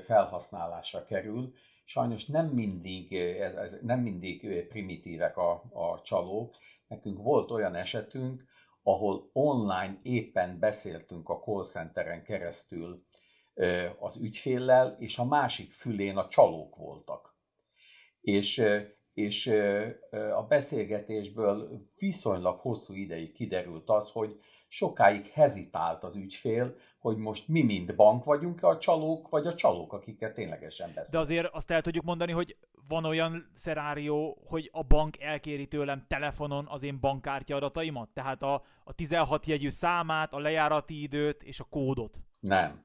felhasználásra 0.00 1.04
kerül. 1.04 1.52
Sajnos 1.84 2.26
nem 2.26 2.46
mindig, 2.46 3.12
ez, 3.16 3.54
ez, 3.54 3.78
nem 3.82 4.00
mindig 4.00 4.66
primitívek 4.68 5.36
a, 5.36 5.62
a 5.72 6.00
csalók. 6.02 6.56
Nekünk 6.86 7.22
volt 7.22 7.50
olyan 7.50 7.74
esetünk, 7.74 8.44
ahol 8.82 9.30
online 9.32 9.98
éppen 10.02 10.58
beszéltünk 10.58 11.28
a 11.28 11.38
call 11.38 11.64
centeren 11.64 12.22
keresztül 12.22 13.04
az 13.98 14.16
ügyféllel, 14.16 14.96
és 14.98 15.18
a 15.18 15.24
másik 15.24 15.72
fülén 15.72 16.16
a 16.16 16.28
csalók 16.28 16.76
voltak. 16.76 17.36
És, 18.20 18.62
és 19.14 19.46
a 20.34 20.46
beszélgetésből 20.48 21.82
viszonylag 21.98 22.60
hosszú 22.60 22.94
ideig 22.94 23.32
kiderült 23.32 23.88
az, 23.88 24.10
hogy 24.10 24.40
sokáig 24.72 25.26
hezitált 25.26 26.02
az 26.02 26.16
ügyfél, 26.16 26.76
hogy 26.98 27.16
most 27.16 27.48
mi 27.48 27.62
mind 27.62 27.94
bank 27.94 28.24
vagyunk 28.24 28.62
a 28.62 28.78
csalók, 28.78 29.28
vagy 29.28 29.46
a 29.46 29.54
csalók, 29.54 29.92
akikkel 29.92 30.32
ténylegesen 30.32 30.88
De 30.88 30.94
beszélünk. 30.94 31.24
azért 31.24 31.54
azt 31.54 31.70
el 31.70 31.82
tudjuk 31.82 32.04
mondani, 32.04 32.32
hogy 32.32 32.56
van 32.88 33.04
olyan 33.04 33.50
szerárió, 33.54 34.38
hogy 34.44 34.68
a 34.72 34.82
bank 34.82 35.20
elkéri 35.20 35.66
tőlem 35.66 36.04
telefonon 36.08 36.66
az 36.68 36.82
én 36.82 37.00
bankkártya 37.00 37.56
adataimat? 37.56 38.08
Tehát 38.08 38.42
a, 38.42 38.62
a 38.84 38.92
16 38.92 39.46
jegyű 39.46 39.68
számát, 39.68 40.34
a 40.34 40.38
lejárati 40.38 41.02
időt 41.02 41.42
és 41.42 41.60
a 41.60 41.64
kódot. 41.64 42.18
Nem. 42.40 42.84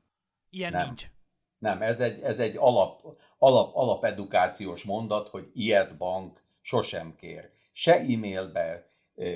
Ilyen 0.49 0.71
Nem. 0.71 0.85
nincs. 0.85 1.11
Nem, 1.57 1.81
ez 1.81 1.99
egy, 1.99 2.21
ez 2.21 2.39
egy 2.39 2.55
alap, 2.57 3.01
alap, 3.37 3.75
alapedukációs 3.75 4.83
mondat, 4.83 5.27
hogy 5.29 5.51
ilyet 5.53 5.97
bank 5.97 6.43
sosem 6.61 7.15
kér. 7.15 7.49
Se 7.71 7.99
e-mailbe, 7.99 8.89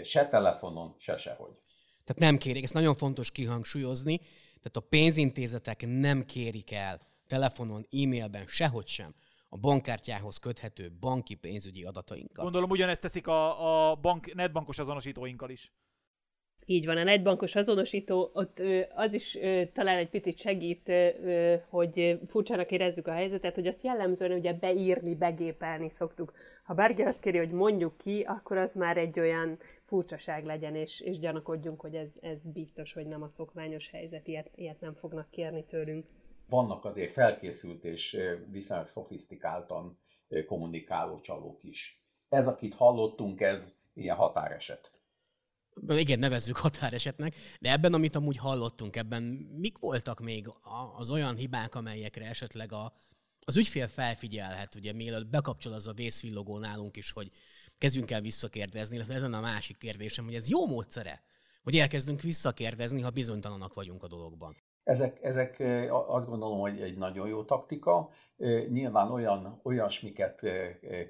se 0.03 0.27
telefonon, 0.27 0.95
se 0.97 1.17
sehogy. 1.17 1.60
Tehát 2.03 2.31
nem 2.31 2.37
kérik, 2.37 2.63
ezt 2.63 2.73
nagyon 2.73 2.95
fontos 2.95 3.31
kihangsúlyozni, 3.31 4.17
tehát 4.61 4.75
a 4.75 4.87
pénzintézetek 4.89 5.85
nem 5.87 6.25
kérik 6.25 6.71
el 6.71 6.99
telefonon, 7.27 7.87
e-mailben, 7.91 8.43
sehogy 8.47 8.87
sem 8.87 9.13
a 9.49 9.57
bankkártyához 9.57 10.37
köthető 10.37 10.91
banki 10.99 11.35
pénzügyi 11.35 11.83
adatainkat. 11.83 12.43
Gondolom 12.43 12.69
ugyanezt 12.69 13.01
teszik 13.01 13.27
a, 13.27 13.91
a 13.91 13.95
bank, 13.95 14.33
netbankos 14.33 14.79
azonosítóinkkal 14.79 15.49
is. 15.49 15.71
Így 16.65 16.85
van, 16.85 16.97
a 16.97 17.03
netbankos 17.03 17.55
azonosító, 17.55 18.31
ott 18.33 18.61
az 18.95 19.13
is 19.13 19.37
talán 19.73 19.97
egy 19.97 20.09
picit 20.09 20.37
segít, 20.37 20.91
hogy 21.69 22.19
furcsának 22.27 22.71
érezzük 22.71 23.07
a 23.07 23.11
helyzetet, 23.11 23.55
hogy 23.55 23.67
azt 23.67 23.83
jellemzően 23.83 24.31
ugye 24.31 24.53
beírni, 24.53 25.15
begépelni 25.15 25.89
szoktuk. 25.89 26.33
Ha 26.63 26.73
bárki 26.73 27.01
azt 27.01 27.19
kéri, 27.19 27.37
hogy 27.37 27.51
mondjuk 27.51 27.97
ki, 27.97 28.25
akkor 28.27 28.57
az 28.57 28.73
már 28.73 28.97
egy 28.97 29.19
olyan 29.19 29.59
furcsaság 29.91 30.45
legyen, 30.45 30.75
és, 30.75 30.99
és 30.99 31.17
gyanakodjunk, 31.17 31.81
hogy 31.81 31.95
ez, 31.95 32.09
ez 32.21 32.39
biztos, 32.43 32.93
hogy 32.93 33.05
nem 33.05 33.21
a 33.21 33.27
szokványos 33.27 33.89
helyzet, 33.89 34.27
ilyet, 34.27 34.51
ilyet 34.55 34.79
nem 34.79 34.93
fognak 34.93 35.29
kérni 35.29 35.65
tőlünk. 35.65 36.05
Vannak 36.49 36.85
azért 36.85 37.11
felkészült 37.11 37.83
és 37.83 38.17
viszonylag 38.51 38.87
szofisztikáltan 38.87 39.99
kommunikáló 40.45 41.19
csalók 41.21 41.63
is. 41.63 42.03
Ez, 42.29 42.47
akit 42.47 42.75
hallottunk, 42.75 43.41
ez 43.41 43.73
ilyen 43.93 44.15
határeset. 44.15 44.91
igen, 45.87 46.19
nevezzük 46.19 46.57
határesetnek, 46.57 47.35
de 47.59 47.71
ebben, 47.71 47.93
amit 47.93 48.15
amúgy 48.15 48.37
hallottunk, 48.37 48.95
ebben 48.95 49.23
mik 49.57 49.77
voltak 49.77 50.19
még 50.19 50.47
az 50.97 51.09
olyan 51.09 51.35
hibák, 51.35 51.75
amelyekre 51.75 52.25
esetleg 52.25 52.71
a, 52.71 52.93
az 53.39 53.57
ügyfél 53.57 53.87
felfigyelhet, 53.87 54.75
ugye 54.75 54.93
mielőtt 54.93 55.27
bekapcsol 55.27 55.73
az 55.73 55.87
a 55.87 55.93
vészvillogó 55.93 56.57
nálunk 56.57 56.97
is, 56.97 57.11
hogy 57.11 57.31
kezdjünk 57.81 58.11
el 58.11 58.21
visszakérdezni, 58.21 58.95
illetve 58.95 59.13
ez 59.13 59.23
a 59.23 59.27
másik 59.27 59.77
kérdésem, 59.77 60.25
hogy 60.25 60.35
ez 60.35 60.49
jó 60.49 60.67
módszere, 60.67 61.21
hogy 61.63 61.77
elkezdünk 61.77 62.21
visszakérdezni, 62.21 63.01
ha 63.01 63.09
bizonytalanak 63.09 63.73
vagyunk 63.73 64.03
a 64.03 64.07
dologban. 64.07 64.55
Ezek, 64.83 65.17
ezek 65.21 65.59
azt 65.89 66.27
gondolom, 66.27 66.59
hogy 66.59 66.81
egy 66.81 66.97
nagyon 66.97 67.27
jó 67.27 67.43
taktika. 67.43 68.09
Nyilván 68.69 69.11
olyan, 69.11 69.59
olyasmiket 69.63 70.41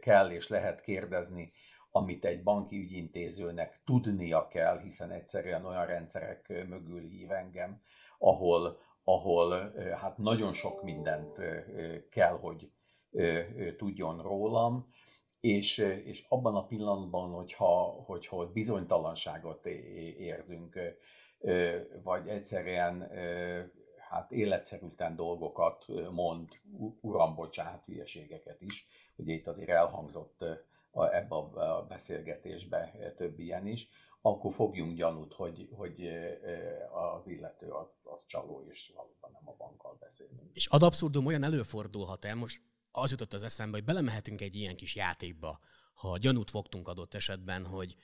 kell 0.01 0.32
és 0.32 0.47
lehet 0.47 0.82
kérdezni, 0.82 1.51
amit 1.91 2.26
egy 2.26 2.43
banki 2.43 2.78
ügyintézőnek 2.78 3.82
tudnia 3.86 4.47
kell, 4.47 4.80
hiszen 4.80 5.11
egyszerűen 5.11 5.65
olyan 5.65 5.86
rendszerek 5.86 6.65
mögül 6.67 6.99
hív 6.99 7.32
engem, 7.32 7.82
ahol, 8.19 8.80
ahol 9.03 9.74
hát 10.01 10.17
nagyon 10.17 10.53
sok 10.53 10.84
mindent 10.84 11.38
kell, 12.09 12.38
hogy 12.38 12.72
tudjon 13.78 14.22
rólam, 14.22 14.89
és, 15.41 15.77
és 15.77 16.25
abban 16.29 16.55
a 16.55 16.65
pillanatban, 16.65 17.31
hogyha, 17.31 17.83
hogyha 18.05 18.51
bizonytalanságot 18.51 19.65
érzünk, 20.17 20.79
vagy 22.03 22.27
egyszerűen 22.27 23.09
hát 24.09 24.31
életszerűtlen 24.31 25.15
dolgokat 25.15 25.85
mond, 26.11 26.49
uram, 27.01 27.35
bocsánat, 27.35 27.85
hülyeségeket 27.85 28.61
is. 28.61 28.87
Ugye 29.15 29.33
itt 29.33 29.47
azért 29.47 29.69
elhangzott 29.69 30.45
ebbe 30.93 31.35
a 31.35 31.85
beszélgetésbe 31.87 33.13
több 33.17 33.39
ilyen 33.39 33.67
is, 33.67 33.87
akkor 34.21 34.53
fogjunk 34.53 34.97
gyanút, 34.97 35.33
hogy, 35.33 35.69
hogy 35.71 36.09
az 36.91 37.27
illető 37.27 37.69
az, 37.69 38.01
az 38.03 38.25
csaló, 38.25 38.65
és 38.69 38.91
valóban 38.95 39.31
nem 39.31 39.53
a 39.53 39.55
bankkal 39.57 39.97
beszélünk. 39.99 40.49
És 40.53 40.67
ad 40.67 40.83
abszurdum 40.83 41.25
olyan 41.25 41.43
előfordulhat 41.43 42.25
el, 42.25 42.35
most 42.35 42.61
az 42.91 43.11
jutott 43.11 43.33
az 43.33 43.43
eszembe, 43.43 43.77
hogy 43.77 43.85
belemehetünk 43.85 44.41
egy 44.41 44.55
ilyen 44.55 44.75
kis 44.75 44.95
játékba, 44.95 45.59
ha 45.93 46.17
gyanút 46.17 46.49
fogtunk 46.49 46.87
adott 46.87 47.13
esetben, 47.13 47.65
hogy 47.65 47.95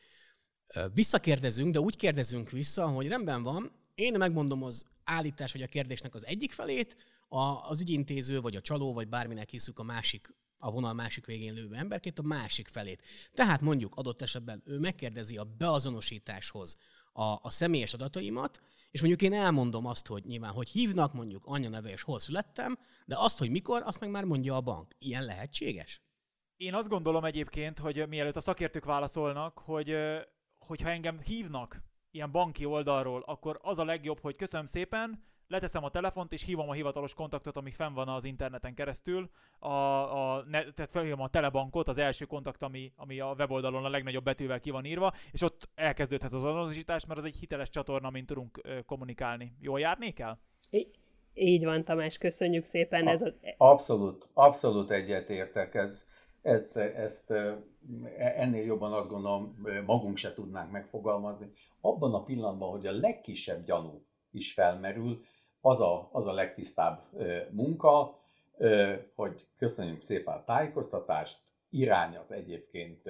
visszakérdezünk, 0.94 1.74
de 1.74 1.80
úgy 1.80 1.96
kérdezünk 1.96 2.50
vissza, 2.50 2.88
hogy 2.88 3.08
rendben 3.08 3.44
van, 3.44 3.72
én 3.96 4.18
megmondom 4.18 4.64
az 4.64 4.86
állítás, 5.04 5.52
hogy 5.52 5.62
a 5.62 5.68
kérdésnek 5.68 6.16
az 6.16 6.26
egyik 6.26 6.52
felét, 6.52 6.96
a, 7.28 7.40
az 7.40 7.82
ügyintéző, 7.82 8.42
vagy 8.42 8.56
a 8.56 8.62
csaló, 8.62 8.94
vagy 8.94 9.08
bárminek 9.08 9.50
hiszük 9.50 9.80
a 9.80 9.84
másik 9.84 10.36
a 10.60 10.72
vonal 10.72 10.94
másik 10.94 11.26
végén 11.26 11.54
lévő 11.54 11.76
emberként 11.76 12.20
a 12.20 12.24
másik 12.24 12.68
felét. 12.68 13.02
Tehát 13.34 13.62
mondjuk 13.62 13.96
adott 13.96 14.22
esetben 14.22 14.62
ő 14.66 14.80
megkérdezi 14.80 15.38
a 15.38 15.44
beazonosításhoz 15.58 16.78
a, 17.14 17.24
a 17.24 17.50
személyes 17.50 17.94
adataimat, 17.94 18.62
és 18.92 19.00
mondjuk 19.00 19.22
én 19.22 19.34
elmondom 19.34 19.86
azt, 19.86 20.08
hogy 20.08 20.24
nyilván, 20.26 20.52
hogy 20.52 20.70
hívnak, 20.70 21.14
mondjuk 21.14 21.46
anya 21.46 21.70
neve 21.70 21.90
és 21.90 22.02
hol 22.02 22.20
születtem, 22.20 22.80
de 23.06 23.16
azt, 23.18 23.40
hogy 23.40 23.50
mikor, 23.50 23.82
azt 23.86 24.00
meg 24.00 24.10
már 24.10 24.24
mondja 24.24 24.56
a 24.56 24.62
bank. 24.62 24.92
Ilyen 24.98 25.26
lehetséges? 25.26 26.02
Én 26.56 26.74
azt 26.74 26.88
gondolom 26.88 27.26
egyébként, 27.26 27.80
hogy 27.80 28.08
mielőtt 28.08 28.36
a 28.36 28.42
szakértők 28.42 28.86
válaszolnak, 28.86 29.58
hogy 29.58 29.98
hogyha 30.58 30.90
engem 30.90 31.20
hívnak 31.20 31.82
ilyen 32.12 32.32
banki 32.32 32.66
oldalról, 32.66 33.22
akkor 33.26 33.60
az 33.62 33.78
a 33.78 33.86
legjobb, 33.86 34.20
hogy 34.20 34.36
köszönöm 34.36 34.66
szépen, 34.66 35.24
leteszem 35.48 35.84
a 35.84 35.90
telefont, 35.90 36.34
és 36.34 36.44
hívom 36.44 36.70
a 36.70 36.74
hivatalos 36.74 37.14
kontaktot, 37.14 37.58
ami 37.58 37.72
fenn 37.72 37.94
van 37.94 38.08
az 38.08 38.24
interneten 38.24 38.74
keresztül, 38.74 39.30
a, 39.60 39.68
a, 39.68 40.44
ne, 40.48 40.72
tehát 40.72 40.92
felhívom 40.92 41.22
a 41.22 41.28
telebankot, 41.28 41.88
az 41.88 41.98
első 41.98 42.26
kontakt, 42.26 42.64
ami, 42.64 42.92
ami 42.96 43.20
a 43.20 43.36
weboldalon 43.38 43.86
a 43.86 43.90
legnagyobb 43.90 44.24
betűvel 44.24 44.60
ki 44.60 44.70
van 44.70 44.86
írva, 44.86 45.14
és 45.32 45.42
ott 45.42 45.70
elkezdődhet 45.76 46.34
az 46.34 46.44
azonosítás, 46.44 47.06
mert 47.06 47.20
az 47.20 47.26
egy 47.26 47.36
hiteles 47.36 47.70
csatorna, 47.70 48.10
mint 48.10 48.28
tudunk 48.28 48.60
ö, 48.62 48.82
kommunikálni. 48.82 49.54
Jól 49.60 49.80
járnék 49.80 50.20
el? 50.20 50.40
I- 50.70 50.92
így 51.34 51.64
van, 51.64 51.84
Tamás, 51.84 52.18
köszönjük 52.18 52.66
szépen. 52.66 53.08
A, 53.08 53.10
ez 53.10 53.22
a... 53.22 53.34
Abszolút, 53.58 54.30
abszolút 54.34 54.92
egyetértek. 54.92 55.76
Ez, 55.76 56.06
ezt, 56.42 56.76
ezt 56.76 57.34
ennél 58.18 58.66
jobban 58.66 58.94
azt 58.94 59.10
gondolom 59.10 59.58
magunk 59.86 60.18
se 60.18 60.34
tudnánk 60.34 60.72
megfogalmazni. 60.72 61.52
Abban 61.82 62.14
a 62.14 62.24
pillanatban, 62.24 62.70
hogy 62.70 62.86
a 62.86 62.92
legkisebb 62.92 63.66
gyanú 63.66 64.06
is 64.32 64.54
felmerül, 64.54 65.26
az 65.68 65.82
a, 65.82 66.10
az 66.12 66.28
a 66.28 66.34
legtisztább 66.34 67.02
munka, 67.52 68.20
hogy 69.16 69.48
köszönjük 69.58 70.02
szépen 70.02 70.34
a 70.34 70.44
tájékoztatást, 70.44 71.40
irány 71.70 72.16
az 72.16 72.32
egyébként 72.32 73.02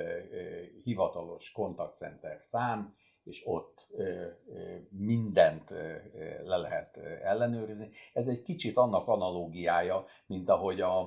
hivatalos 0.84 1.52
kontaktcenter 1.52 2.40
szám, 2.42 2.96
és 3.24 3.42
ott 3.46 3.88
mindent 4.90 5.70
le 6.44 6.58
lehet 6.58 6.98
ellenőrizni. 7.24 7.90
Ez 8.14 8.28
egy 8.28 8.42
kicsit 8.42 8.78
annak 8.78 9.08
analógiája, 9.08 10.06
mint 10.26 10.50
ahogy 10.50 10.82
a, 10.82 11.00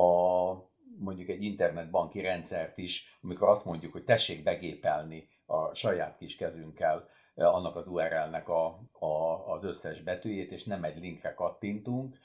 a 0.00 0.72
mondjuk 0.98 1.28
egy 1.28 1.42
internetbanki 1.42 2.20
rendszert 2.20 2.78
is, 2.78 3.18
amikor 3.22 3.48
azt 3.48 3.64
mondjuk, 3.64 3.92
hogy 3.92 4.04
tessék 4.04 4.42
begépelni 4.42 5.28
a 5.46 5.74
saját 5.74 6.16
kis 6.16 6.36
kezünkkel 6.36 7.08
annak 7.34 7.76
az 7.76 7.88
URL-nek 7.88 8.48
a, 8.48 8.66
a, 8.92 9.06
az 9.46 9.64
összes 9.64 10.02
betűjét, 10.02 10.52
és 10.52 10.64
nem 10.64 10.84
egy 10.84 10.98
linkre 10.98 11.34
kattintunk. 11.34 12.18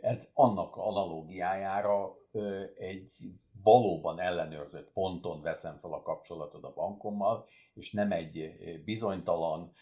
Ez 0.00 0.28
annak 0.34 0.76
analógiájára 0.76 2.14
egy 2.78 3.12
valóban 3.62 4.20
ellenőrzött 4.20 4.90
ponton 4.92 5.42
veszem 5.42 5.78
fel 5.80 5.92
a 5.92 6.02
kapcsolatot 6.02 6.64
a 6.64 6.72
bankommal, 6.72 7.46
és 7.74 7.92
nem 7.92 8.12
egy 8.12 8.54
bizonytalan, 8.84 9.72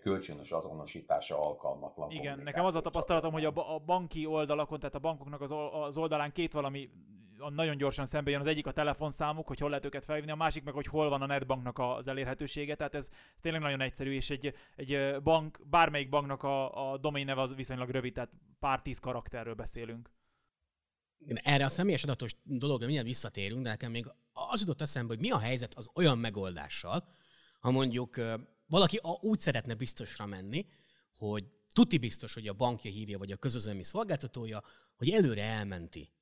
kölcsönös 0.00 0.50
azonosítása 0.50 1.46
alkalmatlan. 1.46 2.10
Igen, 2.10 2.38
nekem 2.38 2.64
az 2.64 2.74
a 2.74 2.80
tapasztalatom, 2.80 3.32
hogy 3.32 3.44
a, 3.44 3.74
a 3.74 3.78
banki 3.78 4.26
oldalakon, 4.26 4.78
tehát 4.78 4.94
a 4.94 4.98
bankoknak 4.98 5.40
az 5.86 5.96
oldalán 5.96 6.32
két 6.32 6.52
valami 6.52 6.90
nagyon 7.48 7.76
gyorsan 7.76 8.06
szembe 8.06 8.30
jön 8.30 8.40
az 8.40 8.46
egyik 8.46 8.66
a 8.66 8.72
telefonszámuk, 8.72 9.46
hogy 9.46 9.58
hol 9.58 9.68
lehet 9.68 9.84
őket 9.84 10.04
felhívni, 10.04 10.30
a 10.30 10.36
másik 10.36 10.62
meg, 10.62 10.74
hogy 10.74 10.86
hol 10.86 11.08
van 11.08 11.22
a 11.22 11.26
netbanknak 11.26 11.78
az 11.78 12.08
elérhetősége, 12.08 12.74
tehát 12.74 12.94
ez, 12.94 13.08
tényleg 13.40 13.60
nagyon 13.60 13.80
egyszerű, 13.80 14.12
és 14.12 14.30
egy, 14.30 14.54
egy 14.76 15.22
bank, 15.22 15.60
bármelyik 15.64 16.08
banknak 16.08 16.42
a, 16.42 16.90
a 16.92 16.98
domain 16.98 17.24
neve 17.24 17.40
az 17.40 17.54
viszonylag 17.54 17.88
rövid, 17.88 18.12
tehát 18.12 18.30
pár 18.58 18.82
tíz 18.82 18.98
karakterről 18.98 19.54
beszélünk. 19.54 20.10
Erre 21.26 21.64
a 21.64 21.68
személyes 21.68 22.02
adatos 22.02 22.32
dologra 22.44 22.86
milyen 22.86 23.04
visszatérünk, 23.04 23.62
de 23.62 23.68
nekem 23.68 23.90
még 23.90 24.06
az 24.32 24.60
jutott 24.60 24.80
eszembe, 24.80 25.14
hogy 25.14 25.22
mi 25.22 25.30
a 25.30 25.38
helyzet 25.38 25.74
az 25.74 25.90
olyan 25.94 26.18
megoldással, 26.18 27.04
ha 27.60 27.70
mondjuk 27.70 28.20
valaki 28.66 29.00
úgy 29.20 29.38
szeretne 29.38 29.74
biztosra 29.74 30.26
menni, 30.26 30.66
hogy 31.16 31.44
tuti 31.72 31.98
biztos, 31.98 32.34
hogy 32.34 32.48
a 32.48 32.52
bankja 32.52 32.90
hívja, 32.90 33.18
vagy 33.18 33.32
a 33.32 33.36
közözemi 33.36 33.82
szolgáltatója, 33.82 34.62
hogy 34.96 35.10
előre 35.10 35.42
elmenti 35.42 36.12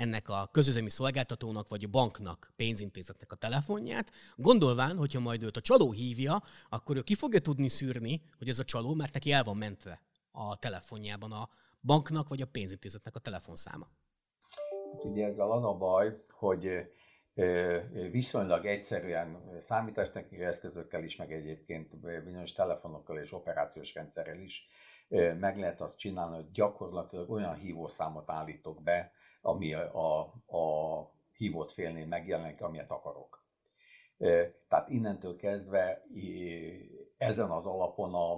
ennek 0.00 0.28
a 0.28 0.48
közözemi 0.52 0.90
szolgáltatónak 0.90 1.68
vagy 1.68 1.84
a 1.84 1.88
banknak, 1.88 2.52
pénzintézetnek 2.56 3.32
a 3.32 3.36
telefonját, 3.36 4.12
gondolván, 4.36 4.96
hogyha 4.96 5.20
majd 5.20 5.42
őt 5.42 5.56
a 5.56 5.60
csaló 5.60 5.92
hívja, 5.92 6.42
akkor 6.68 6.96
ő 6.96 7.02
ki 7.02 7.14
fogja 7.14 7.40
tudni 7.40 7.68
szűrni, 7.68 8.22
hogy 8.38 8.48
ez 8.48 8.58
a 8.58 8.64
csaló, 8.64 8.94
mert 8.94 9.12
neki 9.12 9.32
el 9.32 9.44
van 9.44 9.56
mentve 9.56 10.00
a 10.32 10.56
telefonjában 10.56 11.32
a 11.32 11.48
banknak 11.80 12.28
vagy 12.28 12.40
a 12.40 12.46
pénzintézetnek 12.46 13.14
a 13.14 13.18
telefonszáma. 13.18 13.88
Hát 14.92 15.04
ugye 15.04 15.26
ezzel 15.26 15.50
az 15.50 15.64
a 15.64 15.74
baj, 15.74 16.24
hogy 16.30 16.90
viszonylag 18.10 18.66
egyszerűen 18.66 19.56
számítástechnikai 19.58 20.46
eszközökkel 20.46 21.04
is, 21.04 21.16
meg 21.16 21.32
egyébként 21.32 22.00
bizonyos 22.24 22.52
telefonokkal 22.52 23.18
és 23.18 23.32
operációs 23.32 23.94
rendszerrel 23.94 24.40
is 24.40 24.68
meg 25.38 25.58
lehet 25.58 25.80
azt 25.80 25.98
csinálni, 25.98 26.34
hogy 26.36 26.50
gyakorlatilag 26.50 27.30
olyan 27.30 27.54
hívószámot 27.54 28.30
állítok 28.30 28.82
be, 28.82 29.12
ami 29.40 29.74
a, 29.74 30.20
a 30.46 31.12
hívott 31.36 31.70
félnél 31.70 32.06
megjelenik, 32.06 32.62
amilyet 32.62 32.90
akarok. 32.90 33.44
Tehát 34.68 34.88
innentől 34.88 35.36
kezdve 35.36 36.02
ezen 37.18 37.50
az 37.50 37.66
alapon 37.66 38.14
a, 38.14 38.32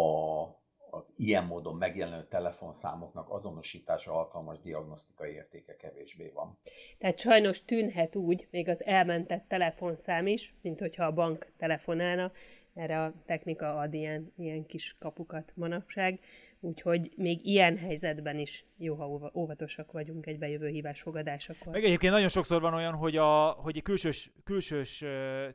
a, 0.00 0.42
az 0.90 1.04
ilyen 1.16 1.44
módon 1.44 1.76
megjelenő 1.76 2.26
telefonszámoknak 2.28 3.30
azonosítása 3.30 4.12
alkalmas 4.12 4.60
diagnosztikai 4.60 5.32
értéke 5.32 5.76
kevésbé 5.76 6.28
van. 6.34 6.58
Tehát 6.98 7.18
sajnos 7.18 7.64
tűnhet 7.64 8.16
úgy, 8.16 8.48
még 8.50 8.68
az 8.68 8.84
elmentett 8.84 9.48
telefonszám 9.48 10.26
is, 10.26 10.54
mint 10.62 10.80
hogyha 10.80 11.04
a 11.04 11.12
bank 11.12 11.52
telefonálna, 11.56 12.32
erre 12.74 13.02
a 13.02 13.12
technika 13.26 13.78
ad 13.78 13.94
ilyen, 13.94 14.32
ilyen 14.36 14.66
kis 14.66 14.96
kapukat 14.98 15.52
manapság, 15.56 16.20
Úgyhogy 16.64 17.12
még 17.16 17.46
ilyen 17.46 17.76
helyzetben 17.76 18.38
is 18.38 18.64
jó, 18.76 18.94
ha 18.94 19.30
óvatosak 19.34 19.92
vagyunk 19.92 20.26
egy 20.26 20.38
bejövő 20.38 20.68
hívás 20.68 21.00
fogadásakor. 21.00 21.72
Meg 21.72 21.84
egyébként 21.84 22.12
nagyon 22.12 22.28
sokszor 22.28 22.60
van 22.60 22.74
olyan, 22.74 22.94
hogy, 22.94 23.16
a, 23.16 23.48
hogy 23.50 23.76
egy 23.76 23.82
külsős, 23.82 24.30
külsős 24.44 25.04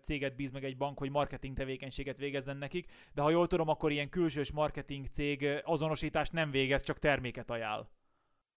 céget 0.02 0.36
bíz 0.36 0.52
meg 0.52 0.64
egy 0.64 0.78
bank, 0.78 1.00
hogy 1.00 1.10
marketing 1.10 1.58
tevékenységet 1.58 2.18
végezzen 2.18 2.58
nekik, 2.58 2.92
de 3.14 3.22
ha 3.22 3.30
jól 3.30 3.48
tudom, 3.48 3.68
akkor 3.68 3.92
ilyen 3.92 4.10
külsős 4.10 4.52
marketing 4.52 5.06
cég 5.06 5.48
azonosítást 5.64 6.32
nem 6.32 6.52
végez, 6.52 6.84
csak 6.84 7.00
terméket 7.00 7.50
ajánl. 7.50 7.90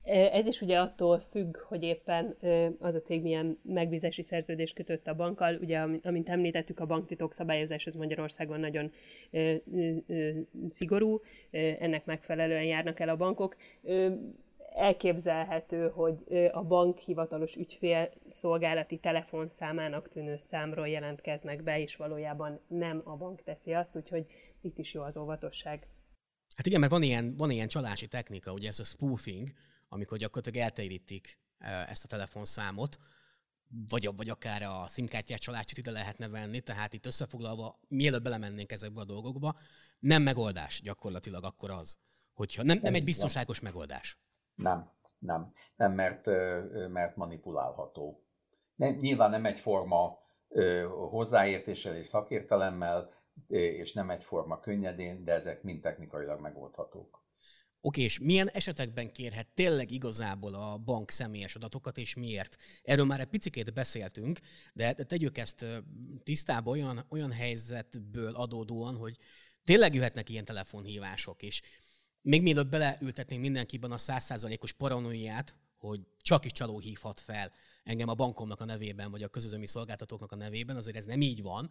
Ez 0.04 0.46
is 0.46 0.60
ugye 0.60 0.78
attól 0.78 1.18
függ, 1.30 1.56
hogy 1.56 1.82
éppen 1.82 2.36
az 2.78 2.94
a 2.94 3.02
cég 3.02 3.22
milyen 3.22 3.58
megbízási 3.62 4.22
szerződést 4.22 4.74
kötött 4.74 5.06
a 5.06 5.14
bankkal. 5.14 5.54
Ugye, 5.54 5.78
amint 6.02 6.28
említettük, 6.28 6.80
a 6.80 6.86
banktitok 6.86 7.32
szabályozás 7.32 7.86
az 7.86 7.94
Magyarországon 7.94 8.60
nagyon 8.60 8.92
szigorú, 10.68 11.20
ennek 11.50 12.04
megfelelően 12.04 12.64
járnak 12.64 13.00
el 13.00 13.08
a 13.08 13.16
bankok 13.16 13.56
elképzelhető, 14.74 15.88
hogy 15.88 16.16
a 16.52 16.62
bank 16.62 16.98
hivatalos 16.98 17.56
ügyfél 17.56 18.10
szolgálati 18.28 18.98
telefonszámának 18.98 20.08
tűnő 20.08 20.36
számról 20.36 20.88
jelentkeznek 20.88 21.62
be, 21.62 21.80
és 21.80 21.96
valójában 21.96 22.60
nem 22.66 23.00
a 23.04 23.16
bank 23.16 23.42
teszi 23.42 23.72
azt, 23.72 23.96
úgyhogy 23.96 24.26
itt 24.60 24.78
is 24.78 24.94
jó 24.94 25.02
az 25.02 25.16
óvatosság. 25.16 25.86
Hát 26.56 26.66
igen, 26.66 26.80
mert 26.80 26.92
van 26.92 27.02
ilyen, 27.02 27.34
van 27.36 27.50
ilyen 27.50 27.68
csalási 27.68 28.08
technika, 28.08 28.52
ugye 28.52 28.68
ez 28.68 28.78
a 28.78 28.84
spoofing, 28.84 29.48
amikor 29.92 30.18
gyakorlatilag 30.18 30.64
eltérítik 30.64 31.38
ezt 31.88 32.04
a 32.04 32.08
telefonszámot, 32.08 32.98
vagy, 33.88 34.08
vagy 34.16 34.28
akár 34.28 34.62
a 34.62 34.86
SIM-kártyás 34.88 35.40
csalácsit 35.40 35.78
ide 35.78 35.90
lehetne 35.90 36.28
venni, 36.28 36.60
tehát 36.60 36.92
itt 36.92 37.06
összefoglalva, 37.06 37.78
mielőtt 37.88 38.22
belemennénk 38.22 38.72
ezekbe 38.72 39.00
a 39.00 39.04
dolgokba, 39.04 39.56
nem 39.98 40.22
megoldás 40.22 40.80
gyakorlatilag 40.80 41.44
akkor 41.44 41.70
az, 41.70 41.98
hogyha 42.34 42.62
nem, 42.62 42.78
nem 42.82 42.94
egy 42.94 43.04
biztonságos 43.04 43.60
megoldás. 43.60 44.18
Nem, 44.54 44.90
nem, 45.18 45.52
nem, 45.76 45.92
mert, 45.92 46.26
mert 46.88 47.16
manipulálható. 47.16 48.24
Nem, 48.74 48.94
nyilván 48.94 49.30
nem 49.30 49.44
egyforma 49.44 50.18
hozzáértéssel 51.10 51.96
és 51.96 52.06
szakértelemmel, 52.06 53.12
és 53.48 53.92
nem 53.92 54.10
egyforma 54.10 54.60
könnyedén, 54.60 55.24
de 55.24 55.32
ezek 55.32 55.62
mind 55.62 55.80
technikailag 55.80 56.40
megoldhatók. 56.40 57.21
Oké, 57.84 58.02
és 58.02 58.18
milyen 58.18 58.48
esetekben 58.48 59.12
kérhet 59.12 59.48
tényleg 59.54 59.90
igazából 59.90 60.54
a 60.54 60.78
bank 60.78 61.10
személyes 61.10 61.54
adatokat, 61.54 61.98
és 61.98 62.14
miért? 62.14 62.56
Erről 62.82 63.04
már 63.04 63.20
egy 63.20 63.26
picit 63.26 63.72
beszéltünk, 63.72 64.40
de 64.72 64.92
tegyük 64.92 65.38
ezt 65.38 65.66
tisztába 66.22 66.70
olyan, 66.70 67.06
olyan 67.08 67.32
helyzetből 67.32 68.34
adódóan, 68.34 68.96
hogy 68.96 69.16
tényleg 69.64 69.94
jöhetnek 69.94 70.28
ilyen 70.28 70.44
telefonhívások, 70.44 71.42
és 71.42 71.62
még 72.20 72.42
mielőtt 72.42 72.68
beleültetnénk 72.68 73.42
mindenkiben 73.42 73.92
a 73.92 73.98
százszázalékos 73.98 74.72
paranoiát, 74.72 75.56
hogy 75.76 76.00
csak 76.20 76.44
is 76.44 76.52
csaló 76.52 76.78
hívhat 76.78 77.20
fel 77.20 77.52
engem 77.84 78.08
a 78.08 78.14
bankomnak 78.14 78.60
a 78.60 78.64
nevében, 78.64 79.10
vagy 79.10 79.22
a 79.22 79.28
közözömi 79.28 79.66
szolgáltatóknak 79.66 80.32
a 80.32 80.36
nevében, 80.36 80.76
azért 80.76 80.96
ez 80.96 81.04
nem 81.04 81.20
így 81.20 81.42
van. 81.42 81.70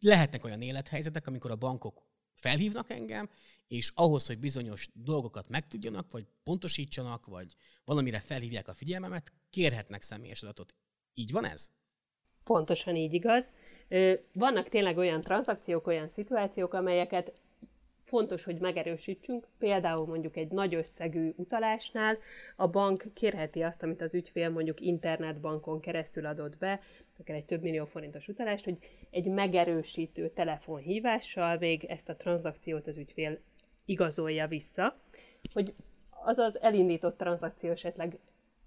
Lehetnek 0.00 0.44
olyan 0.44 0.62
élethelyzetek, 0.62 1.26
amikor 1.26 1.50
a 1.50 1.56
bankok 1.56 2.02
felhívnak 2.34 2.90
engem, 2.90 3.30
és 3.72 3.92
ahhoz, 3.94 4.26
hogy 4.26 4.38
bizonyos 4.38 4.88
dolgokat 4.94 5.48
megtudjanak, 5.48 6.10
vagy 6.10 6.26
pontosítsanak, 6.44 7.26
vagy 7.26 7.54
valamire 7.84 8.20
felhívják 8.20 8.68
a 8.68 8.74
figyelmemet, 8.74 9.32
kérhetnek 9.50 10.02
személyes 10.02 10.42
adatot. 10.42 10.74
Így 11.14 11.32
van 11.32 11.44
ez? 11.44 11.70
Pontosan 12.44 12.96
így 12.96 13.12
igaz. 13.12 13.44
Vannak 14.32 14.68
tényleg 14.68 14.96
olyan 14.96 15.20
tranzakciók, 15.20 15.86
olyan 15.86 16.08
szituációk, 16.08 16.74
amelyeket 16.74 17.32
fontos, 18.04 18.44
hogy 18.44 18.58
megerősítsünk, 18.58 19.48
például 19.58 20.06
mondjuk 20.06 20.36
egy 20.36 20.50
nagy 20.50 20.74
összegű 20.74 21.32
utalásnál 21.36 22.18
a 22.56 22.68
bank 22.68 23.04
kérheti 23.14 23.62
azt, 23.62 23.82
amit 23.82 24.02
az 24.02 24.14
ügyfél 24.14 24.50
mondjuk 24.50 24.80
internetbankon 24.80 25.80
keresztül 25.80 26.26
adott 26.26 26.58
be, 26.58 26.80
akár 27.18 27.36
egy 27.36 27.44
több 27.44 27.62
millió 27.62 27.84
forintos 27.84 28.28
utalást, 28.28 28.64
hogy 28.64 28.78
egy 29.10 29.26
megerősítő 29.26 30.28
telefonhívással 30.28 31.58
még 31.58 31.84
ezt 31.84 32.08
a 32.08 32.16
tranzakciót 32.16 32.86
az 32.86 32.96
ügyfél 32.96 33.40
igazolja 33.84 34.46
vissza, 34.46 34.96
hogy 35.52 35.74
az 36.24 36.38
az 36.38 36.60
elindított 36.60 37.16
tranzakció 37.16 37.70
esetleg 37.70 38.18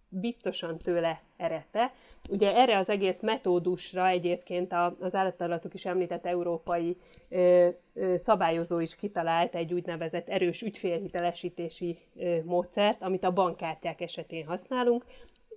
biztosan 0.10 0.78
tőle 0.78 1.22
eredte. 1.38 1.94
Ugye 2.30 2.56
erre 2.56 2.78
az 2.78 2.90
egész 2.90 3.22
metódusra 3.22 4.08
egyébként 4.08 4.74
az 5.00 5.16
állattalatok 5.16 5.74
is 5.74 5.86
említett 5.86 6.26
európai 6.26 6.98
ö, 7.30 7.70
ö, 7.94 8.18
szabályozó 8.18 8.80
is 8.80 8.96
kitalált 8.96 9.56
egy 9.56 9.74
úgynevezett 9.74 10.30
erős 10.30 10.62
ügyfélhitelesítési 10.62 11.98
módszert, 12.44 13.02
amit 13.02 13.24
a 13.24 13.34
bankkártyák 13.34 14.02
esetén 14.02 14.46
használunk. 14.46 15.06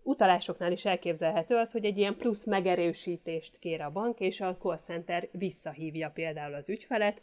Utalásoknál 0.02 0.72
is 0.72 0.84
elképzelhető 0.84 1.56
az, 1.56 1.72
hogy 1.72 1.84
egy 1.84 1.98
ilyen 1.98 2.16
plusz 2.16 2.44
megerősítést 2.44 3.58
kér 3.58 3.80
a 3.80 3.90
bank, 3.90 4.20
és 4.20 4.40
a 4.40 4.56
call 4.56 4.76
center 4.76 5.28
visszahívja 5.32 6.10
például 6.10 6.54
az 6.54 6.68
ügyfelet, 6.68 7.20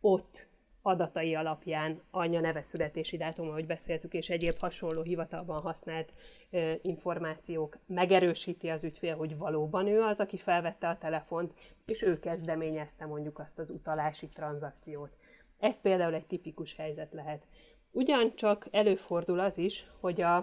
ott 0.00 0.46
adatai 0.86 1.34
alapján 1.34 2.00
anya 2.10 2.40
neve 2.40 2.62
születési 2.62 3.16
dátum, 3.16 3.48
ahogy 3.48 3.66
beszéltük, 3.66 4.14
és 4.14 4.30
egyéb 4.30 4.58
hasonló 4.58 5.02
hivatalban 5.02 5.60
használt 5.60 6.12
ö, 6.50 6.72
információk 6.82 7.78
megerősíti 7.86 8.68
az 8.68 8.84
ügyfél, 8.84 9.16
hogy 9.16 9.36
valóban 9.36 9.86
ő 9.86 10.02
az, 10.02 10.20
aki 10.20 10.36
felvette 10.36 10.88
a 10.88 10.98
telefont, 10.98 11.52
és 11.84 12.02
ő 12.02 12.18
kezdeményezte 12.18 13.06
mondjuk 13.06 13.38
azt 13.38 13.58
az 13.58 13.70
utalási 13.70 14.28
tranzakciót. 14.28 15.10
Ez 15.58 15.80
például 15.80 16.14
egy 16.14 16.26
tipikus 16.26 16.76
helyzet 16.76 17.12
lehet. 17.12 17.46
Ugyancsak 17.90 18.66
előfordul 18.70 19.40
az 19.40 19.58
is, 19.58 19.86
hogy 20.00 20.20
a, 20.20 20.36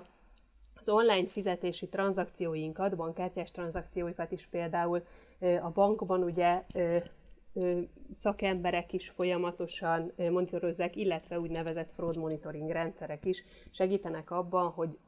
az 0.76 0.90
online 0.90 1.28
fizetési 1.28 1.88
tranzakcióinkat, 1.88 2.96
bankkártyás 2.96 3.52
tranzakcióikat 3.52 4.32
is 4.32 4.46
például 4.46 5.04
a 5.40 5.70
bankban 5.70 6.24
ugye 6.24 6.64
szakemberek 8.12 8.94
is 8.94 9.10
folyamatosan 9.10 10.12
monitorozzák, 10.32 10.96
illetve 10.96 11.40
úgynevezett 11.40 11.92
fraud 11.92 12.18
monitoring 12.18 12.70
rendszerek 12.70 13.26
is 13.26 13.44
segítenek 13.72 14.32
abban, 14.32 14.70
hogy 14.70 15.00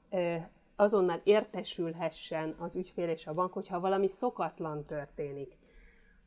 azonnal 0.75 1.21
értesülhessen 1.23 2.55
az 2.57 2.75
ügyfél 2.75 3.09
és 3.09 3.27
a 3.27 3.33
bank, 3.33 3.53
hogyha 3.53 3.79
valami 3.79 4.07
szokatlan 4.07 4.85
történik. 4.85 5.57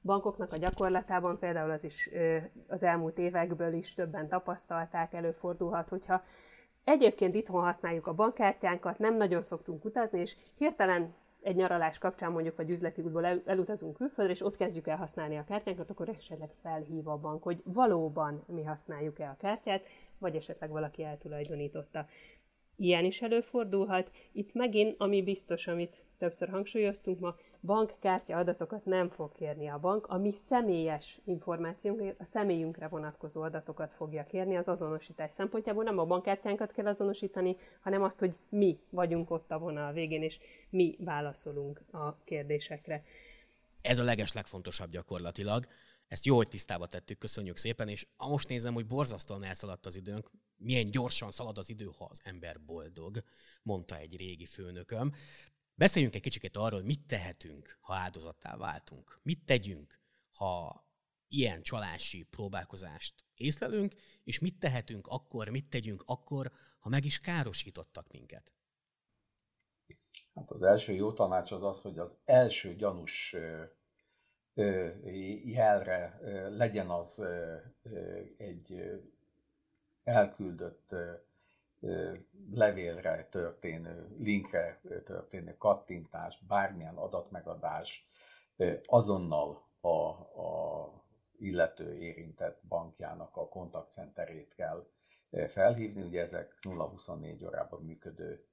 Bankoknak 0.02 0.52
a 0.52 0.56
gyakorlatában 0.56 1.38
például 1.38 1.70
az 1.70 1.84
is 1.84 2.10
az 2.68 2.82
elmúlt 2.82 3.18
évekből 3.18 3.72
is 3.72 3.94
többen 3.94 4.28
tapasztalták, 4.28 5.12
előfordulhat, 5.12 5.88
hogyha 5.88 6.22
egyébként 6.84 7.34
itthon 7.34 7.62
használjuk 7.62 8.06
a 8.06 8.14
bankkártyánkat, 8.14 8.98
nem 8.98 9.16
nagyon 9.16 9.42
szoktunk 9.42 9.84
utazni, 9.84 10.20
és 10.20 10.36
hirtelen 10.54 11.14
egy 11.46 11.56
nyaralás 11.56 11.98
kapcsán 11.98 12.32
mondjuk, 12.32 12.56
vagy 12.56 12.70
üzleti 12.70 13.00
útból 13.00 13.24
el, 13.24 13.42
elutazunk 13.44 13.96
külföldre, 13.96 14.32
és 14.34 14.42
ott 14.42 14.56
kezdjük 14.56 14.86
el 14.86 14.96
használni 14.96 15.36
a 15.36 15.44
kártyánkat, 15.44 15.90
akkor 15.90 16.08
esetleg 16.08 16.50
felhív 16.62 17.08
a 17.08 17.16
bank, 17.16 17.42
hogy 17.42 17.60
valóban 17.64 18.44
mi 18.46 18.62
használjuk-e 18.62 19.28
a 19.28 19.36
kártyát, 19.38 19.86
vagy 20.18 20.36
esetleg 20.36 20.70
valaki 20.70 21.02
eltulajdonította. 21.02 22.06
Ilyen 22.76 23.04
is 23.04 23.22
előfordulhat. 23.22 24.10
Itt 24.32 24.54
megint, 24.54 24.94
ami 24.98 25.22
biztos, 25.22 25.66
amit 25.66 25.96
többször 26.18 26.48
hangsúlyoztunk 26.48 27.20
ma, 27.20 27.36
bankkártya 27.66 28.36
adatokat 28.36 28.84
nem 28.84 29.10
fog 29.10 29.32
kérni 29.32 29.68
a 29.68 29.78
bank, 29.78 30.06
a 30.06 30.18
mi 30.18 30.34
személyes 30.48 31.20
információnk, 31.24 32.14
a 32.18 32.24
személyünkre 32.24 32.88
vonatkozó 32.88 33.42
adatokat 33.42 33.92
fogja 33.92 34.24
kérni 34.24 34.56
az 34.56 34.68
azonosítás 34.68 35.32
szempontjából. 35.32 35.84
Nem 35.84 35.98
a 35.98 36.04
bankkártyánkat 36.04 36.72
kell 36.72 36.86
azonosítani, 36.86 37.56
hanem 37.80 38.02
azt, 38.02 38.18
hogy 38.18 38.34
mi 38.48 38.78
vagyunk 38.90 39.30
ott 39.30 39.50
a 39.50 39.58
vonal 39.58 39.92
végén, 39.92 40.22
és 40.22 40.38
mi 40.70 40.96
válaszolunk 40.98 41.82
a 41.92 42.16
kérdésekre. 42.24 43.02
Ez 43.80 43.98
a 43.98 44.04
leges 44.04 44.32
legfontosabb 44.32 44.90
gyakorlatilag. 44.90 45.64
Ezt 46.08 46.24
jó, 46.24 46.36
hogy 46.36 46.48
tisztába 46.48 46.86
tettük, 46.86 47.18
köszönjük 47.18 47.56
szépen, 47.56 47.88
és 47.88 48.06
most 48.16 48.48
nézem, 48.48 48.74
hogy 48.74 48.86
borzasztóan 48.86 49.44
elszaladt 49.44 49.86
az 49.86 49.96
időnk. 49.96 50.30
Milyen 50.56 50.90
gyorsan 50.90 51.30
szalad 51.30 51.58
az 51.58 51.68
idő, 51.68 51.90
ha 51.98 52.04
az 52.10 52.20
ember 52.24 52.60
boldog, 52.60 53.22
mondta 53.62 53.98
egy 53.98 54.16
régi 54.16 54.46
főnököm. 54.46 55.12
Beszéljünk 55.78 56.14
egy 56.14 56.20
kicsit 56.20 56.56
arról, 56.56 56.78
hogy 56.78 56.84
mit 56.84 57.06
tehetünk, 57.06 57.78
ha 57.80 57.94
áldozattá 57.94 58.56
váltunk. 58.56 59.20
Mit 59.22 59.44
tegyünk, 59.44 60.00
ha 60.32 60.84
ilyen 61.28 61.62
csalási 61.62 62.22
próbálkozást 62.22 63.24
észlelünk, 63.34 63.94
és 64.24 64.38
mit 64.38 64.58
tehetünk 64.58 65.06
akkor, 65.06 65.48
mit 65.48 65.68
tegyünk 65.68 66.02
akkor, 66.06 66.52
ha 66.78 66.88
meg 66.88 67.04
is 67.04 67.18
károsítottak 67.18 68.10
minket. 68.10 68.52
Hát 70.34 70.50
az 70.50 70.62
első 70.62 70.92
jó 70.92 71.12
tanács 71.12 71.52
az 71.52 71.62
az, 71.62 71.80
hogy 71.80 71.98
az 71.98 72.16
első 72.24 72.74
gyanús 72.74 73.36
jelre 75.44 76.18
legyen 76.48 76.90
az 76.90 77.22
egy 78.36 78.74
elküldött 80.04 80.94
levélre 82.50 83.28
történő, 83.30 84.16
linkre 84.18 84.80
történő 85.04 85.56
kattintás, 85.56 86.42
bármilyen 86.48 86.96
adatmegadás 86.96 88.08
azonnal 88.86 89.68
a, 89.80 89.88
a 89.88 91.04
illető 91.38 91.98
érintett 91.98 92.60
bankjának 92.68 93.36
a 93.36 93.48
kontaktcenterét 93.48 94.54
kell 94.54 94.86
felhívni. 95.48 96.02
Ugye 96.02 96.20
ezek 96.20 96.58
0-24 96.62 97.46
órában 97.46 97.82
működő 97.82 98.46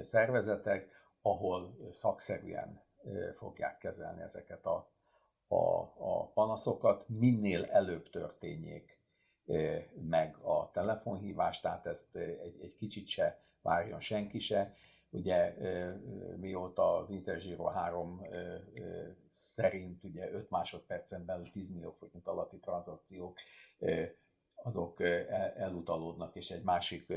szervezetek, 0.00 0.90
ahol 1.22 1.76
szakszerűen 1.92 2.82
fogják 3.36 3.78
kezelni 3.78 4.22
ezeket 4.22 4.66
a, 4.66 4.90
a, 5.48 5.80
a 5.98 6.26
panaszokat. 6.34 7.08
Minél 7.08 7.64
előbb 7.64 8.10
történjék 8.10 9.02
meg 10.08 10.36
a 10.36 10.70
telefonhívást, 10.72 11.62
tehát 11.62 11.86
ezt 11.86 12.16
egy, 12.16 12.60
egy 12.62 12.74
kicsit 12.74 13.06
se 13.06 13.42
várjon 13.62 14.00
senki 14.00 14.38
se. 14.38 14.74
Ugye 15.10 15.54
mióta 16.36 16.96
az 16.96 17.10
Interzsiro 17.10 17.64
3 17.64 18.20
szerint 19.26 20.04
ugye 20.04 20.30
5 20.30 20.50
másodpercen 20.50 21.24
belül 21.24 21.50
10 21.50 21.70
millió 21.70 21.90
forint 21.90 22.26
alatti 22.26 22.58
tranzakciók 22.58 23.38
azok 24.54 25.00
elutalódnak 25.56 26.36
és 26.36 26.50
egy 26.50 26.62
másik 26.62 27.12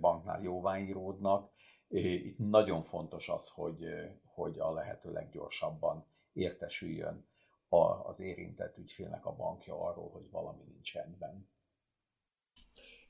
banknál 0.00 0.42
jóváíródnak. 0.42 1.50
Itt 1.88 2.38
nagyon 2.38 2.82
fontos 2.82 3.28
az, 3.28 3.48
hogy, 3.48 3.84
hogy 4.24 4.58
a 4.58 4.72
lehető 4.72 5.12
leggyorsabban 5.12 6.06
értesüljön 6.32 7.26
az 8.02 8.20
érintett 8.20 8.78
ügyfélnek 8.78 9.26
a 9.26 9.36
bankja 9.36 9.80
arról, 9.80 10.10
hogy 10.10 10.30
valami 10.30 10.62
nincs 10.62 10.94
rendben. 10.94 11.48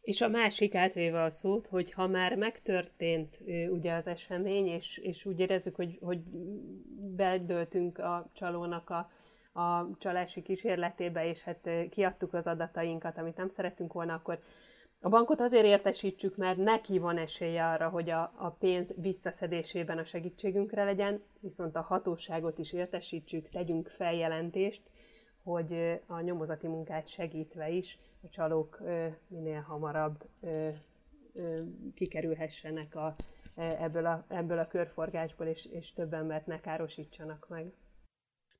És 0.03 0.21
a 0.21 0.29
másik 0.29 0.75
átvéve 0.75 1.23
a 1.23 1.31
szót, 1.31 1.67
hogy 1.67 1.93
ha 1.93 2.07
már 2.07 2.37
megtörtént 2.37 3.39
ugye 3.71 3.93
az 3.93 4.07
esemény, 4.07 4.67
és, 4.67 4.99
és 4.99 5.25
úgy 5.25 5.41
érezzük, 5.41 5.75
hogy, 5.75 5.99
hogy 6.01 6.21
bedöltünk 7.17 7.99
a 7.99 8.31
csalónak 8.33 8.91
a, 8.91 9.11
a 9.61 9.89
csalási 9.99 10.43
kísérletébe, 10.43 11.29
és 11.29 11.43
hát 11.43 11.69
kiadtuk 11.91 12.35
az 12.35 12.47
adatainkat, 12.47 13.19
amit 13.19 13.37
nem 13.37 13.49
szerettünk 13.49 13.93
volna, 13.93 14.15
akkor 14.15 14.39
a 15.01 15.09
bankot 15.09 15.41
azért 15.41 15.65
értesítsük, 15.65 16.37
mert 16.37 16.57
neki 16.57 16.99
van 16.99 17.19
esélye 17.19 17.67
arra, 17.67 17.89
hogy 17.89 18.11
a, 18.11 18.33
a 18.37 18.51
pénz 18.51 18.93
visszaszedésében 18.97 19.99
a 19.99 20.05
segítségünkre 20.05 20.85
legyen, 20.85 21.23
viszont 21.41 21.77
a 21.77 21.81
hatóságot 21.81 22.59
is 22.59 22.73
értesítsük, 22.73 23.49
tegyünk 23.49 23.89
feljelentést, 23.89 24.83
hogy 25.43 26.01
a 26.07 26.21
nyomozati 26.21 26.67
munkát 26.67 27.09
segítve 27.09 27.71
is 27.71 27.99
a 28.23 28.29
csalók 28.29 28.83
minél 29.29 29.61
hamarabb 29.61 30.29
kikerülhessenek 31.95 32.95
a, 32.95 33.15
ebből, 33.55 34.07
a, 34.07 34.25
ebből 34.29 34.59
a 34.59 34.67
körforgásból, 34.67 35.47
és, 35.47 35.65
és 35.65 35.93
több 35.93 36.13
embert 36.13 36.47
ne 36.47 36.61
károsítsanak 36.61 37.49
meg. 37.49 37.73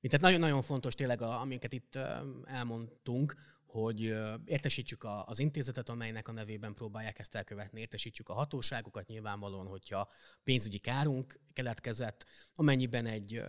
Tehát 0.01 0.21
nagyon-nagyon 0.21 0.63
fontos 0.63 0.95
tényleg, 0.95 1.21
a, 1.21 1.41
amiket 1.41 1.73
itt 1.73 1.99
elmondtunk, 2.45 3.35
hogy 3.67 4.01
értesítsük 4.45 5.07
az 5.25 5.39
intézetet, 5.39 5.89
amelynek 5.89 6.29
a 6.29 6.33
nevében 6.33 6.75
próbálják 6.75 7.19
ezt 7.19 7.35
elkövetni, 7.35 7.81
értesítsük 7.81 8.29
a 8.29 8.33
hatóságokat 8.33 9.07
nyilvánvalóan, 9.07 9.67
hogyha 9.67 10.09
pénzügyi 10.45 10.79
kárunk 10.79 11.41
keletkezett, 11.53 12.25
amennyiben 12.55 13.07
egy 13.07 13.43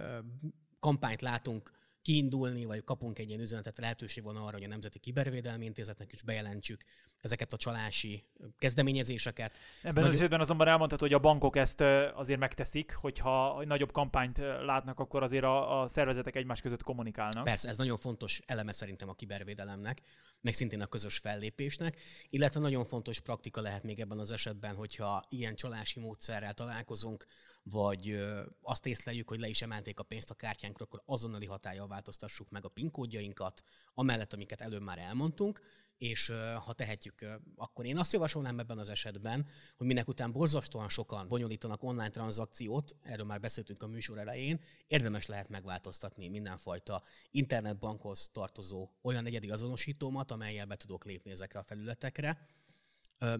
kampányt 0.80 1.22
látunk 1.22 1.72
kiindulni, 2.04 2.66
vagy 2.66 2.84
kapunk 2.84 3.20
egy 3.20 3.30
ilyen 3.30 3.42
üzenetet, 3.42 3.78
lehetőség 3.78 4.24
van 4.24 4.36
arra, 4.36 4.52
hogy 4.52 4.64
a 4.64 4.68
Nemzeti 4.68 5.00
Kibervédelmi 5.00 5.66
Intézetnek 5.66 6.12
is 6.12 6.24
bejelentsük 6.24 6.84
ezeket 7.22 7.54
a 7.54 7.58
csalási 7.58 8.24
kezdeményezéseket. 8.58 9.58
Ebben 9.82 10.04
Nagy... 10.04 10.12
az 10.12 10.18
esetben 10.18 10.40
azonban 10.40 10.68
elmondható, 10.68 11.04
hogy 11.04 11.14
a 11.14 11.20
bankok 11.20 11.56
ezt 11.56 11.82
azért 12.14 12.40
megteszik, 12.40 12.94
hogyha 12.94 13.64
nagyobb 13.66 13.92
kampányt 13.92 14.38
látnak, 14.38 15.00
akkor 15.00 15.24
azért 15.24 15.44
a, 15.44 15.82
a 15.82 15.88
szervezetek 15.88 16.36
egymás 16.36 16.62
között 16.62 16.84
kommunikálnak. 16.84 17.44
Persze, 17.44 17.70
ez 17.70 17.78
nagyon 17.78 17.98
fontos 17.98 18.42
eleme 18.46 18.72
szerintem 18.72 19.10
a 19.10 19.14
kibervédelemnek, 19.14 20.02
meg 20.42 20.54
szintén 20.54 20.82
a 20.82 20.86
közös 20.86 21.18
fellépésnek, 21.18 21.98
illetve 22.30 22.60
nagyon 22.60 22.86
fontos 22.86 23.20
praktika 23.20 23.62
lehet 23.62 23.84
még 23.84 24.00
ebben 24.00 24.20
az 24.20 24.32
esetben, 24.32 24.76
hogyha 24.76 25.26
ilyen 25.30 25.56
csalási 25.56 26.00
módszerrel 26.00 26.54
találkozunk, 26.54 27.26
vagy 27.64 28.24
azt 28.62 28.86
észleljük, 28.86 29.30
hogy 29.30 29.40
le 29.40 29.48
is 29.48 29.62
emelték 29.62 30.00
a 30.00 30.04
pénzt 30.04 30.30
a 30.30 30.34
kártyánkra, 30.34 30.86
akkor 30.86 31.02
azonnali 31.06 31.46
hatája 31.46 31.86
változtassuk 31.86 32.50
meg 32.50 32.66
a 32.66 32.70
PIN 32.70 32.92
kódjainkat, 32.92 33.64
amellett, 33.94 34.34
amiket 34.34 34.62
előbb 34.62 34.82
már 34.82 34.98
elmondtunk, 34.98 35.62
és 35.98 36.34
ha 36.66 36.74
tehetjük, 36.74 37.26
akkor 37.56 37.86
én 37.86 37.98
azt 37.98 38.12
javasolnám 38.12 38.60
ebben 38.60 38.78
az 38.78 38.90
esetben, 38.90 39.48
hogy 39.78 39.88
minek 39.88 40.08
után 40.08 40.32
borzasztóan 40.32 40.90
sokan 40.90 41.28
bonyolítanak 41.28 41.84
online 41.84 42.10
tranzakciót, 42.10 42.96
erről 43.02 43.26
már 43.26 43.40
beszéltünk 43.40 43.84
a 43.84 43.88
műsor 43.88 44.18
elején, 44.18 44.60
érdemes 44.88 45.26
lehet 45.26 45.50
megváltoztatni 45.50 46.28
mindenfajta 46.28 47.04
internetbankhoz 47.32 48.30
tartozó 48.34 48.90
olyan 49.02 49.26
egyedi 49.26 49.50
azonosítómat, 49.50 50.32
amelyel 50.32 50.66
be 50.66 50.76
tudok 50.76 51.06
lépni 51.06 51.32
ezekre 51.32 51.60
a 51.60 51.64
felületekre. 51.64 52.48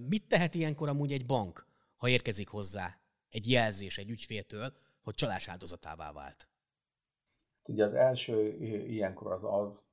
Mit 0.08 0.28
tehet 0.28 0.54
ilyenkor 0.54 0.90
amúgy 0.90 1.12
egy 1.12 1.26
bank, 1.26 1.68
ha 1.96 2.10
érkezik 2.10 2.48
hozzá 2.48 3.03
egy 3.34 3.50
jelzés 3.50 3.98
egy 3.98 4.10
ügyféltől, 4.10 4.74
hogy 5.02 5.14
csalás 5.14 5.48
áldozatává 5.48 6.12
vált? 6.12 6.48
Ugye 7.64 7.86
az 7.86 7.94
első 7.94 8.58
ilyenkor 8.88 9.32
az 9.32 9.44
az, 9.44 9.84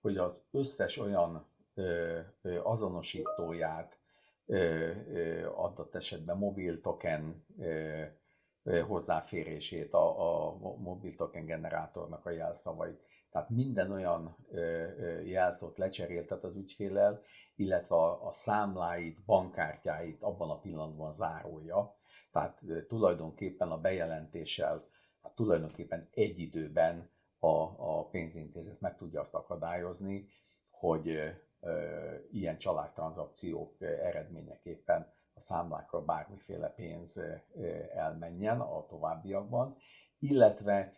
hogy 0.00 0.16
az 0.16 0.42
összes 0.50 0.98
olyan 0.98 1.46
ö, 1.74 2.20
ö, 2.42 2.60
azonosítóját 2.62 3.98
ö, 4.46 4.90
ö, 5.06 5.46
adott 5.54 5.94
esetben 5.94 6.36
mobil 6.36 6.80
token 6.80 7.44
ö, 7.58 8.02
ö, 8.62 8.80
hozzáférését, 8.80 9.92
a, 9.92 10.48
a 10.48 10.56
mobil 10.76 11.14
token 11.14 11.46
generátornak 11.46 12.26
a 12.26 12.30
jelszavait. 12.30 13.00
Tehát 13.30 13.50
minden 13.50 13.90
olyan 13.90 14.36
ö, 14.50 14.60
ö, 14.98 15.20
jelszót 15.20 15.78
lecseréltet 15.78 16.44
az 16.44 16.56
ügyfélel, 16.56 17.22
illetve 17.56 17.94
a, 17.94 18.26
a 18.26 18.32
számláit, 18.32 19.24
bankkártyáit 19.24 20.22
abban 20.22 20.50
a 20.50 20.60
pillanatban 20.60 21.12
zárolja, 21.12 21.97
tehát 22.32 22.62
tulajdonképpen 22.88 23.70
a 23.70 23.80
bejelentéssel, 23.80 24.84
hát 25.22 25.34
tulajdonképpen 25.34 26.08
egy 26.14 26.38
időben 26.38 27.10
a, 27.38 27.48
a 27.76 28.08
pénzintézet 28.10 28.80
meg 28.80 28.96
tudja 28.96 29.20
azt 29.20 29.34
akadályozni, 29.34 30.28
hogy 30.70 31.08
ö, 31.08 31.28
ilyen 32.30 32.58
családtranzakciók 32.58 33.80
eredményeképpen 33.80 35.12
a 35.34 35.40
számlákra 35.40 36.04
bármiféle 36.04 36.68
pénz 36.68 37.20
elmenjen 37.94 38.60
a 38.60 38.86
továbbiakban, 38.86 39.76
illetve 40.18 40.96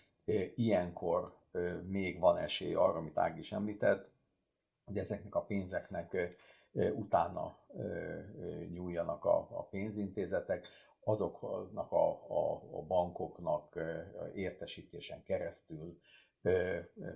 ilyenkor 0.55 1.37
még 1.87 2.19
van 2.19 2.37
esély 2.37 2.75
arra, 2.75 2.99
amit 2.99 3.19
Ág 3.19 3.39
is 3.39 3.53
említett, 3.53 4.11
hogy 4.85 4.99
ezeknek 4.99 5.35
a 5.35 5.43
pénzeknek 5.45 6.37
utána 6.95 7.59
nyúljanak 8.73 9.25
a 9.25 9.67
pénzintézetek, 9.71 10.67
azoknak 11.05 11.93
a, 11.93 12.11
a, 12.29 12.53
a 12.79 12.83
bankoknak 12.83 13.79
értesítésen 14.35 15.23
keresztül 15.23 16.01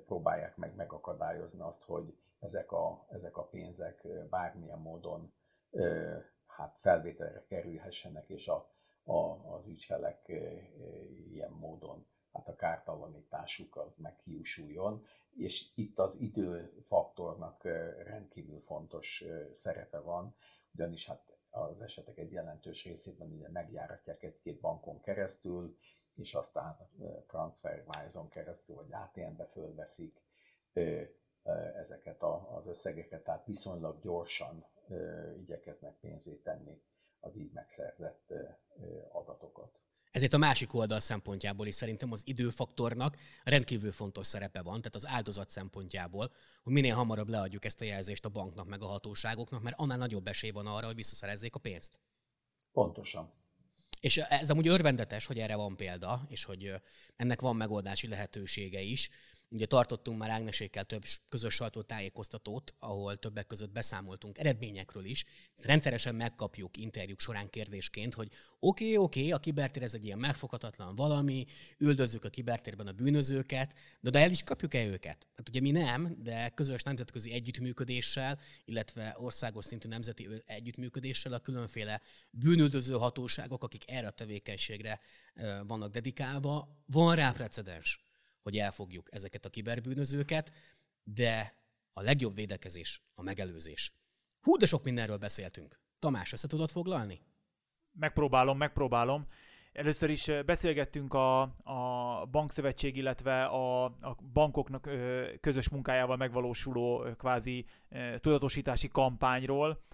próbálják 0.06 0.56
meg 0.56 0.74
megakadályozni 0.74 1.60
azt, 1.60 1.82
hogy 1.82 2.16
ezek 2.38 2.72
a, 2.72 3.06
ezek 3.08 3.36
a 3.36 3.46
pénzek 3.46 4.06
bármilyen 4.30 4.78
módon 4.78 5.32
hát 6.46 6.78
felvételre 6.80 7.44
kerülhessenek, 7.48 8.28
és 8.28 8.48
a, 8.48 8.70
a, 9.04 9.16
az 9.54 9.66
ügyfelek 9.66 10.28
ilyen 11.30 11.50
módon 11.50 12.06
hát 12.32 12.48
a 12.48 12.54
kártalanításuk 12.54 13.76
az 13.76 13.96
meghiúsuljon, 13.96 15.06
és 15.36 15.70
itt 15.74 15.98
az 15.98 16.14
időfaktornak 16.18 17.64
rendkívül 18.04 18.60
fontos 18.60 19.24
szerepe 19.52 19.98
van, 19.98 20.34
ugyanis 20.74 21.06
hát 21.06 21.33
az 21.54 21.80
esetek 21.80 22.18
egy 22.18 22.32
jelentős 22.32 22.84
részében 22.84 23.30
ugye 23.32 23.48
megjáratják 23.48 24.22
egy-két 24.22 24.60
bankon 24.60 25.00
keresztül, 25.00 25.76
és 26.14 26.34
aztán 26.34 26.76
TransferWise-on 27.26 28.28
keresztül, 28.28 28.74
vagy 28.74 28.92
ATM-be 28.92 29.46
fölveszik 29.46 30.20
ezeket 31.76 32.22
az 32.22 32.66
összegeket, 32.66 33.24
tehát 33.24 33.46
viszonylag 33.46 34.00
gyorsan 34.00 34.64
igyekeznek 35.36 35.94
pénzét 36.00 36.42
tenni 36.42 36.82
az 37.20 37.36
így 37.36 37.52
megszerzett 37.52 38.32
adatokat. 39.12 39.78
Ezért 40.14 40.32
a 40.32 40.38
másik 40.38 40.74
oldal 40.74 41.00
szempontjából 41.00 41.66
is 41.66 41.74
szerintem 41.74 42.12
az 42.12 42.22
időfaktornak 42.24 43.16
rendkívül 43.44 43.92
fontos 43.92 44.26
szerepe 44.26 44.62
van, 44.62 44.78
tehát 44.78 44.94
az 44.94 45.06
áldozat 45.06 45.50
szempontjából, 45.50 46.32
hogy 46.62 46.72
minél 46.72 46.94
hamarabb 46.94 47.28
leadjuk 47.28 47.64
ezt 47.64 47.80
a 47.80 47.84
jelzést 47.84 48.24
a 48.24 48.28
banknak 48.28 48.66
meg 48.66 48.82
a 48.82 48.86
hatóságoknak, 48.86 49.62
mert 49.62 49.78
annál 49.78 49.98
nagyobb 49.98 50.26
esély 50.26 50.50
van 50.50 50.66
arra, 50.66 50.86
hogy 50.86 50.94
visszaszerezzék 50.94 51.54
a 51.54 51.58
pénzt. 51.58 51.98
Pontosan. 52.72 53.32
És 54.00 54.16
ez 54.16 54.50
amúgy 54.50 54.68
örvendetes, 54.68 55.26
hogy 55.26 55.38
erre 55.38 55.56
van 55.56 55.76
példa, 55.76 56.24
és 56.28 56.44
hogy 56.44 56.74
ennek 57.16 57.40
van 57.40 57.56
megoldási 57.56 58.08
lehetősége 58.08 58.80
is. 58.80 59.10
Ugye 59.50 59.66
tartottunk 59.66 60.18
már 60.18 60.30
Ágnesékkel 60.30 60.84
több 60.84 61.02
közös 61.28 61.54
sajtótájékoztatót, 61.54 62.74
ahol 62.78 63.16
többek 63.16 63.46
között 63.46 63.72
beszámoltunk 63.72 64.38
eredményekről 64.38 65.04
is. 65.04 65.24
Rendszeresen 65.56 66.14
megkapjuk 66.14 66.76
interjúk 66.76 67.20
során 67.20 67.50
kérdésként, 67.50 68.14
hogy 68.14 68.28
oké, 68.60 68.84
okay, 68.84 68.96
oké, 68.96 69.20
okay, 69.20 69.32
a 69.32 69.38
kibertér 69.38 69.82
ez 69.82 69.94
egy 69.94 70.04
ilyen 70.04 70.18
megfoghatatlan 70.18 70.94
valami, 70.94 71.44
üldözzük 71.78 72.24
a 72.24 72.28
kibertérben 72.28 72.86
a 72.86 72.92
bűnözőket, 72.92 73.74
de, 74.00 74.10
de 74.10 74.20
el 74.20 74.30
is 74.30 74.42
kapjuk-e 74.42 74.84
őket? 74.84 75.26
Hát 75.36 75.48
ugye 75.48 75.60
mi 75.60 75.70
nem, 75.70 76.16
de 76.22 76.48
közös 76.48 76.82
nemzetközi 76.82 77.32
együttműködéssel, 77.32 78.38
illetve 78.64 79.14
országos 79.18 79.64
szintű 79.64 79.88
nemzeti 79.88 80.28
együttműködéssel 80.46 81.32
a 81.32 81.38
különféle 81.38 82.00
bűnüldöző 82.30 82.94
hatóságok, 82.94 83.62
akik 83.64 83.90
erre 83.90 84.06
a 84.06 84.10
tevékenységre 84.10 85.00
vannak 85.66 85.92
dedikálva, 85.92 86.82
van 86.86 87.14
rá 87.14 87.30
precedens 87.30 88.03
hogy 88.44 88.58
elfogjuk 88.58 89.14
ezeket 89.14 89.44
a 89.44 89.50
kiberbűnözőket, 89.50 90.52
de 91.04 91.54
a 91.92 92.02
legjobb 92.02 92.34
védekezés 92.34 93.02
a 93.14 93.22
megelőzés. 93.22 93.92
Hú, 94.40 94.56
de 94.56 94.66
sok 94.66 94.84
mindenről 94.84 95.16
beszéltünk. 95.16 95.80
Tamás, 95.98 96.32
össze 96.32 96.48
tudod 96.48 96.70
foglalni? 96.70 97.20
Megpróbálom, 97.92 98.56
megpróbálom. 98.56 99.26
Először 99.72 100.10
is 100.10 100.30
beszélgettünk 100.46 101.14
a, 101.14 101.40
a 101.62 102.26
bankszövetség, 102.30 102.96
illetve 102.96 103.44
a, 103.44 103.84
a 103.84 104.16
bankoknak 104.32 104.90
közös 105.40 105.68
munkájával 105.68 106.16
megvalósuló 106.16 107.06
kvázi 107.18 107.66
tudatosítási 108.16 108.88
kampányról, 108.88 109.84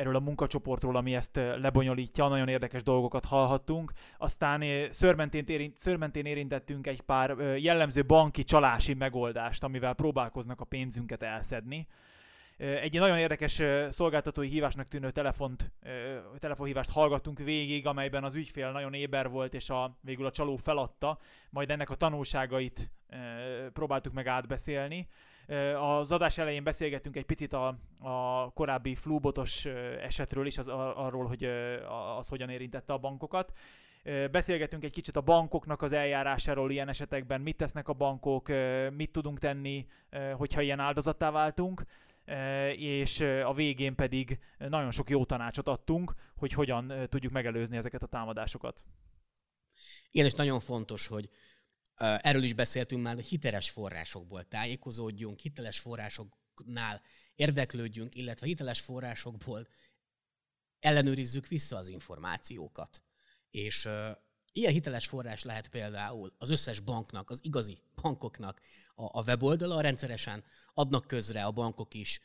erről 0.00 0.16
a 0.16 0.20
munkacsoportról, 0.20 0.96
ami 0.96 1.14
ezt 1.14 1.36
lebonyolítja, 1.36 2.28
nagyon 2.28 2.48
érdekes 2.48 2.82
dolgokat 2.82 3.24
hallhattunk. 3.24 3.92
Aztán 4.18 4.62
szörmentén, 4.90 5.44
érint, 5.46 5.78
szörmentén 5.78 6.24
érintettünk 6.24 6.86
egy 6.86 7.00
pár 7.00 7.36
jellemző 7.56 8.04
banki 8.04 8.44
csalási 8.44 8.94
megoldást, 8.94 9.64
amivel 9.64 9.94
próbálkoznak 9.94 10.60
a 10.60 10.64
pénzünket 10.64 11.22
elszedni 11.22 11.86
egy 12.60 12.98
nagyon 12.98 13.18
érdekes 13.18 13.62
szolgáltatói 13.90 14.48
hívásnak 14.48 14.88
tűnő 14.88 15.10
telefont, 15.10 15.72
telefonhívást 16.38 16.92
hallgattunk 16.92 17.38
végig, 17.38 17.86
amelyben 17.86 18.24
az 18.24 18.34
ügyfél 18.34 18.70
nagyon 18.70 18.94
éber 18.94 19.28
volt, 19.28 19.54
és 19.54 19.70
a, 19.70 19.98
végül 20.00 20.26
a 20.26 20.30
csaló 20.30 20.56
feladta, 20.56 21.18
majd 21.50 21.70
ennek 21.70 21.90
a 21.90 21.94
tanulságait 21.94 22.90
próbáltuk 23.72 24.12
meg 24.12 24.26
átbeszélni. 24.26 25.08
Az 25.76 26.12
adás 26.12 26.38
elején 26.38 26.64
beszélgettünk 26.64 27.16
egy 27.16 27.24
picit 27.24 27.52
a, 27.52 27.78
a 27.98 28.50
korábbi 28.50 28.94
flúbotos 28.94 29.64
esetről 30.00 30.46
is, 30.46 30.58
az, 30.58 30.68
arról, 30.94 31.26
hogy 31.26 31.44
az 32.18 32.28
hogyan 32.28 32.48
érintette 32.48 32.92
a 32.92 32.98
bankokat. 32.98 33.52
Beszélgetünk 34.30 34.84
egy 34.84 34.92
kicsit 34.92 35.16
a 35.16 35.20
bankoknak 35.20 35.82
az 35.82 35.92
eljárásáról 35.92 36.70
ilyen 36.70 36.88
esetekben, 36.88 37.40
mit 37.40 37.56
tesznek 37.56 37.88
a 37.88 37.92
bankok, 37.92 38.48
mit 38.96 39.10
tudunk 39.10 39.38
tenni, 39.38 39.86
hogyha 40.36 40.60
ilyen 40.60 40.80
áldozattá 40.80 41.30
váltunk 41.30 41.84
és 42.76 43.20
a 43.20 43.52
végén 43.52 43.94
pedig 43.94 44.38
nagyon 44.58 44.90
sok 44.90 45.10
jó 45.10 45.24
tanácsot 45.24 45.68
adtunk, 45.68 46.14
hogy 46.36 46.52
hogyan 46.52 46.92
tudjuk 47.08 47.32
megelőzni 47.32 47.76
ezeket 47.76 48.02
a 48.02 48.06
támadásokat. 48.06 48.84
Igen, 50.10 50.26
és 50.26 50.32
nagyon 50.32 50.60
fontos, 50.60 51.06
hogy 51.06 51.28
erről 52.00 52.42
is 52.42 52.52
beszéltünk 52.52 53.02
már, 53.02 53.14
hogy 53.14 53.26
hiteles 53.26 53.70
forrásokból 53.70 54.44
tájékozódjunk, 54.48 55.38
hiteles 55.38 55.78
forrásoknál 55.78 57.02
érdeklődjünk, 57.34 58.14
illetve 58.14 58.46
hiteles 58.46 58.80
forrásokból 58.80 59.68
ellenőrizzük 60.80 61.46
vissza 61.46 61.76
az 61.76 61.88
információkat. 61.88 63.02
És 63.50 63.88
Ilyen 64.52 64.72
hiteles 64.72 65.06
forrás 65.06 65.42
lehet 65.42 65.68
például 65.68 66.32
az 66.38 66.50
összes 66.50 66.80
banknak, 66.80 67.30
az 67.30 67.38
igazi 67.42 67.78
bankoknak 68.02 68.60
a, 68.94 69.18
a 69.18 69.22
weboldala, 69.22 69.80
rendszeresen 69.80 70.44
adnak 70.74 71.06
közre 71.06 71.44
a 71.44 71.50
bankok 71.50 71.94
is 71.94 72.20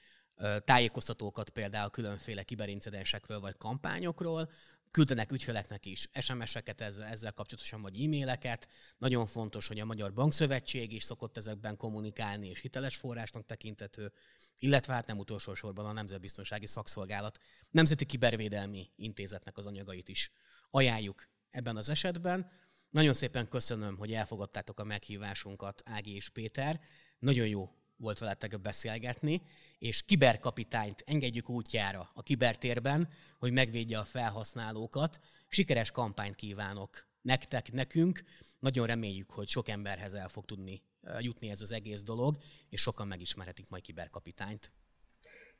tájékoztatókat 0.63 1.49
például 1.49 1.89
különféle 1.89 2.43
kiberincidensekről 2.43 3.39
vagy 3.39 3.57
kampányokról, 3.57 4.49
küldenek 4.95 5.31
ügyfeleknek 5.31 5.85
is 5.85 6.09
SMS-eket 6.19 6.81
ezzel, 6.81 7.07
ezzel 7.07 7.31
kapcsolatosan, 7.31 7.81
vagy 7.81 8.03
e-maileket. 8.03 8.67
Nagyon 8.97 9.25
fontos, 9.25 9.67
hogy 9.67 9.79
a 9.79 9.85
Magyar 9.85 10.13
Bankszövetség 10.13 10.93
is 10.93 11.03
szokott 11.03 11.37
ezekben 11.37 11.77
kommunikálni, 11.77 12.47
és 12.47 12.59
hiteles 12.59 12.95
forrásnak 12.95 13.45
tekintető, 13.45 14.11
illetve 14.59 14.93
hát 14.93 15.07
nem 15.07 15.17
utolsó 15.17 15.53
sorban 15.53 15.85
a 15.85 15.91
Nemzetbiztonsági 15.91 16.67
Szakszolgálat 16.67 17.39
Nemzeti 17.71 18.05
Kibervédelmi 18.05 18.89
Intézetnek 18.95 19.57
az 19.57 19.65
anyagait 19.65 20.09
is 20.09 20.31
ajánljuk 20.69 21.27
ebben 21.49 21.75
az 21.75 21.89
esetben. 21.89 22.51
Nagyon 22.89 23.13
szépen 23.13 23.47
köszönöm, 23.47 23.97
hogy 23.97 24.13
elfogadtátok 24.13 24.79
a 24.79 24.83
meghívásunkat, 24.83 25.81
Ági 25.85 26.15
és 26.15 26.29
Péter. 26.29 26.79
Nagyon 27.19 27.47
jó 27.47 27.69
volt 27.97 28.17
veletek 28.17 28.61
beszélgetni, 28.61 29.41
és 29.77 30.03
kiberkapitányt 30.03 31.03
engedjük 31.05 31.49
útjára 31.49 32.11
a 32.13 32.23
kibertérben, 32.23 33.09
hogy 33.39 33.51
megvédje 33.51 33.99
a 33.99 34.03
felhasználókat. 34.03 35.19
Sikeres 35.47 35.91
kampányt 35.91 36.35
kívánok 36.35 37.07
nektek, 37.21 37.71
nekünk. 37.71 38.23
Nagyon 38.59 38.87
reméljük, 38.87 39.31
hogy 39.31 39.47
sok 39.47 39.67
emberhez 39.67 40.13
el 40.13 40.27
fog 40.27 40.45
tudni 40.45 40.81
jutni 41.19 41.49
ez 41.49 41.61
az 41.61 41.71
egész 41.71 42.03
dolog, 42.03 42.37
és 42.69 42.81
sokan 42.81 43.07
megismerhetik 43.07 43.69
majd 43.69 43.83
kiberkapitányt. 43.83 44.71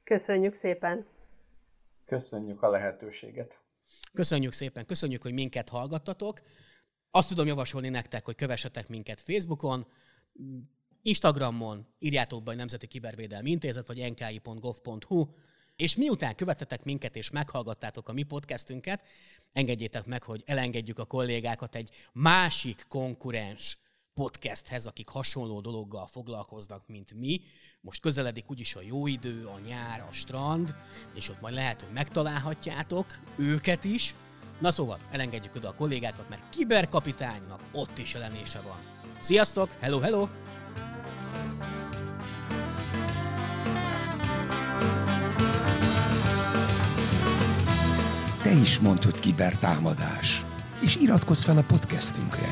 Köszönjük 0.03 0.53
szépen! 0.53 1.05
Köszönjük 2.05 2.61
a 2.61 2.69
lehetőséget! 2.69 3.59
Köszönjük 4.13 4.53
szépen, 4.53 4.86
köszönjük, 4.86 5.21
hogy 5.21 5.33
minket 5.33 5.69
hallgattatok. 5.69 6.41
Azt 7.11 7.29
tudom 7.29 7.47
javasolni 7.47 7.89
nektek, 7.89 8.25
hogy 8.25 8.36
kövessetek 8.36 8.88
minket 8.88 9.21
Facebookon, 9.21 9.88
Instagramon, 11.08 11.88
írjátok 11.99 12.43
be 12.43 12.51
a 12.51 12.56
Nemzeti 12.56 12.88
Kibervédelmi 12.88 13.49
Intézet, 13.49 13.88
vagy 13.88 14.12
nki.gov.hu, 14.12 15.28
és 15.76 15.95
miután 15.95 16.36
követetek 16.36 16.84
minket 16.84 17.16
és 17.16 17.30
meghallgattátok 17.30 18.10
a 18.10 18.14
mi 18.14 18.24
podcastünket, 18.24 19.01
engedjétek 19.51 20.06
meg, 20.06 20.24
hogy 20.24 20.43
elengedjük 20.45 20.99
a 20.99 21.06
kollégákat 21.06 21.76
egy 21.76 21.89
másik 22.14 22.86
konkurens 22.89 23.78
podcasthez, 24.14 24.86
akik 24.86 25.10
hasonló 25.10 25.62
dologgal 25.62 26.08
foglalkoznak, 26.08 26.88
mint 26.88 27.14
mi. 27.14 27.41
Most 27.82 28.01
közeledik 28.01 28.49
úgyis 28.49 28.76
a 28.76 28.82
jó 28.82 29.08
idő, 29.08 29.45
a 29.45 29.60
nyár, 29.68 30.06
a 30.10 30.12
strand, 30.12 30.76
és 31.14 31.30
ott 31.30 31.41
majd 31.41 31.53
lehet, 31.53 31.82
hogy 31.82 31.93
megtalálhatjátok 31.93 33.06
őket 33.38 33.84
is. 33.84 34.16
Na 34.60 34.72
szóval, 34.72 34.99
elengedjük 35.12 35.56
oda 35.56 35.70
a 35.70 35.76
kollégákat, 35.76 36.30
mert 36.30 36.49
kiberkapitánynak 36.49 37.64
ott 37.72 37.97
is 37.97 38.14
jelenése 38.14 38.62
van. 38.62 38.78
Sziasztok! 39.20 39.72
Hello, 39.80 39.99
hello! 39.99 40.28
Te 48.41 48.51
is 48.51 48.80
mondtad 48.80 49.20
kibertámadás, 49.20 50.45
és 50.82 50.95
iratkozz 50.95 51.43
fel 51.43 51.58
a 51.58 51.62
podcastünkre. 51.62 52.47